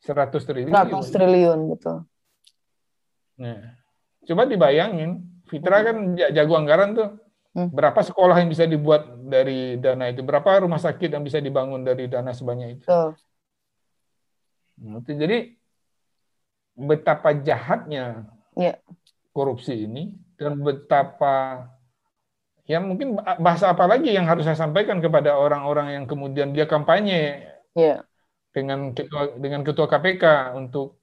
100 0.00 0.32
triliun. 0.48 0.72
100 0.72 1.12
triliun 1.12 1.60
betul. 1.76 2.08
Nah, 3.36 3.76
coba 4.24 4.48
dibayangin, 4.48 5.20
Fitra 5.44 5.84
kan 5.84 6.16
jago 6.16 6.56
anggaran 6.56 6.96
tuh. 6.96 7.10
Hmm. 7.50 7.68
Berapa 7.68 8.00
sekolah 8.00 8.38
yang 8.38 8.48
bisa 8.48 8.64
dibuat 8.64 9.10
dari 9.26 9.76
dana 9.76 10.06
itu? 10.08 10.22
Berapa 10.22 10.62
rumah 10.62 10.78
sakit 10.78 11.10
yang 11.10 11.26
bisa 11.26 11.42
dibangun 11.42 11.82
dari 11.82 12.06
dana 12.06 12.30
sebanyak 12.30 12.80
itu? 12.80 12.86
Betul. 12.86 13.18
Nah, 14.80 15.02
jadi 15.04 15.52
betapa 16.78 17.36
jahatnya 17.36 18.24
ya. 18.56 18.78
korupsi 19.34 19.84
ini 19.84 20.16
dan 20.40 20.56
betapa 20.64 21.68
ya 22.64 22.80
mungkin 22.80 23.20
bahasa 23.20 23.76
apa 23.76 23.84
lagi 23.84 24.16
yang 24.16 24.24
harus 24.24 24.48
saya 24.48 24.56
sampaikan 24.56 25.04
kepada 25.04 25.36
orang-orang 25.36 26.00
yang 26.00 26.04
kemudian 26.08 26.56
dia 26.56 26.64
kampanye 26.64 27.44
ya. 27.76 28.00
dengan 28.56 28.96
ketua 28.96 29.36
dengan 29.36 29.60
ketua 29.60 29.84
KPK 29.84 30.56
untuk 30.56 30.96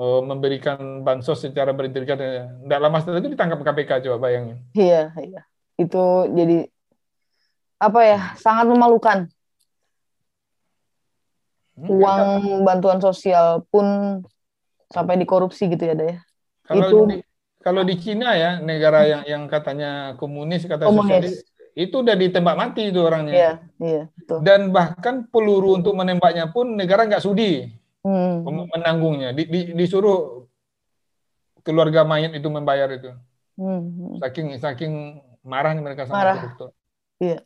uh, 0.00 0.20
memberikan 0.24 1.04
bansos 1.04 1.44
secara 1.44 1.76
berintegritas. 1.76 2.48
Tidak 2.48 2.80
lama 2.80 2.96
setelah 2.98 3.20
itu 3.20 3.30
ditangkap 3.36 3.60
KPK 3.60 3.90
coba 4.08 4.18
bayangin. 4.28 4.58
Iya, 4.72 5.12
iya. 5.20 5.42
Itu 5.76 6.28
jadi 6.32 6.66
apa 7.80 8.00
ya 8.04 8.20
sangat 8.40 8.66
memalukan. 8.72 9.18
Hmm, 11.76 11.88
Uang 11.96 12.20
bantuan 12.64 13.00
sosial 13.00 13.64
pun 13.72 14.20
sampai 14.92 15.16
dikorupsi 15.16 15.68
gitu 15.68 15.86
ya, 15.86 15.94
Daya. 15.96 16.18
Kalau 16.66 16.76
itu 16.76 16.98
di, 17.08 17.16
kalau 17.60 17.84
di 17.84 17.94
Cina 18.00 18.32
ya, 18.36 18.56
negara 18.58 19.04
yang 19.04 19.22
yang 19.28 19.42
katanya 19.44 20.16
komunis 20.16 20.64
kata 20.64 20.88
komunis. 20.88 21.04
sosialis 21.04 21.34
itu 21.76 21.94
udah 22.02 22.16
ditembak 22.16 22.56
mati 22.56 22.88
itu 22.88 23.00
orangnya. 23.00 23.34
Iya, 23.34 23.52
iya, 23.78 24.02
betul. 24.16 24.38
Dan 24.42 24.74
bahkan 24.74 25.28
peluru 25.28 25.78
untuk 25.78 25.94
menembaknya 25.94 26.50
pun 26.50 26.74
negara 26.74 27.06
nggak 27.06 27.22
sudi 27.22 27.68
hmm. 28.02 28.48
menanggungnya. 28.74 29.30
Di, 29.36 29.44
di, 29.46 29.60
disuruh 29.76 30.48
keluarga 31.62 32.02
mayat 32.02 32.34
itu 32.34 32.48
membayar 32.50 32.90
itu. 32.90 33.12
Hmm. 33.60 34.18
Saking 34.18 34.56
saking 34.58 34.92
marahnya 35.44 35.84
mereka 35.84 36.08
sama 36.08 36.16
Marah. 36.20 36.36
koruptor. 36.40 36.70
Iya. 37.20 37.38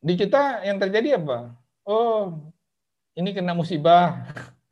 Di 0.00 0.14
kita 0.16 0.64
yang 0.64 0.80
terjadi 0.80 1.20
apa? 1.20 1.54
Oh, 1.86 2.50
ini 3.14 3.30
kena 3.30 3.54
musibah 3.54 4.26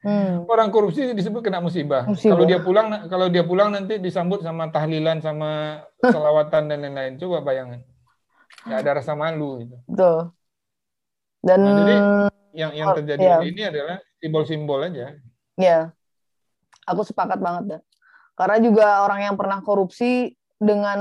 Hmm. 0.05 0.45
Orang 0.45 0.69
korupsi 0.69 1.17
disebut 1.17 1.41
kena 1.41 1.65
musibah. 1.65 2.05
musibah. 2.05 2.37
Kalau 2.37 2.45
dia 2.45 2.61
pulang, 2.61 2.87
kalau 3.09 3.27
dia 3.33 3.41
pulang 3.41 3.73
nanti 3.73 3.97
disambut 3.97 4.45
sama 4.45 4.69
tahlilan, 4.69 5.25
sama 5.25 5.81
selawatan 6.05 6.69
dan 6.69 6.79
lain-lain. 6.85 7.17
Coba 7.17 7.41
bayangin. 7.41 7.81
Nggak 8.69 8.79
ada 8.85 8.91
rasa 9.01 9.17
malu. 9.17 9.65
Gitu. 9.65 9.77
Betul. 9.89 10.37
Dan 11.41 11.59
nah, 11.65 11.77
jadi 11.81 11.95
yang 12.53 12.73
yang 12.77 12.89
terjadi 12.93 13.25
ya. 13.25 13.37
ini 13.41 13.63
adalah 13.65 13.97
simbol-simbol 14.21 14.81
aja. 14.85 15.17
Ya, 15.57 15.97
aku 16.85 17.01
sepakat 17.05 17.41
banget 17.41 17.65
dah. 17.77 17.83
Karena 18.37 18.59
juga 18.61 18.87
orang 19.09 19.21
yang 19.25 19.37
pernah 19.41 19.65
korupsi 19.65 20.37
dengan 20.61 20.99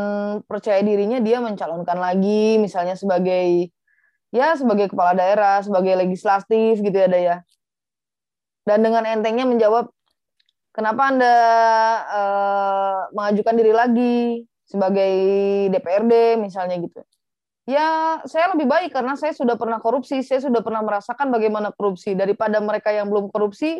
percaya 0.47 0.79
dirinya 0.83 1.19
dia 1.19 1.43
mencalonkan 1.43 1.97
lagi, 1.99 2.59
misalnya 2.59 2.95
sebagai 2.95 3.71
ya 4.33 4.57
sebagai 4.57 4.91
kepala 4.91 5.13
daerah, 5.13 5.61
sebagai 5.61 5.93
legislatif 5.93 6.81
gitu 6.81 6.97
ya, 6.97 7.07
ya. 7.11 7.37
Dan 8.63 8.79
dengan 8.79 9.03
entengnya 9.03 9.43
menjawab, 9.43 9.91
kenapa 10.71 11.01
anda 11.11 11.35
uh, 12.07 12.99
mengajukan 13.11 13.55
diri 13.59 13.73
lagi 13.75 14.17
sebagai 14.63 15.13
DPRD 15.69 16.39
misalnya 16.39 16.79
gitu. 16.79 17.03
Ya, 17.63 18.19
saya 18.27 18.51
lebih 18.51 18.67
baik 18.67 18.91
karena 18.91 19.15
saya 19.15 19.31
sudah 19.31 19.55
pernah 19.55 19.79
korupsi, 19.79 20.19
saya 20.19 20.43
sudah 20.43 20.59
pernah 20.59 20.83
merasakan 20.83 21.31
bagaimana 21.31 21.71
korupsi 21.71 22.11
daripada 22.11 22.59
mereka 22.59 22.91
yang 22.91 23.07
belum 23.07 23.31
korupsi. 23.31 23.79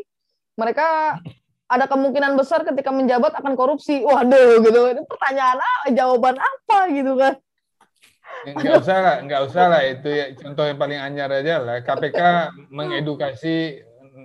Mereka 0.56 1.20
ada 1.68 1.86
kemungkinan 1.90 2.40
besar 2.40 2.64
ketika 2.64 2.96
menjabat 2.96 3.36
akan 3.36 3.60
korupsi. 3.60 4.04
Waduh, 4.08 4.64
gitu. 4.64 4.82
Ini 4.88 5.02
pertanyaan 5.04 5.60
apa, 5.60 5.88
jawaban 5.92 6.38
apa 6.40 6.78
gitu 6.96 7.20
kan? 7.20 7.34
Enggak 8.44 8.84
usah 8.84 8.98
lah, 9.00 9.16
enggak 9.24 9.42
usah 9.48 9.66
lah 9.72 9.82
itu 9.88 10.10
ya 10.10 10.26
contoh 10.36 10.64
yang 10.68 10.80
paling 10.80 11.00
anyar 11.00 11.30
aja 11.32 11.60
lah. 11.60 11.80
KPK 11.84 12.20
mengedukasi 12.78 13.84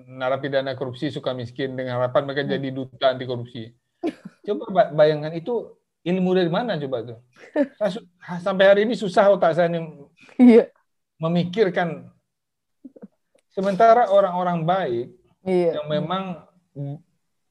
narapidana 0.08 0.72
korupsi 0.72 1.12
suka 1.12 1.36
miskin 1.36 1.76
dengan 1.76 2.00
harapan 2.00 2.24
mereka 2.24 2.48
jadi 2.48 2.68
duta 2.72 3.12
anti 3.12 3.28
korupsi. 3.28 3.68
Coba 4.48 4.88
bayangkan 4.96 5.36
itu 5.36 5.76
ilmu 6.08 6.32
dari 6.32 6.48
mana 6.48 6.80
coba 6.80 7.04
tuh? 7.04 7.18
Sampai 8.40 8.64
hari 8.64 8.80
ini 8.88 8.96
susah 8.96 9.28
otak 9.28 9.52
saya 9.52 9.68
nih 9.68 9.84
iya. 10.40 10.64
memikirkan. 11.20 12.08
Sementara 13.52 14.08
orang-orang 14.08 14.64
baik 14.64 15.06
iya. 15.44 15.76
yang 15.76 15.86
memang 15.90 16.46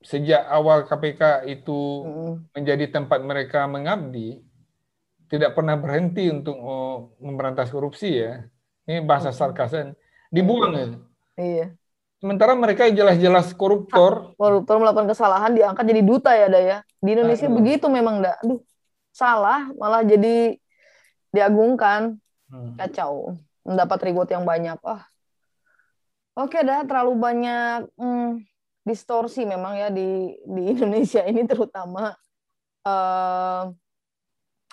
sejak 0.01 0.41
awal 0.49 0.87
KPK 0.87 1.45
itu 1.51 1.79
mm. 2.07 2.33
menjadi 2.55 2.85
tempat 2.89 3.19
mereka 3.21 3.67
mengabdi, 3.67 4.41
tidak 5.27 5.53
pernah 5.53 5.75
berhenti 5.75 6.31
untuk 6.31 6.57
oh, 6.57 7.13
memberantas 7.21 7.69
korupsi 7.69 8.23
ya. 8.23 8.47
Ini 8.87 9.03
bahasa 9.03 9.35
sarkasan. 9.35 9.93
Dibuang 10.31 10.73
ya. 10.73 10.87
Iya. 11.37 11.67
Sementara 12.17 12.57
mereka 12.57 12.89
yang 12.89 13.05
jelas-jelas 13.05 13.53
koruptor. 13.53 14.33
Koruptor 14.41 14.81
melakukan 14.81 15.05
kesalahan 15.05 15.53
diangkat 15.53 15.85
jadi 15.85 16.01
duta 16.01 16.33
ya, 16.33 16.47
Daya. 16.49 16.77
Di 16.97 17.13
Indonesia 17.13 17.45
Aduh. 17.45 17.57
begitu 17.61 17.85
memang, 17.93 18.25
dah. 18.25 18.35
Aduh, 18.41 18.61
salah 19.13 19.69
malah 19.77 20.01
jadi 20.01 20.57
diagungkan. 21.29 22.17
Hmm. 22.49 22.73
Kacau. 22.73 23.37
Mendapat 23.61 23.99
reward 24.09 24.29
yang 24.33 24.47
banyak. 24.47 24.81
Ah. 24.81 25.05
Oke 26.37 26.61
dah, 26.61 26.85
terlalu 26.85 27.13
banyak 27.17 27.89
hmm, 27.97 28.45
distorsi 28.85 29.41
memang 29.45 29.73
ya 29.77 29.89
di 29.89 30.37
di 30.45 30.63
Indonesia 30.73 31.21
ini 31.21 31.45
terutama. 31.45 32.17
Uh, 32.87 33.75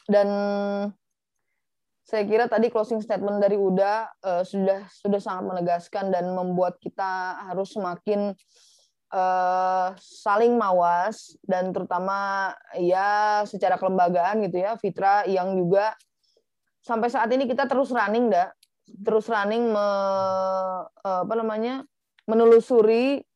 dan 0.07 0.29
saya 2.15 2.31
kira 2.31 2.47
tadi 2.47 2.71
closing 2.71 3.03
statement 3.03 3.43
dari 3.43 3.59
Uda 3.59 4.07
uh, 4.23 4.47
sudah 4.47 4.87
sudah 4.87 5.19
sangat 5.19 5.51
menegaskan 5.51 6.15
dan 6.15 6.31
membuat 6.31 6.79
kita 6.79 7.43
harus 7.43 7.75
semakin 7.75 8.31
uh, 9.11 9.91
saling 9.99 10.55
mawas 10.55 11.35
dan 11.43 11.75
terutama 11.75 12.55
ya 12.79 13.43
secara 13.51 13.75
kelembagaan 13.83 14.47
gitu 14.47 14.63
ya 14.63 14.79
Fitra 14.79 15.27
yang 15.27 15.59
juga 15.59 15.99
sampai 16.87 17.11
saat 17.11 17.35
ini 17.35 17.51
kita 17.51 17.67
terus 17.67 17.91
running 17.91 18.31
dah 18.31 18.47
terus 19.03 19.27
running 19.27 19.75
me, 19.75 19.83
uh, 19.83 20.87
apa 21.03 21.35
namanya 21.35 21.83
menelusuri 22.31 23.27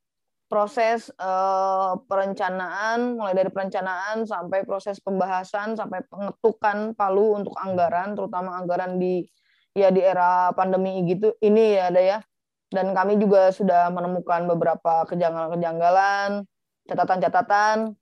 proses 0.49 1.13
uh, 1.21 2.01
perencanaan 2.09 3.21
mulai 3.21 3.37
dari 3.37 3.53
perencanaan 3.53 4.25
sampai 4.25 4.65
proses 4.65 4.97
pembahasan 4.99 5.77
sampai 5.77 6.01
pengetukan 6.09 6.97
palu 6.97 7.37
untuk 7.37 7.53
anggaran 7.61 8.17
terutama 8.17 8.57
anggaran 8.57 8.97
di 8.97 9.29
ya 9.77 9.93
di 9.93 10.01
era 10.01 10.51
pandemi 10.57 11.05
gitu 11.05 11.37
ini 11.45 11.77
ya 11.77 11.93
ada 11.93 12.01
ya. 12.01 12.19
Dan 12.69 12.93
kami 12.93 13.17
juga 13.17 13.49
sudah 13.49 13.89
menemukan 13.89 14.45
beberapa 14.45 15.09
kejanggalan-kejanggalan 15.09 16.45
catatan-catatan. 16.85 17.97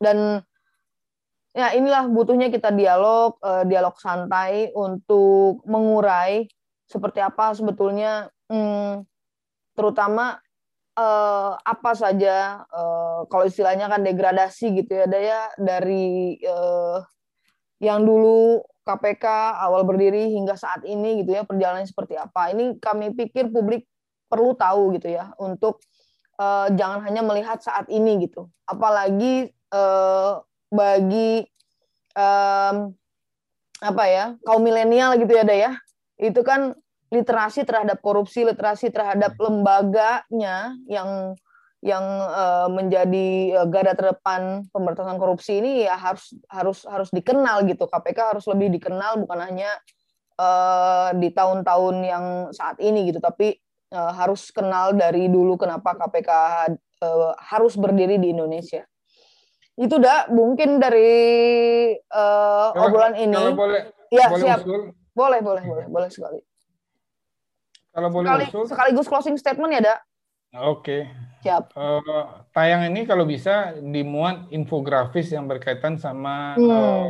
Dan 0.00 0.40
ya 1.52 1.76
inilah 1.76 2.08
butuhnya 2.08 2.48
kita 2.48 2.72
dialog 2.72 3.36
uh, 3.44 3.64
dialog 3.68 3.96
santai 4.00 4.72
untuk 4.72 5.60
mengurai 5.68 6.48
seperti 6.88 7.24
apa 7.24 7.56
sebetulnya 7.56 8.28
hmm, 8.52 9.04
terutama 9.72 10.40
uh, 10.96 11.56
apa 11.56 11.92
saja 11.96 12.64
uh, 12.68 13.24
kalau 13.28 13.44
istilahnya 13.48 13.88
kan 13.88 14.04
degradasi 14.04 14.82
gitu 14.82 14.92
ya 14.92 15.06
Daya 15.08 15.40
dari 15.56 16.36
uh, 16.44 17.00
yang 17.82 18.04
dulu 18.06 18.62
KPK 18.82 19.24
awal 19.62 19.86
berdiri 19.86 20.34
hingga 20.34 20.58
saat 20.58 20.82
ini 20.82 21.22
gitu 21.22 21.34
ya 21.38 21.42
perjalanannya 21.46 21.86
seperti 21.86 22.18
apa. 22.18 22.50
Ini 22.50 22.82
kami 22.82 23.14
pikir 23.14 23.50
publik 23.50 23.86
perlu 24.26 24.58
tahu 24.58 24.96
gitu 24.98 25.12
ya 25.12 25.30
untuk 25.38 25.78
uh, 26.38 26.66
jangan 26.74 27.02
hanya 27.06 27.22
melihat 27.22 27.62
saat 27.62 27.86
ini 27.90 28.26
gitu. 28.26 28.50
Apalagi 28.66 29.50
uh, 29.70 30.42
bagi 30.72 31.46
um, 32.18 32.96
apa 33.82 34.04
ya 34.06 34.24
kaum 34.46 34.62
milenial 34.62 35.14
gitu 35.18 35.30
ya 35.30 35.44
Daya. 35.46 35.70
Itu 36.18 36.42
kan 36.42 36.74
literasi 37.12 37.68
terhadap 37.68 38.00
korupsi, 38.00 38.42
literasi 38.42 38.88
terhadap 38.88 39.36
hmm. 39.36 39.44
lembaganya 39.44 40.72
yang 40.88 41.36
yang 41.82 42.02
uh, 42.30 42.70
menjadi 42.70 43.58
uh, 43.58 43.66
garda 43.66 43.98
terdepan 43.98 44.70
pemberantasan 44.70 45.18
korupsi 45.18 45.58
ini 45.58 45.82
ya 45.82 45.98
harus 45.98 46.30
harus 46.48 46.78
harus 46.88 47.10
dikenal 47.12 47.66
gitu. 47.68 47.84
KPK 47.90 48.18
harus 48.38 48.46
lebih 48.48 48.72
dikenal 48.72 49.18
bukan 49.18 49.38
hanya 49.42 49.70
uh, 50.38 51.10
di 51.12 51.28
tahun-tahun 51.34 51.96
yang 52.06 52.24
saat 52.54 52.78
ini 52.78 53.10
gitu, 53.10 53.18
tapi 53.18 53.58
uh, 53.92 54.14
harus 54.14 54.48
kenal 54.54 54.94
dari 54.94 55.26
dulu 55.26 55.58
kenapa 55.58 55.98
KPK 55.98 56.30
uh, 57.02 57.34
harus 57.36 57.74
berdiri 57.74 58.16
di 58.16 58.30
Indonesia. 58.30 58.86
Itu 59.74 59.98
dah 59.98 60.30
mungkin 60.30 60.78
dari 60.78 61.10
uh, 61.98 62.78
obrolan 62.78 63.18
ini. 63.18 63.34
Kalau 63.34 63.58
boleh, 63.58 63.82
ya 64.08 64.30
boleh 64.30 64.38
siap. 64.40 64.58
Usul. 64.62 64.82
Boleh, 65.12 65.44
boleh, 65.44 65.62
boleh, 65.66 65.86
boleh 65.90 66.08
sekali. 66.08 66.40
Kalau 67.92 68.08
boleh 68.08 68.28
Sekali, 68.28 68.44
usul. 68.48 68.64
Sekaligus 68.68 69.06
closing 69.08 69.36
statement 69.36 69.72
ya, 69.76 69.80
Dak. 69.84 69.98
Oke. 70.52 70.80
Okay. 70.80 71.00
Siap. 71.42 71.74
Uh, 71.74 72.46
tayang 72.54 72.88
ini 72.88 73.04
kalau 73.04 73.26
bisa 73.28 73.76
dimuat 73.76 74.48
infografis 74.54 75.32
yang 75.34 75.50
berkaitan 75.50 75.98
sama 75.98 76.54
hmm. 76.54 76.70
uh, 76.70 77.08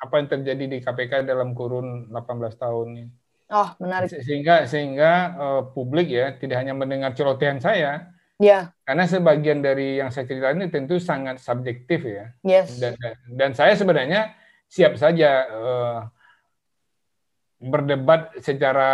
apa 0.00 0.14
yang 0.18 0.28
terjadi 0.30 0.64
di 0.66 0.78
KPK 0.80 1.28
dalam 1.28 1.52
kurun 1.52 2.10
18 2.10 2.54
tahun 2.56 2.86
ini. 2.96 3.04
Oh, 3.52 3.68
menarik. 3.78 4.08
Sehingga 4.08 4.64
sehingga 4.64 5.36
uh, 5.36 5.62
publik 5.70 6.10
ya 6.10 6.34
tidak 6.34 6.64
hanya 6.64 6.72
mendengar 6.74 7.12
celotehan 7.12 7.60
saya. 7.60 8.14
Ya. 8.42 8.74
Karena 8.82 9.06
sebagian 9.06 9.62
dari 9.62 10.02
yang 10.02 10.10
saya 10.10 10.26
ceritakan 10.26 10.64
ini 10.64 10.68
tentu 10.72 10.98
sangat 10.98 11.38
subjektif 11.38 12.02
ya. 12.02 12.34
Yes. 12.42 12.82
Dan, 12.82 12.98
dan 13.30 13.50
saya 13.54 13.78
sebenarnya 13.78 14.34
siap 14.66 14.98
saja 14.98 15.46
uh, 15.54 15.98
berdebat 17.62 18.34
secara 18.42 18.90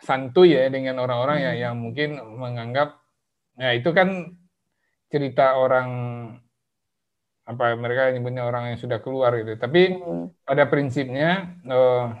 santuy 0.00 0.56
ya 0.56 0.68
dengan 0.68 1.00
orang-orang 1.00 1.38
ya 1.40 1.52
hmm. 1.52 1.62
yang 1.62 1.74
mungkin 1.80 2.10
menganggap 2.20 3.00
ya 3.56 3.72
itu 3.72 3.90
kan 3.96 4.36
cerita 5.08 5.56
orang 5.56 5.88
apa 7.46 7.78
mereka 7.78 8.10
nyebutnya 8.10 8.42
orang 8.42 8.74
yang 8.74 8.78
sudah 8.78 8.98
keluar 8.98 9.32
gitu. 9.38 9.54
Tapi 9.56 9.96
hmm. 9.96 10.42
pada 10.42 10.66
prinsipnya 10.66 11.56
uh, 11.70 12.12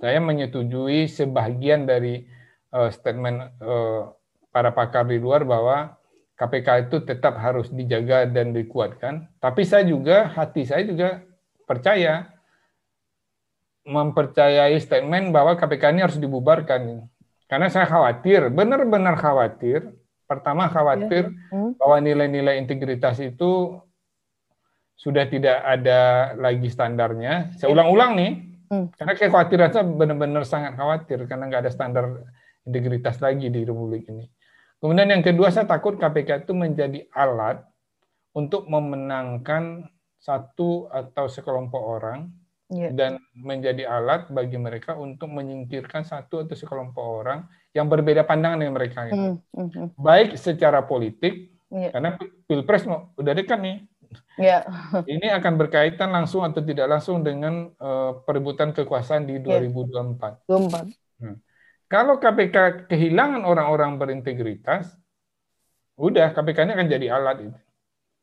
saya 0.00 0.18
menyetujui 0.18 1.06
sebagian 1.06 1.84
dari 1.84 2.24
uh, 2.72 2.88
statement 2.88 3.60
uh, 3.60 4.16
para 4.48 4.72
pakar 4.72 5.06
di 5.06 5.20
luar 5.20 5.44
bahwa 5.44 6.00
KPK 6.40 6.88
itu 6.88 7.04
tetap 7.04 7.36
harus 7.36 7.68
dijaga 7.68 8.24
dan 8.24 8.56
dikuatkan. 8.56 9.28
Tapi 9.38 9.62
saya 9.68 9.84
juga 9.84 10.24
hati 10.32 10.64
saya 10.64 10.88
juga 10.88 11.20
percaya 11.68 12.32
mempercayai 13.84 14.76
statement 14.80 15.32
bahwa 15.32 15.56
KPK 15.56 15.96
ini 15.96 16.00
harus 16.04 16.18
dibubarkan. 16.20 17.04
Karena 17.50 17.66
saya 17.66 17.88
khawatir, 17.88 18.52
benar-benar 18.52 19.18
khawatir. 19.18 19.90
Pertama 20.30 20.70
khawatir 20.70 21.26
ya. 21.26 21.50
hmm. 21.50 21.74
bahwa 21.82 21.96
nilai-nilai 21.98 22.62
integritas 22.62 23.18
itu 23.18 23.82
sudah 24.94 25.26
tidak 25.26 25.58
ada 25.64 26.32
lagi 26.38 26.70
standarnya. 26.70 27.56
Saya 27.58 27.74
ulang-ulang 27.74 28.14
nih, 28.14 28.32
hmm. 28.70 28.86
karena 28.94 29.12
kekhawatiran 29.18 29.70
saya 29.74 29.84
benar-benar 29.88 30.46
sangat 30.46 30.78
khawatir 30.78 31.26
karena 31.26 31.50
nggak 31.50 31.66
ada 31.66 31.72
standar 31.74 32.04
integritas 32.62 33.18
lagi 33.18 33.50
di 33.50 33.66
Republik 33.66 34.06
ini. 34.06 34.30
Kemudian 34.78 35.10
yang 35.10 35.24
kedua 35.24 35.50
saya 35.50 35.66
takut 35.66 35.98
KPK 35.98 36.46
itu 36.46 36.52
menjadi 36.54 37.04
alat 37.10 37.66
untuk 38.32 38.70
memenangkan 38.70 39.90
satu 40.20 40.86
atau 40.92 41.26
sekelompok 41.26 41.82
orang 41.82 42.30
yeah. 42.70 42.90
dan 42.94 43.18
menjadi 43.34 43.84
alat 43.90 44.30
bagi 44.30 44.56
mereka 44.56 44.94
untuk 44.96 45.28
menyingkirkan 45.28 46.06
satu 46.06 46.46
atau 46.46 46.54
sekelompok 46.54 47.04
orang 47.04 47.44
yang 47.74 47.90
berbeda 47.90 48.22
pandangan 48.24 48.62
dengan 48.62 48.74
mereka. 48.78 49.10
Mm 49.10 49.42
-hmm. 49.42 49.86
Baik 49.98 50.38
secara 50.38 50.86
politik, 50.86 51.50
yeah. 51.70 51.90
karena 51.90 52.16
pilpres 52.46 52.86
mau 52.86 53.10
udah 53.18 53.34
dekat 53.34 53.58
nih. 53.58 53.78
Yeah. 54.38 54.66
Ini 55.14 55.38
akan 55.38 55.54
berkaitan 55.58 56.10
langsung 56.10 56.42
atau 56.42 56.62
tidak 56.62 56.90
langsung 56.90 57.22
dengan 57.22 57.70
uh, 57.78 58.22
perebutan 58.26 58.74
kekuasaan 58.74 59.26
di 59.26 59.38
2024. 59.38 60.50
Yeah. 60.50 60.90
24. 60.90 61.20
Hmm. 61.20 61.36
Kalau 61.90 62.22
KPK 62.22 62.86
kehilangan 62.86 63.42
orang-orang 63.42 63.98
berintegritas, 63.98 64.94
udah 65.98 66.30
KPK 66.30 66.70
ini 66.70 66.72
akan 66.78 66.88
jadi 66.88 67.06
alat 67.10 67.36
itu. 67.50 67.60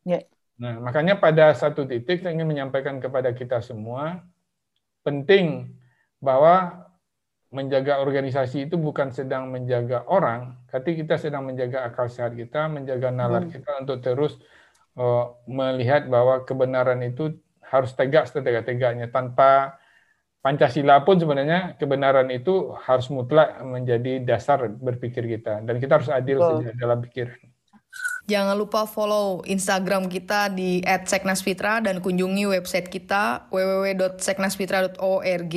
Yeah. 0.08 0.24
Nah, 0.58 0.82
makanya 0.82 1.22
pada 1.22 1.54
satu 1.54 1.86
titik 1.86 2.26
saya 2.26 2.34
ingin 2.34 2.50
menyampaikan 2.50 2.98
kepada 2.98 3.30
kita 3.30 3.62
semua, 3.62 4.26
penting 5.08 5.72
bahwa 6.20 6.84
menjaga 7.48 8.04
organisasi 8.04 8.68
itu 8.68 8.76
bukan 8.76 9.16
sedang 9.16 9.48
menjaga 9.48 10.04
orang, 10.12 10.60
tapi 10.68 11.00
kita 11.00 11.16
sedang 11.16 11.48
menjaga 11.48 11.88
akal 11.88 12.12
sehat 12.12 12.36
kita, 12.36 12.68
menjaga 12.68 13.08
nalar 13.08 13.48
hmm. 13.48 13.52
kita 13.56 13.72
untuk 13.88 14.04
terus 14.04 14.36
uh, 15.00 15.32
melihat 15.48 16.12
bahwa 16.12 16.44
kebenaran 16.44 17.00
itu 17.08 17.40
harus 17.64 17.96
tegak 17.96 18.28
setegak-tegaknya 18.28 19.08
tanpa 19.08 19.80
Pancasila 20.44 21.04
pun 21.04 21.20
sebenarnya 21.20 21.76
kebenaran 21.76 22.32
itu 22.32 22.72
harus 22.88 23.12
mutlak 23.12 23.60
menjadi 23.68 24.24
dasar 24.24 24.70
berpikir 24.70 25.28
kita 25.28 25.60
dan 25.60 25.76
kita 25.76 26.00
harus 26.00 26.08
adil 26.08 26.40
oh. 26.40 26.64
dalam 26.78 27.04
pikiran. 27.04 27.36
Jangan 28.28 28.60
lupa 28.60 28.84
follow 28.84 29.40
Instagram 29.48 30.12
kita 30.12 30.52
di 30.52 30.84
@seknaspitra 30.84 31.80
dan 31.80 32.04
kunjungi 32.04 32.44
website 32.44 32.92
kita 32.92 33.48
www.seknaspitra.org. 33.48 35.56